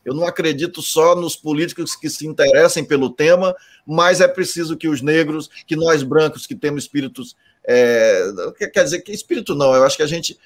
Eu 0.04 0.14
não 0.14 0.26
acredito 0.26 0.82
só 0.82 1.16
nos 1.16 1.36
políticos 1.36 1.96
que 1.96 2.10
se 2.10 2.26
interessem 2.26 2.84
pelo 2.84 3.10
tema, 3.10 3.56
mas 3.86 4.20
é 4.20 4.28
preciso 4.28 4.76
que 4.76 4.88
os 4.88 5.02
negros, 5.02 5.50
que 5.68 5.76
nós 5.76 6.02
brancos 6.04 6.48
que 6.48 6.56
temos 6.56 6.84
espíritos 6.84 7.36
é, 7.64 8.26
quer 8.74 8.84
dizer 8.84 9.02
que 9.02 9.12
espírito 9.12 9.54
não, 9.54 9.74
eu 9.76 9.84
acho 9.84 9.96
que 9.96 10.04
a 10.04 10.08
gente, 10.08 10.38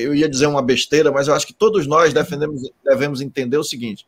eu 0.00 0.14
ia 0.14 0.28
dizer 0.28 0.46
uma 0.46 0.62
besteira, 0.62 1.10
mas 1.10 1.26
eu 1.26 1.34
acho 1.34 1.46
que 1.46 1.52
todos 1.52 1.86
nós 1.86 2.14
defendemos, 2.14 2.70
devemos 2.84 3.20
entender 3.20 3.58
o 3.58 3.64
seguinte: 3.64 4.06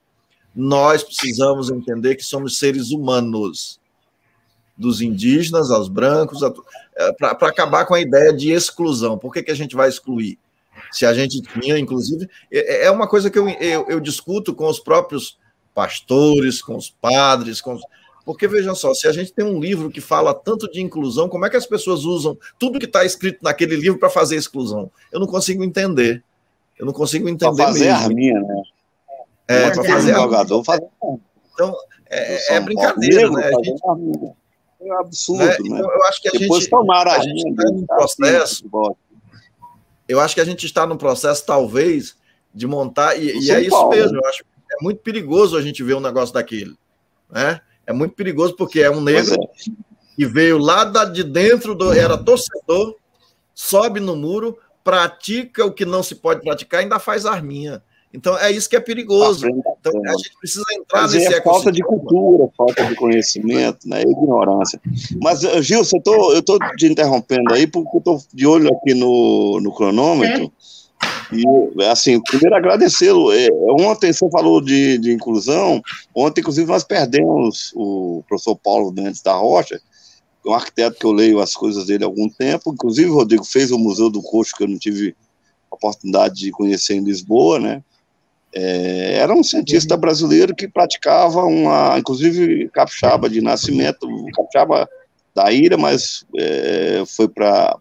nós 0.55 1.03
precisamos 1.03 1.69
entender 1.69 2.15
que 2.15 2.25
somos 2.25 2.59
seres 2.59 2.91
humanos, 2.91 3.81
dos 4.77 5.01
indígenas 5.01 5.73
aos 5.73 5.89
brancos, 5.89 6.41
é, 6.97 7.13
para 7.13 7.49
acabar 7.49 7.85
com 7.85 7.95
a 7.95 8.01
ideia 8.01 8.33
de 8.33 8.53
exclusão. 8.53 9.19
Por 9.19 9.33
que, 9.33 9.43
que 9.43 9.51
a 9.51 9.57
gente 9.57 9.75
vai 9.75 9.89
excluir? 9.89 10.39
Se 10.91 11.07
a 11.07 11.13
gente 11.15 11.41
tinha, 11.43 11.79
inclusive, 11.79 12.29
é, 12.51 12.87
é 12.87 12.91
uma 12.91 13.09
coisa 13.09 13.31
que 13.31 13.39
eu, 13.39 13.49
eu, 13.49 13.87
eu 13.89 14.01
discuto 14.01 14.55
com 14.55 14.67
os 14.69 14.79
próprios 14.79 15.39
pastores, 15.75 16.61
com 16.61 16.77
os 16.77 16.91
padres, 16.91 17.61
com 17.61 17.75
os, 17.75 17.83
porque 18.29 18.47
vejam 18.47 18.75
só, 18.75 18.93
se 18.93 19.09
a 19.09 19.13
gente 19.13 19.33
tem 19.33 19.43
um 19.43 19.59
livro 19.59 19.89
que 19.89 20.03
fala 20.03 20.35
tanto 20.35 20.71
de 20.71 20.83
inclusão, 20.83 21.31
como 21.31 21.47
é 21.47 21.49
que 21.51 21.57
as 21.57 21.65
pessoas 21.65 22.05
usam 22.05 22.37
tudo 22.59 22.79
que 22.79 22.85
está 22.85 23.03
escrito 23.03 23.39
naquele 23.43 23.75
livro 23.75 23.99
para 23.99 24.11
fazer 24.11 24.37
exclusão? 24.37 24.91
Eu 25.11 25.19
não 25.19 25.27
consigo 25.27 25.65
entender. 25.65 26.23
Eu 26.79 26.85
não 26.85 26.93
consigo 26.93 27.27
entender 27.27 27.57
pra 27.57 27.65
fazer 27.69 27.87
mesmo. 27.87 28.05
arminha, 28.05 28.39
né? 28.39 28.63
É, 29.49 29.71
para 29.71 29.83
fazer 29.83 30.15
jogador. 30.15 30.63
Fazer... 30.63 30.87
Então, 31.55 31.75
é, 32.11 32.57
é 32.57 32.61
brincadeira, 32.61 33.31
né? 33.31 33.47
A 33.47 33.65
gente... 33.65 33.83
É 33.83 34.93
um 34.93 34.99
absurdo, 35.01 35.43
né? 35.43 35.47
né? 35.47 35.57
Então, 35.61 35.91
eu 35.91 36.05
acho 36.05 36.21
que 36.21 36.29
a 36.29 36.33
Depois 36.33 36.61
gente, 36.65 36.71
tomaram 36.71 37.11
a, 37.11 37.19
gente 37.21 37.49
está 37.49 37.65
num 37.71 37.87
processo. 37.87 38.65
Eu 40.09 40.21
acho 40.21 40.35
que 40.35 40.41
a 40.41 40.45
gente 40.45 40.65
está 40.65 40.87
num 40.87 40.97
processo, 40.97 41.45
talvez, 41.45 42.17
de 42.55 42.67
montar, 42.67 43.17
e, 43.17 43.39
e 43.39 43.51
é 43.51 43.61
isso 43.61 43.71
Paulo, 43.71 43.91
mesmo, 43.91 44.13
né? 44.13 44.21
eu 44.23 44.29
acho 44.29 44.43
é 44.71 44.83
muito 44.83 45.01
perigoso 45.01 45.57
a 45.57 45.63
gente 45.63 45.83
ver 45.83 45.95
um 45.95 46.01
negócio 46.01 46.35
daquele. 46.35 46.77
Né? 47.31 47.61
É 47.87 47.93
muito 47.93 48.15
perigoso 48.15 48.55
porque 48.55 48.81
é 48.81 48.91
um 48.91 49.01
negro 49.01 49.35
é. 49.35 49.47
que 50.15 50.27
veio 50.27 50.59
lá 50.59 50.85
de 50.85 51.25
dentro, 51.25 51.75
do, 51.75 51.93
era 51.93 52.19
torcedor, 52.19 52.97
sobe 53.55 53.99
no 53.99 54.15
muro, 54.15 54.59
pratica 54.85 55.65
o 55.65 55.73
que 55.73 55.85
não 55.85 56.03
se 56.03 56.15
pode 56.15 56.43
praticar, 56.43 56.81
ainda 56.81 56.99
faz 56.99 57.25
arminha. 57.25 57.83
Então 58.13 58.39
é 58.39 58.51
isso 58.51 58.69
que 58.69 58.77
é 58.77 58.81
perigoso. 58.81 59.47
Então 59.49 59.93
a 60.07 60.17
gente 60.17 60.33
precisa 60.41 60.65
entrar 60.73 61.03
Mas 61.03 61.13
nesse 61.13 61.35
é 61.35 61.43
falta 61.43 61.71
de 61.71 61.83
cultura, 61.83 62.49
falta 62.57 62.85
de 62.87 62.95
conhecimento, 62.95 63.89
né? 63.89 64.03
ignorância. 64.03 64.81
Mas, 65.23 65.41
Gilson, 65.65 65.99
eu 65.99 66.03
tô, 66.03 66.33
eu 66.33 66.43
tô 66.43 66.59
te 66.77 66.87
interrompendo 66.87 67.53
aí, 67.53 67.67
porque 67.67 67.97
eu 67.97 68.01
tô 68.01 68.21
de 68.33 68.47
olho 68.47 68.75
aqui 68.75 68.95
no, 68.95 69.61
no 69.61 69.73
cronômetro. 69.73 70.51
E, 71.33 71.85
assim, 71.85 72.21
primeiro 72.23 72.57
agradecê-lo. 72.57 73.33
É, 73.33 73.49
ontem 73.79 74.13
você 74.13 74.29
falou 74.31 74.61
de, 74.61 74.97
de 74.99 75.13
inclusão. 75.13 75.83
Ontem, 76.15 76.41
inclusive, 76.41 76.67
nós 76.67 76.85
perdemos 76.85 77.73
o 77.75 78.25
professor 78.27 78.57
Paulo 78.57 78.93
Mendes 78.93 79.23
da 79.23 79.35
Rocha, 79.35 79.81
um 80.47 80.55
arquiteto 80.55 80.99
que 80.99 81.05
eu 81.05 81.13
leio 81.13 81.41
as 81.41 81.55
coisas 81.55 81.87
dele 81.87 82.05
há 82.05 82.07
algum 82.07 82.29
tempo. 82.29 82.73
Inclusive, 82.73 83.11
o 83.11 83.15
Rodrigo 83.15 83.45
fez 83.45 83.71
o 83.71 83.79
Museu 83.79 84.09
do 84.09 84.23
Coxo, 84.23 84.57
que 84.57 84.65
eu 84.65 84.69
não 84.69 84.79
tive 84.79 85.15
a 85.71 85.77
oportunidade 85.77 86.37
de 86.37 86.51
conhecer 86.51 86.95
em 86.95 87.05
Lisboa, 87.05 87.61
né? 87.61 87.83
É, 88.55 89.19
era 89.19 89.35
um 89.35 89.43
cientista 89.43 89.97
brasileiro 89.97 90.55
que 90.55 90.69
praticava 90.69 91.45
uma, 91.45 91.99
inclusive, 91.99 92.69
capixaba 92.71 93.29
de 93.29 93.41
nascimento, 93.41 94.09
capixaba 94.35 94.89
da 95.35 95.53
Ira, 95.53 95.77
mas 95.77 96.25
é, 96.37 97.05
foi 97.07 97.29
para 97.29 97.79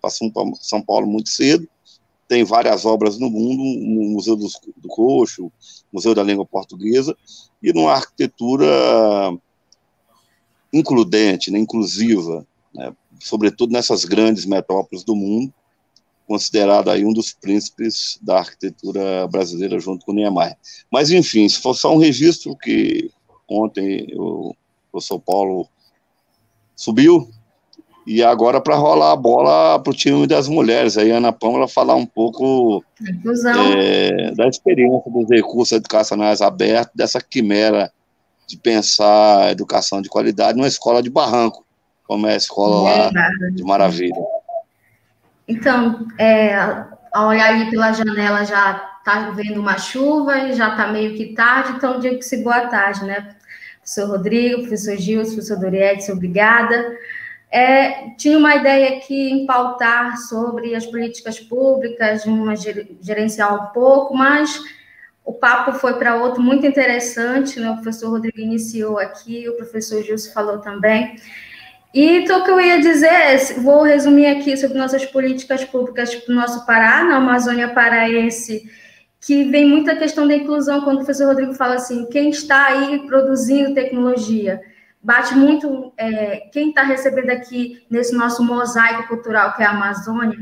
São 0.60 0.82
Paulo 0.82 1.08
muito 1.08 1.30
cedo. 1.30 1.68
Tem 2.28 2.44
várias 2.44 2.86
obras 2.86 3.18
no 3.18 3.30
mundo, 3.30 3.64
no 3.64 4.10
Museu 4.12 4.36
do, 4.36 4.48
do 4.76 4.90
Coxo, 4.90 5.52
Museu 5.92 6.14
da 6.14 6.24
Língua 6.24 6.46
Portuguesa, 6.46 7.16
e 7.64 7.72
numa 7.72 7.94
arquitetura 7.94 8.68
includente, 10.74 11.50
né, 11.50 11.58
inclusiva, 11.58 12.46
né, 12.76 12.94
sobretudo 13.20 13.72
nessas 13.72 14.04
grandes 14.04 14.46
metrópoles 14.46 15.04
do 15.04 15.16
mundo, 15.16 15.54
considerado 16.28 16.90
aí 16.90 17.06
um 17.06 17.14
dos 17.14 17.32
príncipes 17.32 18.20
da 18.22 18.40
arquitetura 18.40 19.28
brasileira 19.28 19.80
junto 19.80 20.06
com 20.06 20.14
Niemeyer. 20.14 20.58
Mas, 20.92 21.10
enfim, 21.10 21.48
se 21.48 21.60
for 21.60 21.74
só 21.74 21.94
um 21.94 21.98
registro 21.98 22.56
que 22.56 23.10
ontem 23.48 24.14
o 24.16 24.54
professor 24.92 25.20
Paulo 25.20 25.68
subiu, 26.76 27.30
e 28.06 28.24
agora 28.24 28.62
para 28.62 28.76
rolar 28.76 29.12
a 29.12 29.16
bola 29.18 29.80
para 29.80 29.92
o 29.92 29.94
time 29.94 30.26
das 30.26 30.48
mulheres, 30.48 30.98
aí 30.98 31.12
a 31.12 31.18
Ana 31.18 31.34
Pâmela 31.34 31.68
falar 31.68 31.96
um 31.96 32.06
pouco 32.06 32.82
é, 33.76 34.32
da 34.32 34.48
experiência 34.48 35.12
dos 35.12 35.30
recursos 35.30 35.74
educacionais 35.74 36.42
abertos, 36.42 36.94
dessa 36.96 37.20
quimera 37.20 37.92
de 38.48 38.58
pensar 38.58 39.52
educação 39.52 40.02
de 40.02 40.08
qualidade 40.08 40.58
numa 40.58 40.70
escola 40.70 41.04
de 41.04 41.10
barranco, 41.10 41.66
como 42.06 42.28
é 42.28 42.34
a 42.34 42.38
escola 42.38 42.90
é, 42.90 42.98
lá 42.98 43.12
de 43.54 43.64
Maravilha. 43.64 44.16
Então, 45.48 46.08
é, 46.18 46.56
ao 47.14 47.30
olhar 47.30 47.54
ali 47.54 47.70
pela 47.70 47.94
janela 47.94 48.44
já 48.44 48.98
está 49.00 49.30
vendo 49.32 49.60
uma 49.60 49.78
chuva 49.78 50.38
e 50.40 50.54
já 50.54 50.70
está 50.72 50.88
meio 50.88 51.16
que 51.16 51.34
tarde, 51.34 51.74
então 51.78 52.00
digo 52.00 52.18
que 52.18 52.26
se 52.26 52.44
boa 52.44 52.68
tarde, 52.68 53.06
né? 53.06 53.36
Professor 53.78 54.10
Rodrigo, 54.10 54.62
professor 54.62 54.98
Gilson, 54.98 55.32
professor 55.32 55.58
Dorietes, 55.58 56.10
obrigada. 56.10 56.98
É, 57.50 58.10
tinha 58.18 58.38
uma 58.38 58.56
ideia 58.56 58.98
aqui 58.98 59.32
em 59.32 59.46
pautar 59.46 60.18
sobre 60.18 60.76
as 60.76 60.86
políticas 60.86 61.40
públicas, 61.40 62.26
uma 62.26 62.54
gerenciar 63.02 63.56
um 63.56 63.68
pouco, 63.68 64.14
mas 64.14 64.62
o 65.24 65.34
papo 65.34 65.72
foi 65.74 65.94
para 65.94 66.16
outro 66.16 66.42
muito 66.42 66.66
interessante, 66.66 67.60
né? 67.60 67.72
O 67.72 67.76
professor 67.76 68.10
Rodrigo 68.10 68.40
iniciou 68.40 69.00
aqui, 69.00 69.48
o 69.48 69.56
professor 69.56 70.04
Gilson 70.04 70.34
falou 70.34 70.60
também. 70.60 71.16
E 71.94 72.18
então, 72.18 72.42
o 72.42 72.44
que 72.44 72.52
eu 72.52 72.60
ia 72.60 72.80
dizer, 72.80 73.62
vou 73.62 73.84
resumir 73.84 74.28
aqui 74.28 74.56
sobre 74.58 74.78
nossas 74.78 75.06
políticas 75.06 75.64
públicas 75.64 76.14
para 76.14 76.32
o 76.32 76.36
nosso 76.36 76.66
Pará, 76.66 77.04
na 77.04 77.16
Amazônia 77.18 77.70
Paraense, 77.70 78.70
que 79.20 79.46
vem 79.46 79.66
muita 79.68 79.96
questão 79.96 80.28
da 80.28 80.36
inclusão, 80.36 80.82
quando 80.82 80.96
o 80.96 81.00
professor 81.00 81.28
Rodrigo 81.28 81.54
fala 81.54 81.76
assim, 81.76 82.06
quem 82.10 82.30
está 82.30 82.68
aí 82.68 83.06
produzindo 83.08 83.74
tecnologia? 83.74 84.62
Bate 85.02 85.36
muito 85.36 85.94
é, 85.98 86.50
quem 86.52 86.70
está 86.70 86.84
recebendo 86.84 87.30
aqui 87.30 87.84
nesse 87.90 88.16
nosso 88.16 88.44
mosaico 88.44 89.08
cultural, 89.08 89.56
que 89.56 89.64
é 89.64 89.66
a 89.66 89.72
Amazônia, 89.72 90.38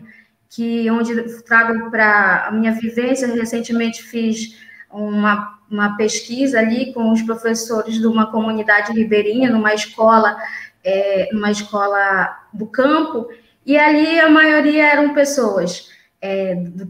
que 0.49 0.89
onde 0.89 1.13
trago 1.43 1.89
para 1.91 2.47
a 2.47 2.51
minha 2.51 2.71
vivência, 2.71 3.27
recentemente 3.27 4.01
fiz 4.01 4.57
uma, 4.91 5.59
uma 5.69 5.97
pesquisa 5.97 6.59
ali 6.59 6.93
com 6.93 7.11
os 7.11 7.21
professores 7.21 7.95
de 7.95 8.07
uma 8.07 8.31
comunidade 8.31 8.93
ribeirinha, 8.93 9.49
numa 9.49 9.73
escola 9.73 10.37
é, 10.85 11.27
numa 11.33 11.51
escola 11.51 12.37
do 12.53 12.67
campo, 12.67 13.27
e 13.65 13.77
ali 13.77 14.19
a 14.19 14.29
maioria 14.29 14.85
eram 14.85 15.13
pessoas 15.13 15.89
é, 16.21 16.55
do, 16.55 16.85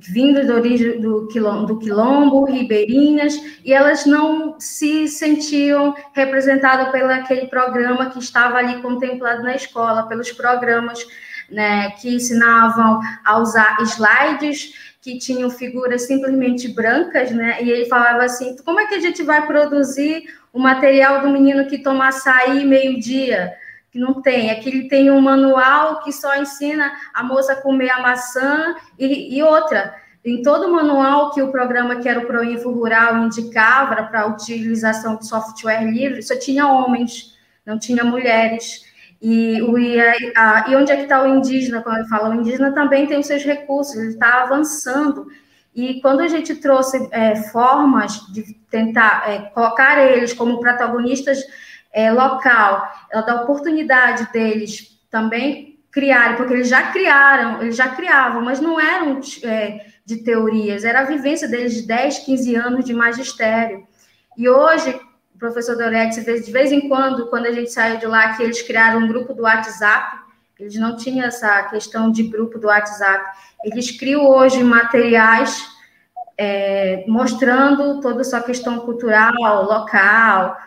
da 0.47 0.53
origem 0.53 0.99
do 1.01 1.27
quilombo, 1.27 1.65
do 1.65 1.79
quilombo, 1.79 2.45
ribeirinhas, 2.45 3.35
e 3.63 3.73
elas 3.73 4.05
não 4.05 4.59
se 4.59 5.07
sentiam 5.07 5.95
representadas 6.13 6.89
pelo 6.89 7.11
aquele 7.11 7.47
programa 7.47 8.09
que 8.09 8.19
estava 8.19 8.57
ali 8.57 8.81
contemplado 8.81 9.43
na 9.43 9.55
escola, 9.55 10.07
pelos 10.07 10.31
programas 10.31 11.05
né, 11.49 11.91
que 11.91 12.15
ensinavam 12.15 12.99
a 13.23 13.37
usar 13.39 13.77
slides, 13.81 14.73
que 15.01 15.17
tinham 15.19 15.49
figuras 15.49 16.07
simplesmente 16.07 16.67
brancas, 16.67 17.29
né? 17.29 17.61
E 17.61 17.69
ele 17.69 17.85
falava 17.85 18.23
assim: 18.23 18.55
como 18.65 18.79
é 18.79 18.87
que 18.87 18.95
a 18.95 18.99
gente 18.99 19.21
vai 19.21 19.45
produzir 19.45 20.23
o 20.51 20.59
material 20.59 21.21
do 21.21 21.29
menino 21.29 21.67
que 21.67 21.77
toma 21.77 22.07
açaí 22.07 22.65
meio-dia? 22.65 23.53
Que 23.95 23.99
não 23.99 24.21
tem. 24.21 24.51
Aqui 24.51 24.67
ele 24.67 24.89
tem 24.89 25.09
um 25.09 25.21
manual 25.21 26.01
que 26.01 26.11
só 26.11 26.35
ensina 26.35 26.91
a 27.13 27.23
moça 27.23 27.53
a 27.53 27.55
comer 27.55 27.89
a 27.89 28.01
maçã 28.01 28.75
e, 28.99 29.37
e 29.37 29.41
outra. 29.41 29.95
Em 30.23 30.41
todo 30.41 30.67
o 30.67 30.73
manual 30.73 31.31
que 31.31 31.41
o 31.41 31.49
programa 31.49 31.95
que 32.01 32.09
era 32.09 32.19
o 32.19 32.25
Proinfo 32.25 32.71
Rural 32.71 33.19
indicava 33.19 34.03
para 34.03 34.21
a 34.21 34.25
utilização 34.25 35.15
de 35.15 35.25
software 35.25 35.85
livre, 35.85 36.21
só 36.21 36.37
tinha 36.37 36.67
homens, 36.67 37.37
não 37.65 37.79
tinha 37.79 38.03
mulheres. 38.03 38.83
E, 39.21 39.61
o, 39.61 39.77
e, 39.77 39.97
a, 40.35 40.65
e 40.67 40.75
onde 40.75 40.91
é 40.91 40.97
que 40.97 41.03
está 41.03 41.23
o 41.23 41.27
indígena? 41.27 41.81
Quando 41.81 41.99
eu 41.99 42.05
falo, 42.07 42.31
o 42.31 42.41
indígena 42.41 42.73
também 42.73 43.07
tem 43.07 43.19
os 43.19 43.27
seus 43.27 43.45
recursos, 43.45 43.95
ele 43.95 44.09
está 44.09 44.43
avançando. 44.43 45.27
E 45.73 46.01
quando 46.01 46.19
a 46.19 46.27
gente 46.27 46.53
trouxe 46.55 47.07
é, 47.11 47.35
formas 47.35 48.27
de 48.33 48.55
tentar 48.69 49.23
é, 49.29 49.39
colocar 49.53 50.03
eles 50.03 50.33
como 50.33 50.59
protagonistas 50.59 51.39
é, 51.95 52.11
local, 52.11 52.91
ela 53.09 53.21
dá 53.21 53.41
oportunidade 53.41 54.29
deles 54.33 54.99
também 55.09 55.79
criarem, 55.89 56.35
porque 56.35 56.53
eles 56.53 56.67
já 56.67 56.91
criaram, 56.91 57.61
eles 57.61 57.77
já 57.77 57.87
criavam, 57.87 58.41
mas 58.43 58.59
não 58.59 58.77
eram 58.77 59.21
é, 59.45 59.85
de 60.05 60.17
teorias, 60.17 60.83
era 60.83 60.99
a 60.99 61.05
vivência 61.05 61.47
deles 61.47 61.73
de 61.73 61.87
10, 61.87 62.19
15 62.19 62.55
anos 62.55 62.83
de 62.83 62.93
magistério. 62.93 63.87
E 64.35 64.49
hoje, 64.49 64.99
o 65.33 65.39
professor 65.39 65.77
Doretti, 65.77 66.19
de 66.21 66.51
vez 66.51 66.73
em 66.73 66.89
quando, 66.89 67.29
quando 67.29 67.45
a 67.45 67.51
gente 67.53 67.71
saiu 67.71 67.97
de 67.97 68.05
lá, 68.05 68.33
que 68.33 68.43
eles 68.43 68.61
criaram 68.61 68.99
um 68.99 69.07
grupo 69.07 69.33
do 69.33 69.43
WhatsApp, 69.43 70.17
eles 70.59 70.75
não 70.75 70.97
tinham 70.97 71.25
essa 71.25 71.63
questão 71.63 72.11
de 72.11 72.23
grupo 72.23 72.59
do 72.59 72.67
WhatsApp, 72.67 73.23
eles 73.63 73.89
criam 73.97 74.27
hoje 74.27 74.61
materiais 74.61 75.65
é, 76.37 77.05
mostrando 77.07 78.01
toda 78.01 78.19
a 78.19 78.25
sua 78.25 78.41
questão 78.41 78.79
cultural, 78.79 79.63
local, 79.63 80.57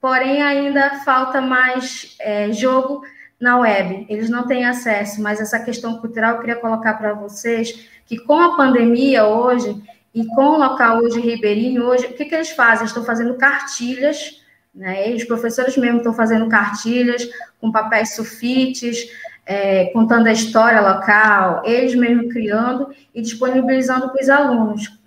porém 0.00 0.42
ainda 0.42 1.00
falta 1.04 1.40
mais 1.40 2.16
é, 2.20 2.52
jogo 2.52 3.02
na 3.40 3.58
web. 3.58 4.06
Eles 4.08 4.28
não 4.28 4.46
têm 4.46 4.64
acesso, 4.64 5.22
mas 5.22 5.40
essa 5.40 5.60
questão 5.60 5.98
cultural 5.98 6.34
eu 6.34 6.40
queria 6.40 6.56
colocar 6.56 6.94
para 6.94 7.14
vocês 7.14 7.88
que 8.06 8.18
com 8.18 8.38
a 8.40 8.56
pandemia 8.56 9.26
hoje 9.26 9.80
e 10.14 10.26
com 10.26 10.44
o 10.44 10.58
local 10.58 10.98
hoje 10.98 11.20
ribeirinho 11.20 11.84
hoje, 11.84 12.06
o 12.06 12.14
que, 12.14 12.24
que 12.24 12.34
eles 12.34 12.50
fazem? 12.50 12.86
Estão 12.86 13.04
fazendo 13.04 13.34
cartilhas, 13.34 14.42
né? 14.74 15.14
Os 15.14 15.24
professores 15.24 15.76
mesmo 15.76 15.98
estão 15.98 16.12
fazendo 16.12 16.48
cartilhas 16.48 17.28
com 17.60 17.70
papéis 17.70 18.14
sulfites, 18.14 19.10
é, 19.44 19.86
contando 19.86 20.26
a 20.26 20.32
história 20.32 20.80
local, 20.80 21.62
eles 21.64 21.94
mesmo 21.94 22.28
criando 22.28 22.94
e 23.14 23.22
disponibilizando 23.22 24.10
para 24.10 24.22
os 24.22 24.28
alunos. 24.28 24.97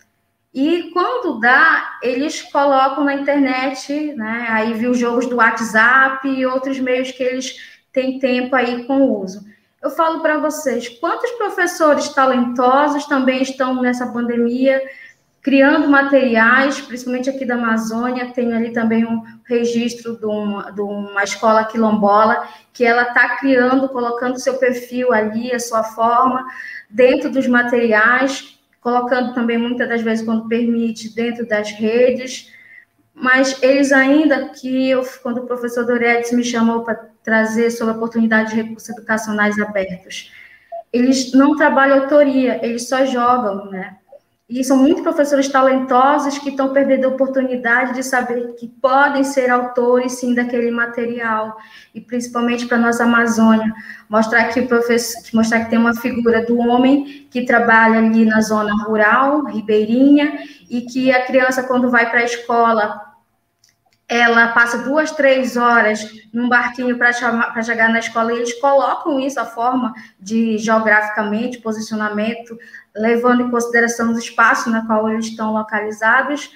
E 0.54 0.92
quando 0.92 1.40
dá, 1.40 1.98
eles 2.02 2.42
colocam 2.42 3.06
na 3.06 3.16
internet, 3.16 4.14
né? 4.14 4.48
Aí 4.50 4.74
viu 4.74 4.94
jogos 4.94 5.26
do 5.26 5.38
WhatsApp 5.38 6.28
e 6.28 6.46
outros 6.46 6.80
meios 6.80 7.12
que 7.12 7.24
eles 7.24 7.56
têm 7.94 8.20
tempo 8.20 8.56
aí 8.56 8.84
com 8.86 9.02
o 9.02 9.24
uso. 9.24 9.46
Eu 9.82 9.90
falo 9.90 10.22
para 10.22 10.38
vocês, 10.38 10.90
quantos 10.90 11.32
professores 11.32 12.10
talentosos 12.10 13.06
também 13.06 13.42
estão 13.42 13.82
nessa 13.82 14.08
pandemia 14.08 14.82
criando 15.42 15.90
materiais, 15.90 16.80
principalmente 16.80 17.30
aqui 17.30 17.46
da 17.46 17.56
Amazônia, 17.56 18.32
tem 18.32 18.54
ali 18.54 18.72
também 18.72 19.06
um 19.06 19.24
registro 19.46 20.16
de 20.16 20.26
uma, 20.26 20.72
de 20.72 20.82
uma 20.82 21.24
escola 21.24 21.66
quilombola, 21.66 22.48
que 22.72 22.86
ela 22.86 23.04
está 23.04 23.38
criando, 23.38 23.90
colocando 23.90 24.40
seu 24.40 24.56
perfil 24.60 25.12
ali, 25.12 25.52
a 25.52 25.60
sua 25.60 25.84
forma, 25.84 26.46
dentro 26.90 27.32
dos 27.32 27.48
materiais, 27.48 28.60
colocando 28.82 29.34
também, 29.34 29.58
muitas 29.58 29.88
das 29.88 30.02
vezes, 30.02 30.26
quando 30.26 30.50
permite, 30.50 31.14
dentro 31.16 31.48
das 31.48 31.72
redes, 31.72 32.52
mas 33.14 33.62
eles 33.62 33.92
ainda, 33.92 34.50
que 34.50 34.90
eu, 34.90 35.06
quando 35.22 35.40
o 35.40 35.46
professor 35.46 35.86
Doredes 35.86 36.32
me 36.32 36.44
chamou 36.44 36.84
para 36.84 37.10
trazer 37.24 37.70
sobre 37.70 37.94
a 37.94 37.98
oportunidade 37.98 38.50
de 38.50 38.62
recursos 38.62 38.90
educacionais 38.90 39.60
abertos, 39.60 40.34
eles 40.92 41.32
não 41.32 41.56
trabalham 41.56 42.02
autoria, 42.02 42.60
eles 42.66 42.90
só 42.90 43.06
jogam, 43.06 43.70
né? 43.70 43.98
E 44.54 44.66
são 44.66 44.76
muitos 44.76 45.02
professores 45.02 45.48
talentosos 45.48 46.38
que 46.38 46.50
estão 46.50 46.74
perdendo 46.74 47.06
a 47.06 47.08
oportunidade 47.08 47.94
de 47.94 48.04
saber 48.04 48.54
que 48.56 48.68
podem 48.68 49.24
ser 49.24 49.50
autores, 49.50 50.20
sim, 50.20 50.36
daquele 50.36 50.70
material. 50.70 51.56
E 51.96 52.02
principalmente 52.02 52.66
para 52.68 52.76
a 52.76 52.82
nossa 52.82 53.06
Amazônia, 53.06 53.74
mostrar 54.10 54.50
que 54.50 54.60
o 54.60 54.68
professor, 54.68 55.22
mostrar 55.34 55.62
que 55.62 55.70
tem 55.70 55.80
uma 55.80 55.96
figura 55.96 56.46
do 56.46 56.60
homem 56.60 57.30
que 57.32 57.46
trabalha 57.46 58.00
ali 58.00 58.26
na 58.26 58.42
zona 58.42 58.74
rural, 58.84 59.46
ribeirinha, 59.46 60.38
e 60.70 60.82
que 60.82 61.14
a 61.14 61.26
criança, 61.26 61.64
quando 61.64 61.90
vai 61.90 62.10
para 62.10 62.20
a 62.20 62.26
escola, 62.26 63.00
ela 64.06 64.50
passa 64.50 64.80
duas, 64.80 65.12
três 65.12 65.56
horas 65.56 66.06
num 66.34 66.50
barquinho 66.50 66.98
para 66.98 67.14
chegar 67.14 67.88
na 67.88 68.00
escola, 68.00 68.34
e 68.34 68.36
eles 68.36 68.60
colocam 68.60 69.18
isso, 69.18 69.40
a 69.40 69.46
forma 69.46 69.94
de 70.20 70.58
geograficamente, 70.58 71.60
posicionamento, 71.60 72.58
levando 72.96 73.42
em 73.42 73.52
consideração 73.52 74.12
os 74.12 74.20
espaços 74.20 74.72
na 74.72 74.86
qual 74.86 75.10
eles 75.10 75.28
estão 75.28 75.54
localizados, 75.54 76.52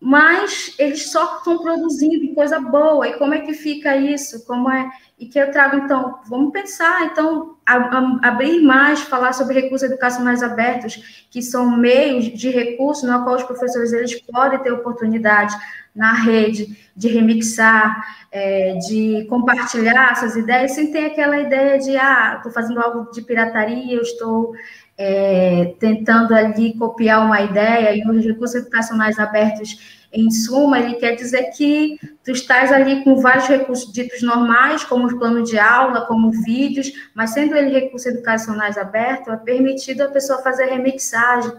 mas 0.00 0.74
eles 0.78 1.10
só 1.10 1.38
estão 1.38 1.58
produzindo 1.58 2.34
coisa 2.34 2.60
boa, 2.60 3.08
e 3.08 3.14
como 3.14 3.34
é 3.34 3.40
que 3.40 3.54
fica 3.54 3.96
isso? 3.96 4.46
Como 4.46 4.70
é 4.70 4.90
e 5.18 5.24
que 5.24 5.38
eu 5.38 5.50
trago, 5.50 5.76
então, 5.76 6.20
vamos 6.28 6.52
pensar, 6.52 7.06
então, 7.06 7.56
a, 7.64 7.76
a, 7.76 8.28
abrir 8.28 8.60
mais, 8.60 9.00
falar 9.00 9.32
sobre 9.32 9.58
recursos 9.58 9.88
educacionais 9.88 10.42
abertos, 10.42 11.26
que 11.30 11.40
são 11.40 11.74
meios 11.74 12.26
de 12.26 12.50
recurso 12.50 13.06
no 13.06 13.24
qual 13.24 13.36
os 13.36 13.42
professores 13.42 13.94
eles 13.94 14.20
podem 14.20 14.58
ter 14.58 14.72
oportunidade 14.72 15.56
na 15.94 16.12
rede 16.12 16.76
de 16.94 17.08
remixar, 17.08 18.04
é, 18.30 18.74
de 18.74 19.26
compartilhar 19.30 20.12
essas 20.12 20.36
ideias, 20.36 20.72
sem 20.72 20.92
ter 20.92 21.06
aquela 21.06 21.38
ideia 21.38 21.78
de, 21.78 21.96
ah, 21.96 22.34
estou 22.36 22.52
fazendo 22.52 22.78
algo 22.78 23.10
de 23.10 23.22
pirataria, 23.22 23.96
eu 23.96 24.02
estou 24.02 24.52
é, 24.98 25.74
tentando 25.78 26.34
ali 26.34 26.74
copiar 26.74 27.24
uma 27.24 27.40
ideia, 27.42 27.94
e 27.96 28.08
os 28.08 28.24
recursos 28.24 28.56
educacionais 28.56 29.18
abertos, 29.18 29.96
em 30.12 30.30
suma, 30.30 30.78
ele 30.78 30.94
quer 30.94 31.14
dizer 31.14 31.50
que 31.50 31.98
tu 32.24 32.30
estás 32.30 32.72
ali 32.72 33.04
com 33.04 33.16
vários 33.16 33.46
recursos 33.46 33.92
ditos 33.92 34.22
normais, 34.22 34.82
como 34.84 35.06
o 35.06 35.18
plano 35.18 35.42
de 35.42 35.58
aula, 35.58 36.06
como 36.06 36.30
vídeos, 36.30 36.90
mas 37.14 37.30
sendo 37.30 37.54
ele 37.54 37.70
recursos 37.70 38.06
educacionais 38.06 38.78
abertos, 38.78 39.32
é 39.32 39.36
permitido 39.36 40.02
a 40.02 40.08
pessoa 40.08 40.42
fazer 40.42 40.66
remixagem, 40.66 41.52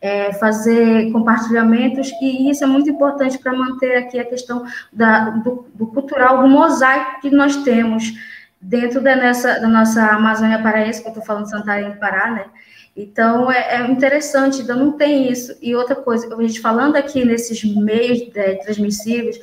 é, 0.00 0.34
fazer 0.34 1.10
compartilhamentos, 1.12 2.10
e 2.20 2.50
isso 2.50 2.62
é 2.62 2.66
muito 2.66 2.90
importante 2.90 3.38
para 3.38 3.54
manter 3.54 3.96
aqui 3.96 4.18
a 4.18 4.24
questão 4.24 4.66
da, 4.92 5.30
do, 5.30 5.66
do, 5.74 5.86
cultural, 5.86 6.42
do 6.42 6.48
mosaico 6.48 7.22
que 7.22 7.30
nós 7.30 7.56
temos 7.58 8.12
dentro 8.60 9.00
da, 9.00 9.16
nessa, 9.16 9.60
da 9.60 9.68
nossa 9.68 10.04
Amazônia 10.08 10.62
Paraense, 10.62 11.00
que 11.00 11.08
eu 11.08 11.12
estou 11.12 11.24
falando 11.24 11.44
de 11.44 11.50
Santarém 11.50 11.90
do 11.90 11.98
Pará, 11.98 12.30
né? 12.30 12.44
Então, 12.96 13.50
é, 13.50 13.76
é, 13.76 13.90
interessante, 13.90 14.60
ainda 14.60 14.74
não 14.76 14.92
tem 14.92 15.30
isso. 15.30 15.56
E 15.60 15.74
outra 15.74 15.96
coisa, 15.96 16.32
a 16.34 16.42
gente 16.42 16.60
falando 16.60 16.96
aqui 16.96 17.24
nesses 17.24 17.62
meios 17.64 18.30
é, 18.34 18.54
transmissíveis, 18.56 19.38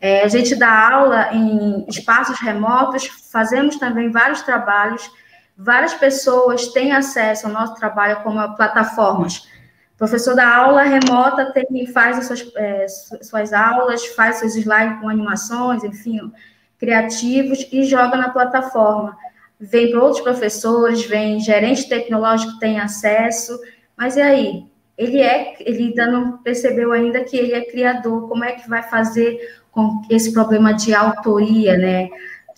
é, 0.00 0.22
a 0.22 0.28
gente 0.28 0.54
dá 0.54 0.90
aula 0.90 1.32
em 1.32 1.84
espaços 1.88 2.38
remotos, 2.40 3.06
fazemos 3.06 3.76
também 3.76 4.10
vários 4.10 4.42
trabalhos, 4.42 5.10
várias 5.56 5.94
pessoas 5.94 6.68
têm 6.68 6.92
acesso 6.92 7.46
ao 7.46 7.52
nosso 7.52 7.74
trabalho 7.74 8.22
como 8.22 8.56
plataformas 8.56 9.46
o 9.94 9.96
professor 9.96 10.34
da 10.34 10.52
aula 10.52 10.82
remota 10.82 11.52
tem, 11.52 11.86
faz 11.86 12.18
as 12.18 12.26
suas, 12.26 12.52
é, 12.56 12.86
suas 13.22 13.52
aulas, 13.52 14.04
faz 14.06 14.36
seus 14.36 14.56
slides 14.56 15.00
com 15.00 15.08
animações, 15.08 15.84
enfim, 15.84 16.32
criativos, 16.78 17.64
e 17.70 17.84
joga 17.84 18.16
na 18.16 18.30
plataforma. 18.30 19.16
Vem 19.60 19.90
para 19.90 20.02
outros 20.02 20.22
professores, 20.22 21.04
vem 21.04 21.40
gerente 21.40 21.88
tecnológico 21.88 22.58
tem 22.58 22.78
acesso, 22.80 23.58
mas 23.96 24.16
e 24.16 24.20
aí? 24.20 24.64
Ele 24.96 25.20
é, 25.20 25.54
ele 25.60 25.84
ainda 25.88 26.06
não 26.06 26.38
percebeu 26.38 26.92
ainda 26.92 27.24
que 27.24 27.36
ele 27.36 27.52
é 27.52 27.64
criador, 27.64 28.28
como 28.28 28.44
é 28.44 28.52
que 28.52 28.68
vai 28.68 28.82
fazer 28.82 29.38
com 29.70 30.02
esse 30.08 30.32
problema 30.32 30.72
de 30.72 30.94
autoria, 30.94 31.76
né? 31.76 32.08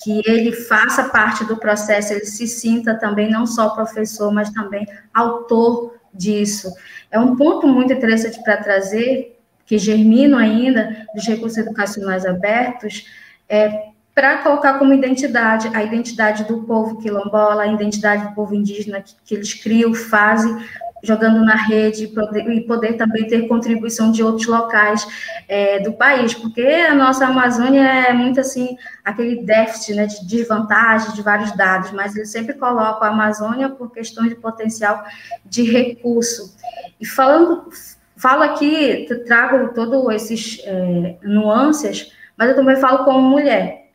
Que 0.03 0.23
ele 0.27 0.53
faça 0.53 1.05
parte 1.05 1.45
do 1.45 1.57
processo, 1.57 2.13
ele 2.13 2.27
se 2.27 2.47
sinta 2.47 2.95
também 2.95 3.31
não 3.31 3.47
só 3.47 3.71
professor, 3.71 4.31
mas 4.31 4.51
também 4.51 4.87
autor 5.15 5.95
disso. 6.13 6.71
É 7.11 7.19
um 7.19 7.37
ponto 7.37 7.67
muito 7.67 7.93
interessante 7.93 8.43
para 8.43 8.59
trazer, 8.59 9.39
que 9.65 9.79
germino 9.79 10.37
ainda 10.37 11.07
dos 11.15 11.27
recursos 11.27 11.59
educacionais 11.59 12.27
abertos, 12.27 13.07
é 13.49 13.96
para 14.17 14.39
colocar 14.39 14.79
como 14.79 14.95
identidade 14.95 15.69
a 15.75 15.85
identidade 15.85 16.45
do 16.45 16.63
povo 16.63 16.97
quilombola, 16.97 17.65
a 17.65 17.67
identidade 17.67 18.27
do 18.27 18.35
povo 18.35 18.55
indígena 18.55 19.03
que, 19.03 19.15
que 19.23 19.35
eles 19.35 19.53
criam, 19.53 19.93
fazem, 19.93 20.57
jogando 21.03 21.45
na 21.45 21.55
rede 21.55 22.05
e 22.05 22.63
poder, 22.63 22.95
também 22.95 23.27
ter 23.27 23.47
contribuição 23.47 24.11
de 24.11 24.23
outros 24.23 24.47
locais 24.47 25.07
é, 25.47 25.81
do 25.81 25.93
país, 25.93 26.33
porque 26.33 26.63
a 26.63 26.95
nossa 26.95 27.27
Amazônia 27.27 27.83
é 27.83 28.13
muito 28.15 28.41
assim, 28.41 28.79
aquele 29.05 29.45
déficit 29.45 29.95
né, 29.95 30.07
de 30.07 30.27
desvantagem 30.27 31.13
de 31.13 31.21
vários 31.21 31.55
dados, 31.55 31.93
mas 31.93 32.17
eles 32.17 32.31
sempre 32.31 32.55
colocam 32.55 33.07
a 33.07 33.11
Amazônia 33.11 33.69
por 33.69 33.93
questões 33.93 34.31
de 34.31 34.37
potencial 34.37 35.05
de 35.45 35.63
recurso. 35.63 36.57
E 36.99 37.05
falando, 37.05 37.69
falo 38.17 38.45
aqui, 38.45 39.07
trago 39.27 39.75
todos 39.75 40.15
esses 40.15 40.63
é, 40.65 41.17
nuances, 41.23 42.11
mas 42.35 42.49
eu 42.49 42.57
também 42.57 42.77
falo 42.77 43.05
como 43.05 43.21
mulher. 43.21 43.86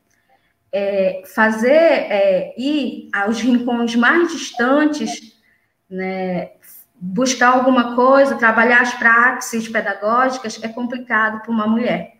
É, 0.73 1.23
fazer 1.25 1.69
é, 1.69 2.53
ir 2.57 3.09
aos 3.13 3.41
rincões 3.41 3.95
mais 3.95 4.31
distantes, 4.31 5.35
né, 5.89 6.51
buscar 7.01 7.49
alguma 7.49 7.95
coisa, 7.95 8.35
trabalhar 8.35 8.81
as 8.81 8.93
práticas 8.93 9.67
pedagógicas 9.67 10.63
é 10.63 10.67
complicado 10.67 11.41
para 11.41 11.51
uma 11.51 11.67
mulher. 11.67 12.13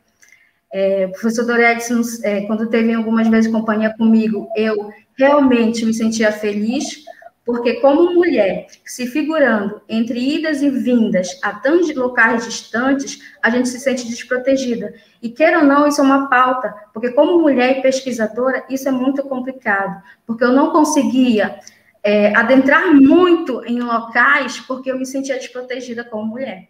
É, 0.73 1.05
o 1.05 1.11
professor 1.11 1.45
Doredson, 1.45 2.01
é, 2.23 2.41
quando 2.41 2.69
teve 2.69 2.93
algumas 2.93 3.27
vezes 3.27 3.51
companhia 3.51 3.93
comigo, 3.95 4.47
eu 4.55 4.91
realmente 5.17 5.85
me 5.85 5.93
sentia 5.93 6.31
feliz, 6.31 7.03
porque 7.51 7.81
como 7.81 8.13
mulher, 8.13 8.67
se 8.85 9.05
figurando 9.07 9.81
entre 9.89 10.37
idas 10.37 10.61
e 10.61 10.69
vindas 10.69 11.37
a 11.43 11.51
tantos 11.51 11.93
locais 11.93 12.45
distantes, 12.45 13.19
a 13.43 13.49
gente 13.49 13.67
se 13.67 13.77
sente 13.77 14.07
desprotegida. 14.07 14.93
E 15.21 15.29
queira 15.29 15.59
ou 15.59 15.65
não, 15.65 15.85
isso 15.85 15.99
é 15.99 16.03
uma 16.05 16.29
pauta, 16.29 16.73
porque 16.93 17.11
como 17.11 17.41
mulher 17.41 17.77
e 17.77 17.81
pesquisadora, 17.81 18.63
isso 18.69 18.87
é 18.87 18.91
muito 18.91 19.21
complicado, 19.23 20.01
porque 20.25 20.45
eu 20.45 20.53
não 20.53 20.71
conseguia 20.71 21.59
é, 22.01 22.33
adentrar 22.33 22.95
muito 22.95 23.65
em 23.65 23.81
locais 23.81 24.61
porque 24.61 24.89
eu 24.89 24.97
me 24.97 25.05
sentia 25.05 25.35
desprotegida 25.35 26.05
como 26.05 26.27
mulher. 26.27 26.69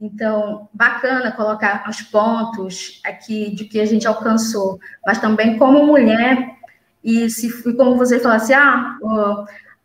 Então, 0.00 0.70
bacana 0.72 1.32
colocar 1.32 1.84
os 1.86 2.00
pontos 2.00 2.98
aqui 3.04 3.54
de 3.54 3.66
que 3.66 3.78
a 3.78 3.84
gente 3.84 4.08
alcançou, 4.08 4.80
mas 5.06 5.20
também 5.20 5.58
como 5.58 5.84
mulher, 5.84 6.56
e 7.04 7.28
se 7.28 7.74
como 7.74 7.96
você 7.96 8.18
falasse, 8.18 8.54
ah, 8.54 8.96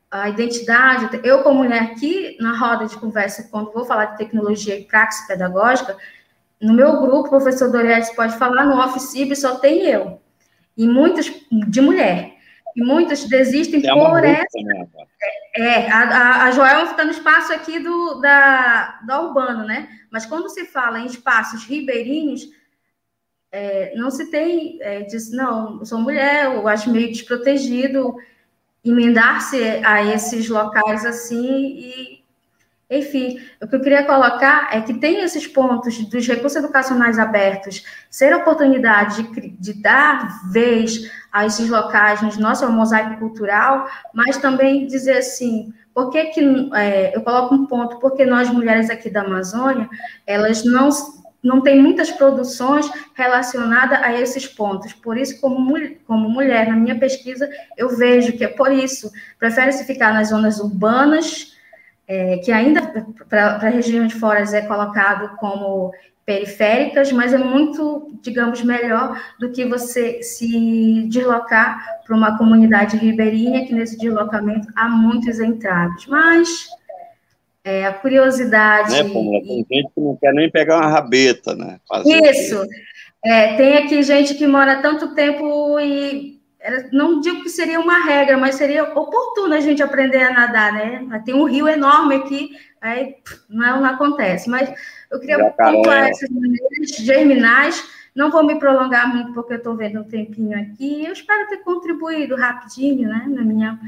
a 0.09 0.29
identidade, 0.29 1.19
eu 1.23 1.43
como 1.43 1.63
mulher 1.63 1.83
aqui 1.83 2.37
na 2.39 2.57
roda 2.57 2.85
de 2.85 2.97
conversa, 2.97 3.47
quando 3.51 3.73
vou 3.73 3.85
falar 3.85 4.05
de 4.05 4.17
tecnologia 4.17 4.79
e 4.79 4.85
praxis 4.85 5.27
pedagógica, 5.27 5.97
no 6.61 6.73
meu 6.73 6.99
grupo, 7.01 7.27
o 7.27 7.29
professor 7.29 7.71
Dorietes 7.71 8.09
pode 8.11 8.37
falar, 8.37 8.65
no 8.65 8.79
Office 8.81 9.37
só 9.39 9.57
tem 9.57 9.85
eu, 9.85 10.19
e 10.75 10.87
muitas 10.87 11.31
de 11.51 11.81
mulher. 11.81 12.35
E 12.75 12.83
muitos 12.83 13.25
desistem 13.25 13.83
é 13.83 13.91
por 13.91 14.23
essa. 14.23 14.45
Né? 14.63 14.87
É, 15.55 15.91
a, 15.91 16.43
a 16.43 16.51
Joelma 16.51 16.85
fica 16.85 17.03
no 17.03 17.11
espaço 17.11 17.51
aqui 17.51 17.79
do, 17.79 18.21
da, 18.21 18.99
da 19.05 19.19
Urbano, 19.19 19.65
né? 19.65 19.89
Mas 20.11 20.27
quando 20.27 20.47
se 20.47 20.63
fala 20.65 20.99
em 20.99 21.07
espaços 21.07 21.65
ribeirinhos, 21.65 22.47
é, 23.51 23.95
não 23.95 24.11
se 24.11 24.29
tem, 24.29 24.77
é, 24.81 25.01
diz, 25.01 25.31
não, 25.31 25.79
eu 25.79 25.85
sou 25.87 25.99
mulher, 25.99 26.45
eu 26.45 26.67
acho 26.67 26.91
meio 26.91 27.07
desprotegido 27.07 28.15
emendar-se 28.89 29.61
a 29.85 30.03
esses 30.03 30.47
locais 30.49 31.05
assim 31.05 31.47
e 31.77 32.17
enfim, 32.89 33.41
o 33.61 33.67
que 33.67 33.75
eu 33.75 33.81
queria 33.81 34.05
colocar 34.05 34.69
é 34.71 34.79
que 34.79 34.93
tem 34.93 35.19
esses 35.19 35.45
pontos 35.45 35.97
dos 36.05 36.25
recursos 36.25 36.55
educacionais 36.55 37.19
abertos, 37.19 37.83
ser 38.09 38.33
oportunidade 38.33 39.23
de, 39.23 39.49
de 39.49 39.81
dar 39.81 40.49
vez 40.49 41.11
a 41.31 41.45
esses 41.45 41.67
locais 41.67 42.21
no 42.21 42.33
nosso 42.41 42.69
mosaico 42.71 43.19
cultural, 43.19 43.89
mas 44.13 44.38
também 44.38 44.88
dizer 44.88 45.17
assim, 45.17 45.73
por 45.93 46.09
que, 46.11 46.25
que 46.25 46.69
é, 46.75 47.13
eu 47.13 47.21
coloco 47.21 47.55
um 47.55 47.65
ponto? 47.65 47.99
Porque 47.99 48.25
nós, 48.25 48.49
mulheres 48.49 48.89
aqui 48.89 49.09
da 49.09 49.21
Amazônia, 49.21 49.89
elas 50.25 50.63
não, 50.63 50.88
não 51.47 51.61
têm 51.61 51.81
muitas 51.81 52.11
produções 52.11 52.89
relacionadas 53.13 54.03
a 54.03 54.13
esses 54.13 54.45
pontos. 54.45 54.93
Por 54.93 55.17
isso, 55.17 55.39
como, 55.39 55.73
como 56.05 56.29
mulher, 56.29 56.67
na 56.67 56.75
minha 56.75 56.99
pesquisa, 56.99 57.49
eu 57.77 57.89
vejo 57.95 58.37
que 58.37 58.43
é 58.43 58.47
por 58.47 58.71
isso, 58.71 59.09
prefere-se 59.39 59.85
ficar 59.85 60.13
nas 60.13 60.29
zonas 60.29 60.59
urbanas, 60.59 61.55
é, 62.07 62.37
que 62.37 62.51
ainda 62.51 62.81
para 63.27 63.55
a 63.55 63.69
região 63.69 64.07
de 64.07 64.15
Foras 64.15 64.53
é 64.53 64.61
colocado 64.61 65.35
como 65.37 65.91
periféricas, 66.25 67.09
mas 67.11 67.33
é 67.33 67.37
muito, 67.37 68.11
digamos, 68.21 68.61
melhor 68.61 69.17
do 69.39 69.49
que 69.49 69.65
você 69.65 70.21
se 70.21 71.07
deslocar 71.07 72.01
para 72.05 72.15
uma 72.15 72.37
comunidade 72.37 72.97
ribeirinha, 72.97 73.65
que 73.65 73.73
nesse 73.73 73.97
deslocamento 73.97 74.67
há 74.75 74.89
muitos 74.89 75.39
entraves. 75.39 76.05
Mas 76.07 76.67
é, 77.68 77.86
a 77.86 77.91
curiosidade. 77.91 78.91
Né, 78.91 79.03
Pamela? 79.03 79.43
Tem 79.43 79.68
gente 79.70 79.91
que 79.93 79.99
não 79.99 80.15
quer 80.15 80.34
nem 80.34 80.49
pegar 80.49 80.78
uma 80.78 80.88
rabeta, 80.88 81.53
né? 81.53 81.82
Fazer 81.86 82.24
Isso. 82.32 82.65
É, 83.26 83.57
tem 83.57 83.78
aqui 83.78 84.01
gente 84.03 84.36
que 84.36 84.47
mora 84.47 84.82
tanto 84.82 85.13
tempo 85.13 85.78
e 85.78 86.39
não 86.93 87.20
digo 87.20 87.43
que 87.43 87.49
seria 87.49 87.78
uma 87.78 88.05
regra, 88.05 88.38
mas 88.38 88.55
seria 88.55 88.86
oportuno 88.86 89.53
a 89.53 89.59
gente 89.59 89.84
aprender 89.84 90.24
a 90.24 90.32
nadar, 90.32 90.72
né? 90.72 91.22
Tem 91.26 91.34
um 91.34 91.43
rio 91.43 91.68
enorme 91.68 92.15
aqui, 92.15 92.51
aí 92.80 93.15
não, 93.49 93.82
não 93.82 93.89
acontece. 93.89 94.49
Mas 94.49 94.74
eu 95.11 95.20
queria 95.20 95.49
pontuar 95.49 96.07
essas 96.07 96.30
maneiras 96.30 96.89
germinais. 96.99 97.84
Não 98.15 98.32
vou 98.32 98.45
me 98.45 98.57
prolongar 98.57 99.13
muito, 99.13 99.34
porque 99.34 99.53
eu 99.53 99.57
estou 99.57 99.76
vendo 99.76 99.99
um 99.99 100.05
tempinho 100.05 100.57
aqui. 100.57 101.05
Eu 101.05 101.11
espero 101.11 101.49
ter 101.49 101.57
contribuído 101.57 102.38
rapidinho, 102.38 103.09
né, 103.09 103.26
na 103.28 103.41
minha, 103.41 103.80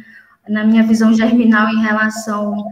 na 0.50 0.64
minha 0.66 0.84
visão 0.84 1.14
germinal 1.14 1.70
em 1.70 1.82
relação 1.82 2.66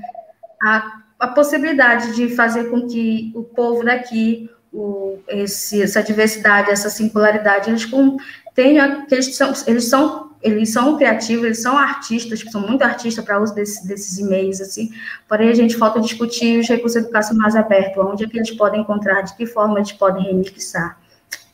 à, 0.63 1.01
à 1.19 1.27
possibilidade 1.27 2.15
de 2.15 2.35
fazer 2.35 2.65
com 2.65 2.87
que 2.87 3.31
o 3.35 3.43
povo 3.43 3.83
daqui, 3.83 4.49
o, 4.71 5.19
esse, 5.27 5.81
essa 5.81 6.03
diversidade, 6.03 6.71
essa 6.71 6.89
singularidade, 6.89 7.69
eles 7.69 7.85
com, 7.85 8.17
tenham, 8.53 9.05
eles 9.09 9.35
são, 9.35 9.53
eles 9.65 9.85
são 9.85 10.27
eles 10.41 10.71
são 10.71 10.95
criativos, 10.97 11.45
eles 11.45 11.61
são 11.61 11.77
artistas, 11.77 12.39
são 12.51 12.61
muito 12.61 12.83
artistas 12.83 13.25
para 13.25 13.41
uso 13.41 13.55
desse, 13.55 13.87
desses 13.87 14.19
e-mails, 14.19 14.61
assim, 14.61 14.91
porém 15.27 15.49
a 15.49 15.53
gente 15.53 15.75
falta 15.75 15.99
discutir 15.99 16.59
os 16.59 16.67
recursos 16.67 16.95
educacionais 16.95 17.55
abertos, 17.55 18.03
onde 18.05 18.23
é 18.23 18.27
que 18.27 18.37
eles 18.37 18.51
podem 18.51 18.81
encontrar, 18.81 19.21
de 19.21 19.35
que 19.35 19.45
forma 19.45 19.79
eles 19.79 19.91
podem 19.91 20.23
remixar. 20.23 20.99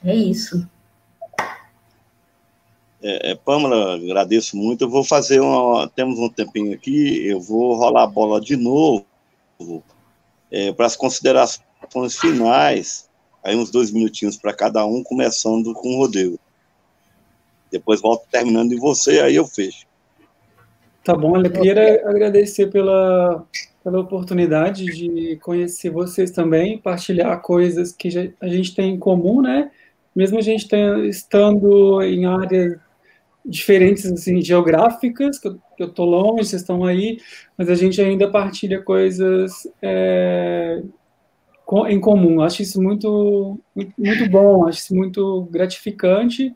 É 0.03 0.13
isso. 0.13 0.67
É, 3.03 3.33
é, 3.33 3.39
agradeço 4.09 4.55
muito. 4.55 4.85
Eu 4.85 4.89
vou 4.89 5.03
fazer 5.03 5.41
uma. 5.41 5.89
Temos 5.89 6.17
um 6.17 6.29
tempinho 6.29 6.73
aqui, 6.73 7.27
eu 7.27 7.41
vou 7.41 7.75
rolar 7.75 8.03
a 8.03 8.07
bola 8.07 8.39
de 8.39 8.55
novo 8.55 9.05
é, 10.49 10.71
para 10.71 10.85
as 10.85 10.95
considerações 10.95 12.17
finais. 12.17 13.09
Aí, 13.43 13.57
uns 13.57 13.69
dois 13.69 13.91
minutinhos 13.91 14.37
para 14.37 14.53
cada 14.53 14.85
um, 14.85 15.03
começando 15.03 15.73
com 15.73 15.95
o 15.95 15.97
Rodrigo. 15.97 16.39
Depois 17.69 17.99
volto 17.99 18.25
terminando 18.31 18.71
em 18.71 18.79
você, 18.79 19.19
aí 19.19 19.35
eu 19.35 19.45
fecho. 19.45 19.85
Tá 21.03 21.13
bom, 21.13 21.35
eu 21.35 21.51
queria 21.51 22.07
agradecer 22.07 22.67
pela, 22.67 23.45
pela 23.83 23.99
oportunidade 23.99 24.85
de 24.85 25.37
conhecer 25.41 25.89
vocês 25.89 26.31
também, 26.31 26.77
partilhar 26.77 27.41
coisas 27.41 27.91
que 27.91 28.33
a 28.39 28.47
gente 28.47 28.73
tem 28.73 28.93
em 28.93 28.99
comum, 28.99 29.41
né? 29.41 29.69
Mesmo 30.15 30.37
a 30.37 30.41
gente 30.41 30.69
tem, 30.69 31.09
estando 31.09 32.01
em 32.01 32.25
áreas 32.25 32.77
diferentes, 33.45 34.05
assim, 34.05 34.41
geográficas, 34.41 35.37
que 35.37 35.47
eu, 35.47 35.59
que 35.77 35.83
eu 35.83 35.89
tô 35.89 36.05
longe, 36.05 36.45
vocês 36.45 36.61
estão 36.61 36.85
aí, 36.85 37.17
mas 37.57 37.69
a 37.69 37.75
gente 37.75 38.01
ainda 38.01 38.29
partilha 38.29 38.81
coisas 38.81 39.67
é, 39.81 40.81
em 41.87 41.99
comum. 41.99 42.41
Acho 42.41 42.61
isso 42.61 42.81
muito, 42.81 43.59
muito, 43.75 43.93
muito 43.97 44.29
bom, 44.29 44.67
acho 44.67 44.79
isso 44.79 44.95
muito 44.95 45.47
gratificante 45.51 46.53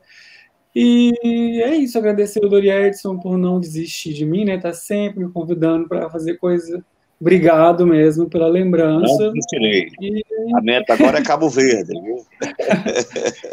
e 0.79 1.59
é 1.63 1.75
isso, 1.75 1.97
agradecer 1.97 2.37
o 2.45 2.47
Dori 2.47 2.69
Edson 2.69 3.17
por 3.17 3.35
não 3.35 3.59
desistir 3.59 4.13
de 4.13 4.27
mim, 4.27 4.45
né? 4.45 4.59
Tá 4.59 4.71
sempre 4.73 5.25
me 5.25 5.31
convidando 5.31 5.87
para 5.87 6.07
fazer 6.07 6.37
coisa. 6.37 6.85
Obrigado 7.19 7.83
mesmo 7.87 8.29
pela 8.29 8.47
lembrança. 8.47 9.23
Não 9.23 9.33
desistirei. 9.33 9.87
E... 9.99 10.23
A 10.55 10.61
meta 10.61 10.93
agora 10.93 11.17
é 11.17 11.23
Cabo 11.23 11.49
Verde, 11.49 11.99
viu? 11.99 12.17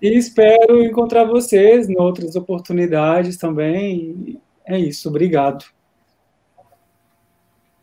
e 0.00 0.08
espero 0.16 0.82
encontrar 0.82 1.24
vocês 1.24 1.88
em 1.88 1.98
outras 1.98 2.34
oportunidades 2.36 3.36
também. 3.36 4.40
É 4.64 4.78
isso, 4.78 5.08
obrigado. 5.08 5.64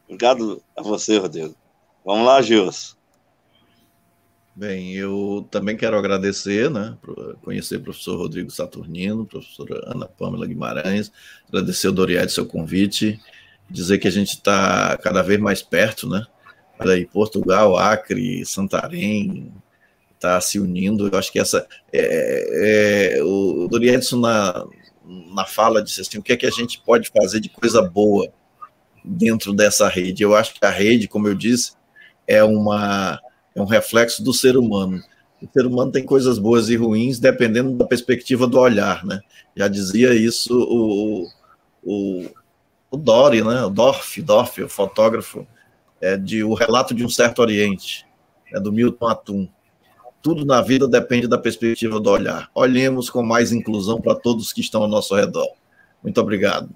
Obrigado 0.06 0.64
a 0.76 0.82
você, 0.82 1.18
Rodrigo. 1.18 1.56
Vamos 2.06 2.26
lá, 2.26 2.42
Gilson. 2.42 2.96
Bem, 4.56 4.96
eu 4.96 5.48
também 5.52 5.78
quero 5.78 5.96
agradecer, 5.96 6.68
né, 6.72 6.98
conhecer 7.44 7.76
o 7.76 7.84
professor 7.84 8.18
Rodrigo 8.18 8.50
Saturnino, 8.50 9.24
professora 9.24 9.84
Ana 9.86 10.08
Pâmela 10.08 10.48
Guimarães, 10.48 11.12
agradecer 11.48 11.90
o 11.90 11.92
Doriade 11.92 12.32
seu 12.32 12.44
convite, 12.44 13.20
dizer 13.70 14.00
que 14.00 14.08
a 14.08 14.12
gente 14.12 14.30
está 14.30 14.98
cada 14.98 15.22
vez 15.22 15.40
mais 15.40 15.62
perto, 15.62 16.10
né? 16.10 16.26
Olha 16.80 16.94
aí, 16.94 17.06
Portugal, 17.06 17.78
Acre, 17.78 18.44
Santarém, 18.48 19.54
está 20.18 20.40
se 20.42 20.60
unindo. 20.60 21.08
Eu 21.08 21.18
acho 21.18 21.32
que 21.32 21.40
essa. 21.40 21.66
É, 21.94 23.18
é, 23.18 23.24
o 23.24 23.68
Doriadson, 23.70 24.20
na, 24.20 24.66
na 25.34 25.46
fala, 25.46 25.82
disse 25.82 26.02
assim: 26.02 26.18
o 26.18 26.24
que 26.24 26.34
é 26.34 26.38
que 26.38 26.46
a 26.46 26.52
gente 26.52 26.82
pode 26.82 27.10
fazer 27.10 27.40
de 27.40 27.50
coisa 27.50 27.82
boa 27.82 28.28
dentro 29.04 29.54
dessa 29.54 29.88
rede? 29.88 30.24
Eu 30.24 30.36
acho 30.36 30.54
que 30.54 30.66
a 30.66 30.70
rede, 30.70 31.08
como 31.08 31.28
eu 31.28 31.36
disse, 31.36 31.74
é 32.28 32.44
uma 32.44 33.20
é 33.56 33.62
um 33.62 33.66
reflexo 33.66 34.24
do 34.24 34.34
ser 34.34 34.58
humano. 34.58 35.02
O 35.42 35.48
ser 35.52 35.66
humano 35.66 35.92
tem 35.92 36.04
coisas 36.04 36.38
boas 36.38 36.70
e 36.70 36.76
ruins 36.76 37.20
dependendo 37.20 37.76
da 37.76 37.86
perspectiva 37.86 38.48
do 38.48 38.60
olhar, 38.60 39.06
né? 39.06 39.20
Já 39.56 39.68
dizia 39.68 40.14
isso 40.14 40.54
o, 40.54 41.28
o, 41.84 42.30
o 42.92 42.98
Dory, 42.98 43.44
né? 43.44 43.64
O 43.64 43.70
Dorf, 43.70 44.22
Dorf, 44.22 44.62
o 44.62 44.70
fotógrafo, 44.70 45.48
é 46.00 46.18
de 46.18 46.44
O 46.44 46.54
Relato 46.54 46.94
de 46.94 47.04
um 47.04 47.10
Certo 47.10 47.40
Oriente, 47.40 48.06
é 48.52 48.60
do 48.60 48.72
Milton 48.72 49.08
Atum. 49.08 49.50
Tudo 50.28 50.44
na 50.44 50.62
vida 50.62 50.90
depende 50.90 51.26
da 51.26 51.38
perspectiva 51.38 52.02
do 52.02 52.10
olhar. 52.10 52.52
Olhemos 52.54 53.10
com 53.10 53.24
mais 53.24 53.54
inclusão 53.54 54.02
para 54.02 54.14
todos 54.14 54.52
que 54.52 54.60
estão 54.60 54.82
ao 54.82 54.88
nosso 54.90 55.16
redor. 55.16 55.48
Muito 56.04 56.20
obrigado. 56.20 56.70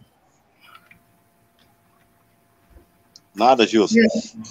Nada, 3.35 3.67
Gilson. 3.67 3.99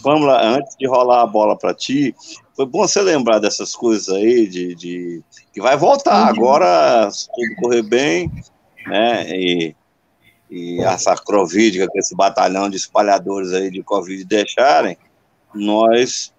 Vamos 0.03 0.27
lá, 0.27 0.47
antes 0.47 0.77
de 0.77 0.87
rolar 0.87 1.23
a 1.23 1.27
bola 1.27 1.57
para 1.57 1.73
ti, 1.73 2.15
foi 2.55 2.67
bom 2.67 2.87
você 2.87 3.01
lembrar 3.01 3.39
dessas 3.39 3.75
coisas 3.75 4.11
aí, 4.11 4.47
de, 4.47 4.75
de 4.75 5.23
que 5.51 5.63
vai 5.63 5.79
voltar 5.79 6.29
agora, 6.29 7.11
se 7.11 7.27
tudo 7.29 7.57
correr 7.63 7.83
bem, 7.83 8.31
né? 8.87 9.31
E, 9.31 9.75
e 10.51 10.83
essa 10.83 11.17
Covid, 11.17 11.89
que 11.89 11.99
esse 11.99 12.15
batalhão 12.15 12.69
de 12.69 12.77
espalhadores 12.77 13.55
aí 13.55 13.71
de 13.71 13.83
Covid 13.83 14.23
deixarem, 14.27 14.99
nós 15.55 16.35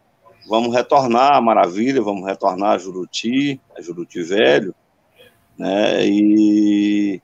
vamos 0.48 0.74
retornar 0.74 1.36
a 1.36 1.42
Maravilha, 1.42 2.02
vamos 2.02 2.26
retornar 2.26 2.72
a 2.72 2.78
Juruti, 2.78 3.60
a 3.78 3.82
Juruti 3.82 4.22
Velho, 4.22 4.76
né? 5.58 6.06
E 6.06 7.22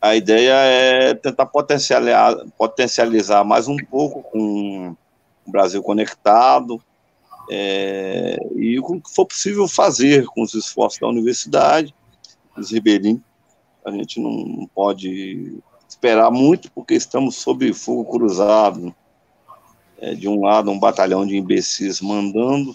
a 0.00 0.16
ideia 0.16 0.52
é 0.52 1.14
tentar 1.14 1.46
potencializar, 1.46 2.36
potencializar 2.56 3.44
mais 3.44 3.68
um 3.68 3.76
pouco 3.76 4.22
com 4.22 4.96
o 5.46 5.50
Brasil 5.50 5.82
conectado 5.82 6.80
é, 7.50 8.38
e 8.56 8.80
com 8.80 8.96
o 8.96 9.00
que 9.00 9.12
for 9.14 9.26
possível 9.26 9.68
fazer 9.68 10.24
com 10.26 10.42
os 10.42 10.54
esforços 10.54 11.00
da 11.00 11.08
universidade, 11.08 11.94
os 12.56 12.70
ribeirinhos. 12.70 13.22
A 13.84 13.90
gente 13.90 14.20
não 14.20 14.68
pode 14.74 15.58
esperar 15.88 16.30
muito 16.30 16.70
porque 16.72 16.94
estamos 16.94 17.36
sob 17.36 17.72
fogo 17.72 18.04
cruzado. 18.04 18.94
É, 20.00 20.14
de 20.14 20.26
um 20.28 20.40
lado, 20.40 20.70
um 20.70 20.78
batalhão 20.78 21.26
de 21.26 21.36
imbecis 21.36 22.00
mandando. 22.00 22.74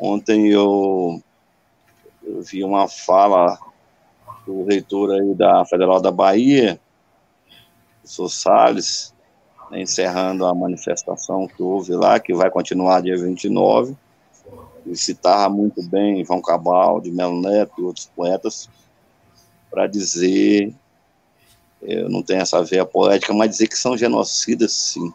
Ontem 0.00 0.48
eu, 0.48 1.22
eu 2.22 2.40
vi 2.42 2.64
uma 2.64 2.88
fala 2.88 3.58
o 4.48 4.64
reitor 4.64 5.10
aí 5.10 5.34
da 5.34 5.64
Federal 5.66 6.00
da 6.00 6.10
Bahia, 6.10 6.80
o 7.46 8.00
professor 8.00 8.28
Salles, 8.30 9.14
né, 9.70 9.82
encerrando 9.82 10.46
a 10.46 10.54
manifestação 10.54 11.46
que 11.46 11.62
houve 11.62 11.92
lá, 11.92 12.18
que 12.18 12.34
vai 12.34 12.50
continuar 12.50 13.02
dia 13.02 13.16
29. 13.16 13.94
Ele 14.86 14.96
citava 14.96 15.52
muito 15.52 15.82
bem 15.82 16.24
João 16.24 16.40
Cabal, 16.40 17.00
de 17.00 17.10
Melo 17.10 17.40
Neto 17.40 17.74
e 17.78 17.82
outros 17.82 18.06
poetas, 18.06 18.70
para 19.70 19.86
dizer, 19.86 20.74
eu 21.82 22.08
não 22.08 22.22
tenho 22.22 22.40
essa 22.40 22.64
veia 22.64 22.86
poética, 22.86 23.34
mas 23.34 23.50
dizer 23.50 23.68
que 23.68 23.76
são 23.76 23.96
genocidas, 23.96 24.72
sim. 24.72 25.12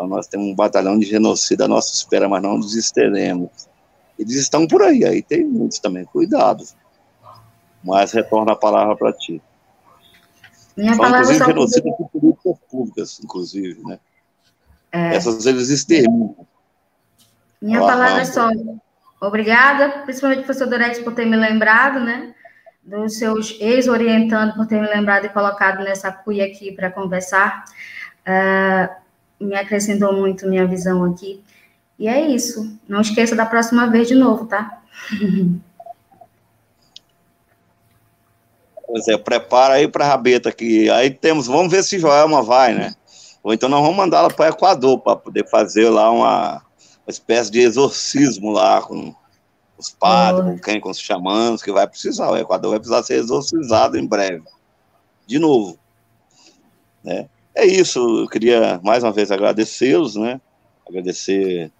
Então 0.00 0.08
nós 0.08 0.26
temos 0.26 0.46
um 0.46 0.54
batalhão 0.54 0.98
de 0.98 1.04
genocida 1.04 1.66
à 1.66 1.68
nossa 1.68 1.92
espera, 1.92 2.28
mas 2.28 2.42
não 2.42 2.58
desistiremos. 2.58 3.50
Eles 4.18 4.36
estão 4.36 4.66
por 4.66 4.82
aí, 4.82 5.04
aí 5.04 5.22
tem 5.22 5.44
muitos 5.44 5.78
também, 5.78 6.04
cuidado 6.04 6.64
mas 7.82 8.12
retorno 8.12 8.52
a 8.52 8.56
palavra 8.56 8.96
para 8.96 9.12
ti. 9.12 9.42
Minha 10.76 10.94
São, 10.94 11.04
palavra 11.04 11.32
inclusive, 11.32 11.46
genocida 11.46 11.92
por 11.96 12.08
políticas 12.10 12.58
públicas, 12.70 13.20
inclusive, 13.22 13.82
né? 13.84 13.98
É. 14.92 15.16
Essas 15.16 15.46
eles 15.46 15.68
exterminam. 15.68 16.34
Minha 17.60 17.80
palavra 17.80 18.22
é 18.22 18.24
só 18.24 18.48
obrigada, 19.20 20.02
principalmente 20.04 20.44
professor 20.44 20.68
Dorex 20.68 20.98
por 21.00 21.14
ter 21.14 21.26
me 21.26 21.36
lembrado, 21.36 22.00
né? 22.00 22.34
Dos 22.82 23.18
seus 23.18 23.56
ex-orientando 23.60 24.54
por 24.54 24.66
ter 24.66 24.80
me 24.80 24.88
lembrado 24.88 25.26
e 25.26 25.28
colocado 25.28 25.84
nessa 25.84 26.10
cuia 26.10 26.46
aqui 26.46 26.72
para 26.72 26.90
conversar. 26.90 27.64
Uh, 28.26 29.00
me 29.40 29.54
acrescentou 29.54 30.12
muito 30.12 30.46
minha 30.46 30.66
visão 30.66 31.04
aqui. 31.04 31.42
E 31.98 32.06
é 32.06 32.28
isso. 32.28 32.78
Não 32.88 33.00
esqueça 33.00 33.34
da 33.34 33.46
próxima 33.46 33.88
vez 33.88 34.08
de 34.08 34.14
novo, 34.14 34.46
tá? 34.46 34.82
Pois 38.92 39.06
é, 39.06 39.16
prepara 39.16 39.74
aí 39.74 39.86
para 39.86 40.04
a 40.04 40.08
rabeta 40.08 40.48
aqui. 40.48 40.90
Aí 40.90 41.10
temos, 41.10 41.46
vamos 41.46 41.70
ver 41.70 41.84
se 41.84 41.96
Joelma 41.96 42.42
vai, 42.42 42.74
né? 42.74 42.92
Ou 43.40 43.54
então 43.54 43.68
nós 43.68 43.80
vamos 43.82 43.96
mandá-la 43.96 44.28
para 44.28 44.46
o 44.46 44.48
Equador 44.48 44.98
para 44.98 45.14
poder 45.14 45.48
fazer 45.48 45.88
lá 45.88 46.10
uma, 46.10 46.54
uma, 46.56 46.62
espécie 47.06 47.52
de 47.52 47.60
exorcismo 47.60 48.50
lá 48.50 48.82
com 48.82 49.14
os 49.78 49.90
padres, 49.90 50.44
oh. 50.44 50.50
com 50.50 50.58
quem, 50.58 50.80
com 50.80 50.90
os 50.90 50.98
xamãs, 50.98 51.62
que 51.62 51.70
vai 51.70 51.86
precisar. 51.86 52.30
O 52.30 52.36
Equador 52.36 52.72
vai 52.72 52.80
precisar 52.80 53.04
ser 53.04 53.14
exorcizado 53.14 53.96
em 53.96 54.04
breve. 54.04 54.42
De 55.24 55.38
novo. 55.38 55.78
Né? 57.04 57.28
É 57.54 57.66
isso, 57.66 58.22
eu 58.22 58.28
queria 58.28 58.80
mais 58.82 59.02
uma 59.02 59.12
vez 59.12 59.30
agradecê-los, 59.30 60.16
né? 60.16 60.40
Agradecer 60.88 61.72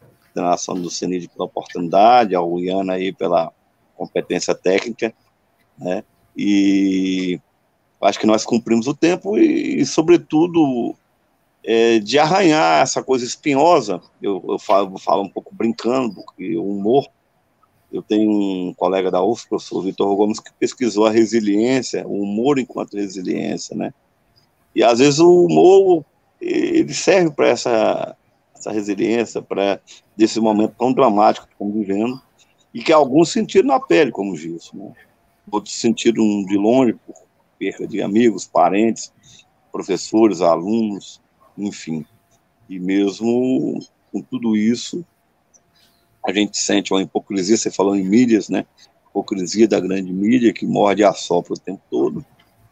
a 0.00 0.24
coordenação 0.24 0.80
do 0.80 0.90
CENID 0.90 1.28
pela 1.28 1.44
oportunidade, 1.44 2.34
ao 2.34 2.58
Iana 2.58 2.94
aí 2.94 3.12
pela 3.12 3.52
competência 3.96 4.54
técnica, 4.54 5.14
né? 5.78 6.02
E 6.36 7.40
acho 8.00 8.18
que 8.18 8.26
nós 8.26 8.44
cumprimos 8.44 8.86
o 8.86 8.94
tempo 8.94 9.38
e, 9.38 9.80
e 9.80 9.86
sobretudo, 9.86 10.96
é, 11.64 11.98
de 11.98 12.18
arranhar 12.18 12.82
essa 12.82 13.02
coisa 13.02 13.24
espinhosa. 13.24 14.00
Eu, 14.20 14.42
eu 14.48 14.58
falo, 14.58 14.98
falo 14.98 15.22
um 15.22 15.28
pouco 15.28 15.54
brincando, 15.54 16.14
porque 16.14 16.56
o 16.56 16.64
humor. 16.64 17.06
Eu 17.92 18.02
tenho 18.02 18.30
um 18.30 18.74
colega 18.74 19.10
da 19.10 19.22
UF, 19.22 19.48
professor 19.48 19.82
Vitor 19.82 20.14
Gomes, 20.16 20.38
que 20.38 20.52
pesquisou 20.52 21.06
a 21.06 21.10
resiliência, 21.10 22.06
o 22.06 22.22
humor 22.22 22.58
enquanto 22.58 22.96
resiliência, 22.96 23.76
né? 23.76 23.92
E 24.74 24.82
às 24.82 25.00
vezes 25.00 25.18
o 25.18 25.46
humor 25.46 26.04
ele 26.40 26.94
serve 26.94 27.30
para 27.32 27.48
essa, 27.48 28.16
essa 28.54 28.70
resiliência, 28.70 29.42
para 29.42 29.80
desse 30.16 30.40
momento 30.40 30.74
tão 30.78 30.92
dramático 30.92 31.46
que 31.46 31.52
estamos 31.52 31.74
vivendo 31.74 32.20
e 32.72 32.82
que 32.82 32.92
alguns 32.92 33.30
sentiram 33.30 33.68
na 33.68 33.80
pele, 33.80 34.12
como 34.12 34.36
Gilson, 34.36 34.76
né? 34.76 34.92
outros 35.50 35.74
sentiram 35.74 36.44
de 36.44 36.56
longe 36.56 36.92
por 36.92 37.14
perda 37.58 37.86
de 37.86 38.00
amigos, 38.00 38.46
parentes, 38.46 39.12
professores, 39.72 40.40
alunos, 40.40 41.20
enfim. 41.58 42.06
E 42.68 42.78
mesmo 42.78 43.80
com 44.12 44.22
tudo 44.22 44.56
isso, 44.56 45.04
a 46.24 46.32
gente 46.32 46.56
sente 46.58 46.92
uma 46.92 47.02
hipocrisia, 47.02 47.56
você 47.56 47.70
falou 47.70 47.96
em 47.96 48.04
mídias, 48.04 48.48
né? 48.48 48.66
Hipocrisia 49.08 49.66
da 49.66 49.80
grande 49.80 50.12
mídia 50.12 50.52
que 50.52 50.66
morde 50.66 51.02
e 51.02 51.04
assopra 51.04 51.54
o 51.54 51.58
tempo 51.58 51.80
todo. 51.90 52.24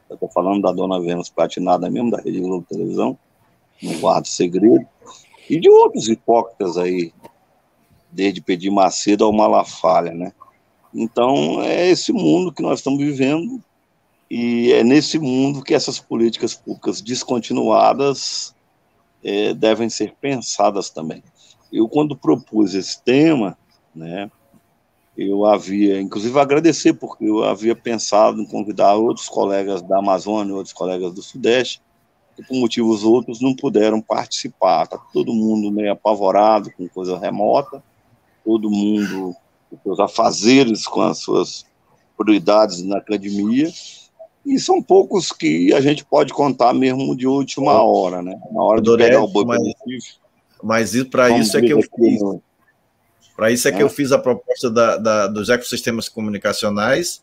Eu 0.09 0.15
estou 0.15 0.29
falando 0.29 0.63
da 0.63 0.73
dona 0.73 1.01
Vênus 1.01 1.29
Platinada 1.29 1.91
mesmo, 1.91 2.11
da 2.11 2.21
Rede 2.21 2.41
Globo 2.41 2.67
Televisão, 2.69 3.19
não 3.83 3.99
guardo 4.01 4.27
segredo. 4.27 4.87
E 5.49 5.59
de 5.59 5.69
outros 5.69 6.09
hipócritas 6.09 6.77
aí, 6.77 7.13
desde 8.11 8.41
Pedir 8.41 8.71
Macedo 8.71 9.25
ao 9.25 9.33
Malafaia, 9.33 10.13
né? 10.13 10.33
Então, 10.95 11.63
é 11.63 11.89
esse 11.89 12.13
mundo 12.13 12.53
que 12.53 12.63
nós 12.63 12.81
estamos 12.81 12.99
vivendo 12.99 13.63
e 14.31 14.73
é 14.73 14.85
nesse 14.85 15.19
mundo 15.19 15.63
que 15.63 15.75
essas 15.75 15.99
políticas 15.99 16.55
públicas 16.55 17.01
descontinuadas 17.01 18.55
é, 19.25 19.55
devem 19.55 19.89
ser 19.89 20.15
pensadas 20.21 20.91
também. 20.91 21.23
Eu, 21.73 21.89
quando 21.89 22.17
propus 22.17 22.75
esse 22.75 23.03
tema, 23.03 23.57
né, 23.95 24.31
eu 25.17 25.45
havia, 25.45 26.01
inclusive, 26.01 26.39
agradecer, 26.39 26.93
porque 26.93 27.25
eu 27.25 27.43
havia 27.43 27.75
pensado 27.75 28.41
em 28.41 28.47
convidar 28.47 28.95
outros 28.95 29.29
colegas 29.29 29.83
da 29.83 29.99
Amazônia, 29.99 30.55
outros 30.55 30.73
colegas 30.73 31.13
do 31.13 31.23
Sudeste, 31.23 31.83
que 32.37 32.43
por 32.45 32.57
motivos 32.57 33.03
outros 33.03 33.41
não 33.41 33.55
puderam 33.55 34.01
participar. 34.01 34.85
Está 34.85 34.97
todo 35.13 35.35
mundo 35.35 35.73
meio 35.73 35.91
apavorado 35.91 36.71
com 36.71 36.89
coisa 36.89 37.19
remota, 37.19 37.83
todo 38.45 38.71
mundo 38.71 39.35
com 39.69 39.79
seus 39.83 39.99
afazeres, 39.99 40.87
com 40.87 41.01
as 41.01 41.19
suas 41.19 41.67
prioridades 42.17 42.83
na 42.83 42.99
academia, 42.99 43.71
e 44.47 44.59
são 44.59 44.83
poucos 44.83 45.31
que 45.31 45.73
a 45.75 45.81
gente 45.81 46.05
pode 46.05 46.33
contar 46.33 46.73
mesmo 46.73 47.15
de 47.17 47.27
última 47.27 47.83
hora, 47.83 48.23
né? 48.23 48.41
Na 48.51 48.63
hora 48.63 48.81
de 48.81 48.97
pegar 48.97 49.23
o 49.23 49.29
boi 49.29 49.45
mas, 49.45 50.19
mas 50.63 50.93
para 51.05 51.31
isso 51.31 51.57
é 51.57 51.61
que 51.61 51.73
eu 51.73 51.81
fiz. 51.83 52.21
Para 53.37 53.53
isso 53.53 53.69
é, 53.69 53.73
que 53.73 53.83
eu 53.83 53.89
fiz 53.89 54.11
a 54.11 54.19
proposta 54.19 54.69
da, 54.69 54.97
da, 54.97 55.27
dos 55.29 55.49
ecossistemas 55.49 56.09
comunicacionais 56.09 57.23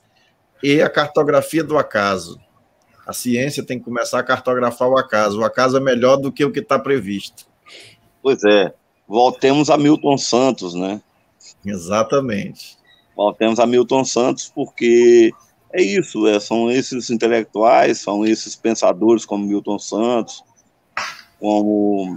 e 0.63 0.81
a 0.81 0.89
cartografia 0.89 1.63
do 1.63 1.77
acaso. 1.77 2.39
A 3.05 3.11
ciência 3.11 3.63
tem 3.63 3.77
que 3.77 3.85
começar 3.85 4.19
a 4.19 4.23
cartografar 4.23 4.87
o 4.87 4.97
acaso. 4.97 5.39
O 5.39 5.43
acaso 5.43 5.75
é 5.75 5.79
melhor 5.81 6.15
do 6.15 6.31
que 6.31 6.45
o 6.45 6.51
que 6.51 6.59
está 6.59 6.79
previsto. 6.79 7.45
Pois 8.21 8.43
é. 8.45 8.73
Voltemos 9.07 9.69
a 9.69 9.77
Milton 9.77 10.17
Santos, 10.17 10.73
né? 10.73 11.01
Exatamente. 11.65 12.77
Voltemos 13.15 13.59
a 13.59 13.67
Milton 13.67 14.03
Santos, 14.03 14.51
porque 14.53 15.31
é 15.71 15.81
isso, 15.81 16.25
é, 16.27 16.39
são 16.39 16.71
esses 16.71 17.09
intelectuais, 17.09 17.99
são 17.99 18.25
esses 18.25 18.55
pensadores 18.55 19.25
como 19.25 19.45
Milton 19.45 19.77
Santos, 19.77 20.43
como. 21.39 22.15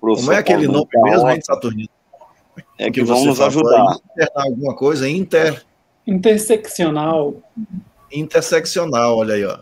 Como 0.00 0.32
é 0.32 0.38
aquele 0.38 0.66
Paulo 0.66 0.88
nome 0.92 1.10
mesmo, 1.10 1.30
hein, 1.30 1.40
Saturnino? 1.42 1.88
É 2.78 2.84
que, 2.86 3.00
que 3.00 3.04
vão 3.04 3.24
nos 3.24 3.40
ajudar. 3.40 3.96
Inter, 4.12 4.28
alguma 4.34 4.74
coisa, 4.74 5.08
inter. 5.08 5.64
Interseccional. 6.06 7.34
Interseccional, 8.12 9.16
olha 9.16 9.34
aí, 9.34 9.44
ó. 9.44 9.58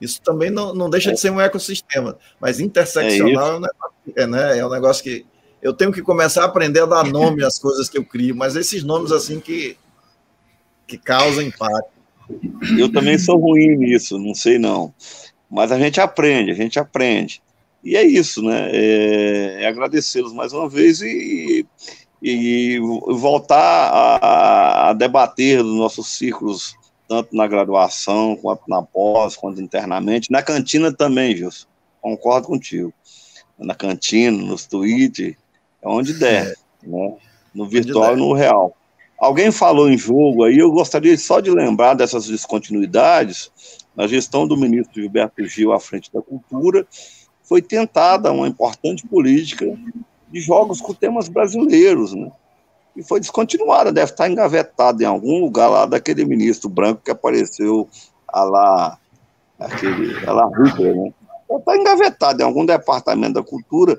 Isso 0.00 0.20
também 0.22 0.50
não, 0.50 0.74
não 0.74 0.90
deixa 0.90 1.12
de 1.12 1.20
ser 1.20 1.30
um 1.30 1.40
ecossistema, 1.40 2.16
mas 2.40 2.58
interseccional 2.58 3.44
é, 3.44 3.54
é, 3.54 3.56
um, 3.56 3.60
negócio, 3.60 3.94
é, 4.16 4.26
né, 4.26 4.58
é 4.58 4.66
um 4.66 4.70
negócio 4.70 5.04
que 5.04 5.24
eu 5.60 5.72
tenho 5.72 5.92
que 5.92 6.02
começar 6.02 6.42
a 6.42 6.46
aprender 6.46 6.80
a 6.80 6.86
dar 6.86 7.04
nome 7.04 7.44
às 7.44 7.58
coisas 7.58 7.88
que 7.88 7.96
eu 7.96 8.04
crio, 8.04 8.34
mas 8.34 8.56
esses 8.56 8.82
nomes 8.82 9.12
assim 9.12 9.38
que, 9.38 9.76
que 10.86 10.98
causam 10.98 11.44
impacto. 11.44 11.92
Eu 12.76 12.90
também 12.90 13.18
sou 13.18 13.38
ruim 13.38 13.76
nisso, 13.76 14.18
não 14.18 14.34
sei 14.34 14.58
não. 14.58 14.92
Mas 15.48 15.70
a 15.70 15.78
gente 15.78 16.00
aprende, 16.00 16.50
a 16.50 16.54
gente 16.54 16.78
aprende. 16.78 17.42
E 17.82 17.96
é 17.96 18.02
isso, 18.02 18.42
né? 18.42 18.70
É, 18.70 19.62
é 19.62 19.66
agradecê-los 19.66 20.32
mais 20.32 20.52
uma 20.52 20.68
vez 20.68 21.00
e, 21.00 21.66
e 22.22 22.78
voltar 23.08 23.58
a, 23.58 24.90
a, 24.90 24.92
debater 24.92 25.62
nos 25.62 25.76
nossos 25.76 26.16
círculos, 26.16 26.76
tanto 27.08 27.34
na 27.34 27.46
graduação, 27.46 28.36
quanto 28.36 28.62
na 28.68 28.82
pós, 28.82 29.34
quanto 29.34 29.60
internamente. 29.60 30.30
Na 30.30 30.42
cantina 30.42 30.92
também, 30.92 31.36
Gilson. 31.36 31.66
Concordo 32.00 32.46
contigo. 32.46 32.92
Na 33.58 33.74
cantina, 33.74 34.36
nos 34.36 34.66
tweets, 34.66 35.34
é 35.82 35.88
onde 35.88 36.14
der, 36.14 36.52
é. 36.52 36.86
né? 36.86 37.16
No 37.52 37.66
virtual 37.66 38.14
e 38.14 38.16
no 38.16 38.32
real. 38.32 38.76
Alguém 39.18 39.52
falou 39.52 39.88
em 39.88 39.96
jogo 39.96 40.44
aí, 40.44 40.58
eu 40.58 40.72
gostaria 40.72 41.16
só 41.16 41.38
de 41.38 41.50
lembrar 41.50 41.94
dessas 41.94 42.26
descontinuidades. 42.26 43.52
Na 43.94 44.06
gestão 44.06 44.48
do 44.48 44.56
ministro 44.56 45.00
Gilberto 45.00 45.44
Gil 45.44 45.72
à 45.72 45.78
frente 45.78 46.10
da 46.10 46.22
cultura, 46.22 46.86
foi 47.42 47.60
tentada 47.60 48.32
uma 48.32 48.48
importante 48.48 49.06
política 49.06 49.66
de 50.30 50.40
jogos 50.40 50.80
com 50.80 50.94
temas 50.94 51.28
brasileiros, 51.28 52.14
né? 52.14 52.30
E 52.96 53.02
foi 53.02 53.20
descontinuada, 53.20 53.92
deve 53.92 54.10
estar 54.10 54.28
engavetada 54.28 55.02
em 55.02 55.06
algum 55.06 55.40
lugar 55.40 55.68
lá 55.68 55.86
daquele 55.86 56.24
ministro 56.24 56.68
branco 56.68 57.02
que 57.04 57.10
apareceu 57.10 57.88
a 58.28 58.44
lá, 58.44 58.98
aquele, 59.58 60.26
a 60.26 60.32
lá 60.32 60.48
Hitler, 60.48 60.94
né? 60.94 61.12
Está 61.50 61.76
engavetado 61.76 62.40
em 62.40 62.44
algum 62.44 62.64
departamento 62.64 63.34
da 63.34 63.42
cultura 63.42 63.98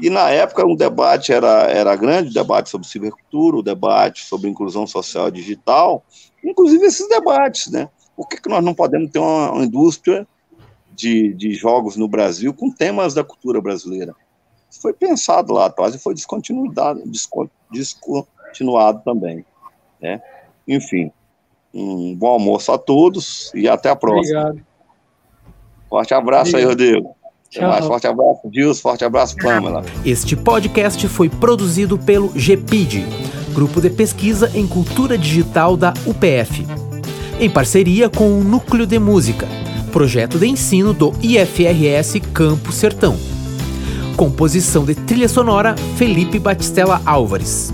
e 0.00 0.10
na 0.10 0.30
época 0.30 0.66
um 0.66 0.76
debate 0.76 1.32
era, 1.32 1.62
era 1.64 1.94
grande, 1.96 2.30
o 2.30 2.34
debate 2.34 2.70
sobre 2.70 2.88
cibercultura, 2.88 3.56
o 3.56 3.62
debate 3.62 4.24
sobre 4.24 4.48
inclusão 4.48 4.86
social 4.86 5.30
digital, 5.30 6.04
inclusive 6.42 6.86
esses 6.86 7.08
debates, 7.08 7.70
né? 7.70 7.88
Por 8.16 8.28
que, 8.28 8.40
que 8.40 8.48
nós 8.48 8.64
não 8.64 8.74
podemos 8.74 9.10
ter 9.10 9.18
uma, 9.18 9.52
uma 9.52 9.64
indústria 9.64 10.26
de, 10.98 11.32
de 11.32 11.54
jogos 11.54 11.96
no 11.96 12.08
Brasil 12.08 12.52
com 12.52 12.70
temas 12.70 13.14
da 13.14 13.22
cultura 13.22 13.60
brasileira? 13.60 14.14
Isso 14.68 14.82
foi 14.82 14.92
pensado 14.92 15.52
lá 15.52 15.66
atrás 15.66 15.94
e 15.94 15.98
foi 15.98 16.12
descontinuado, 16.12 17.02
descontinuado 17.70 19.00
também. 19.04 19.44
Né? 20.02 20.20
Enfim, 20.66 21.10
um 21.72 22.14
bom 22.14 22.28
almoço 22.28 22.72
a 22.72 22.76
todos 22.76 23.52
e 23.54 23.68
até 23.68 23.88
a 23.88 23.96
próxima. 23.96 24.40
Obrigado. 24.40 24.66
Forte 25.88 26.12
abraço 26.12 26.50
Obrigado. 26.50 26.80
aí, 26.80 26.90
Rodrigo. 26.90 27.18
Mais, 27.60 27.86
forte 27.86 28.06
abraço, 28.06 28.40
Gilson. 28.52 28.82
Forte 28.82 29.04
abraço, 29.04 29.36
Pamela. 29.36 29.82
Este 30.04 30.36
podcast 30.36 31.08
foi 31.08 31.30
produzido 31.30 31.96
pelo 31.98 32.28
GPID, 32.28 33.06
Grupo 33.54 33.80
de 33.80 33.88
Pesquisa 33.88 34.50
em 34.54 34.66
Cultura 34.66 35.16
Digital 35.16 35.74
da 35.74 35.94
UPF. 36.06 36.66
em 37.40 37.48
parceria 37.48 38.10
com 38.10 38.38
o 38.38 38.44
Núcleo 38.44 38.84
de 38.84 38.98
Música, 38.98 39.46
projeto 39.88 40.38
de 40.38 40.46
ensino 40.46 40.92
do 40.92 41.12
IFRS 41.22 42.20
Campo 42.32 42.70
Sertão. 42.72 43.16
Composição 44.16 44.84
de 44.84 44.94
trilha 44.94 45.28
sonora 45.28 45.74
Felipe 45.96 46.38
Batistella 46.38 47.00
Álvares. 47.04 47.72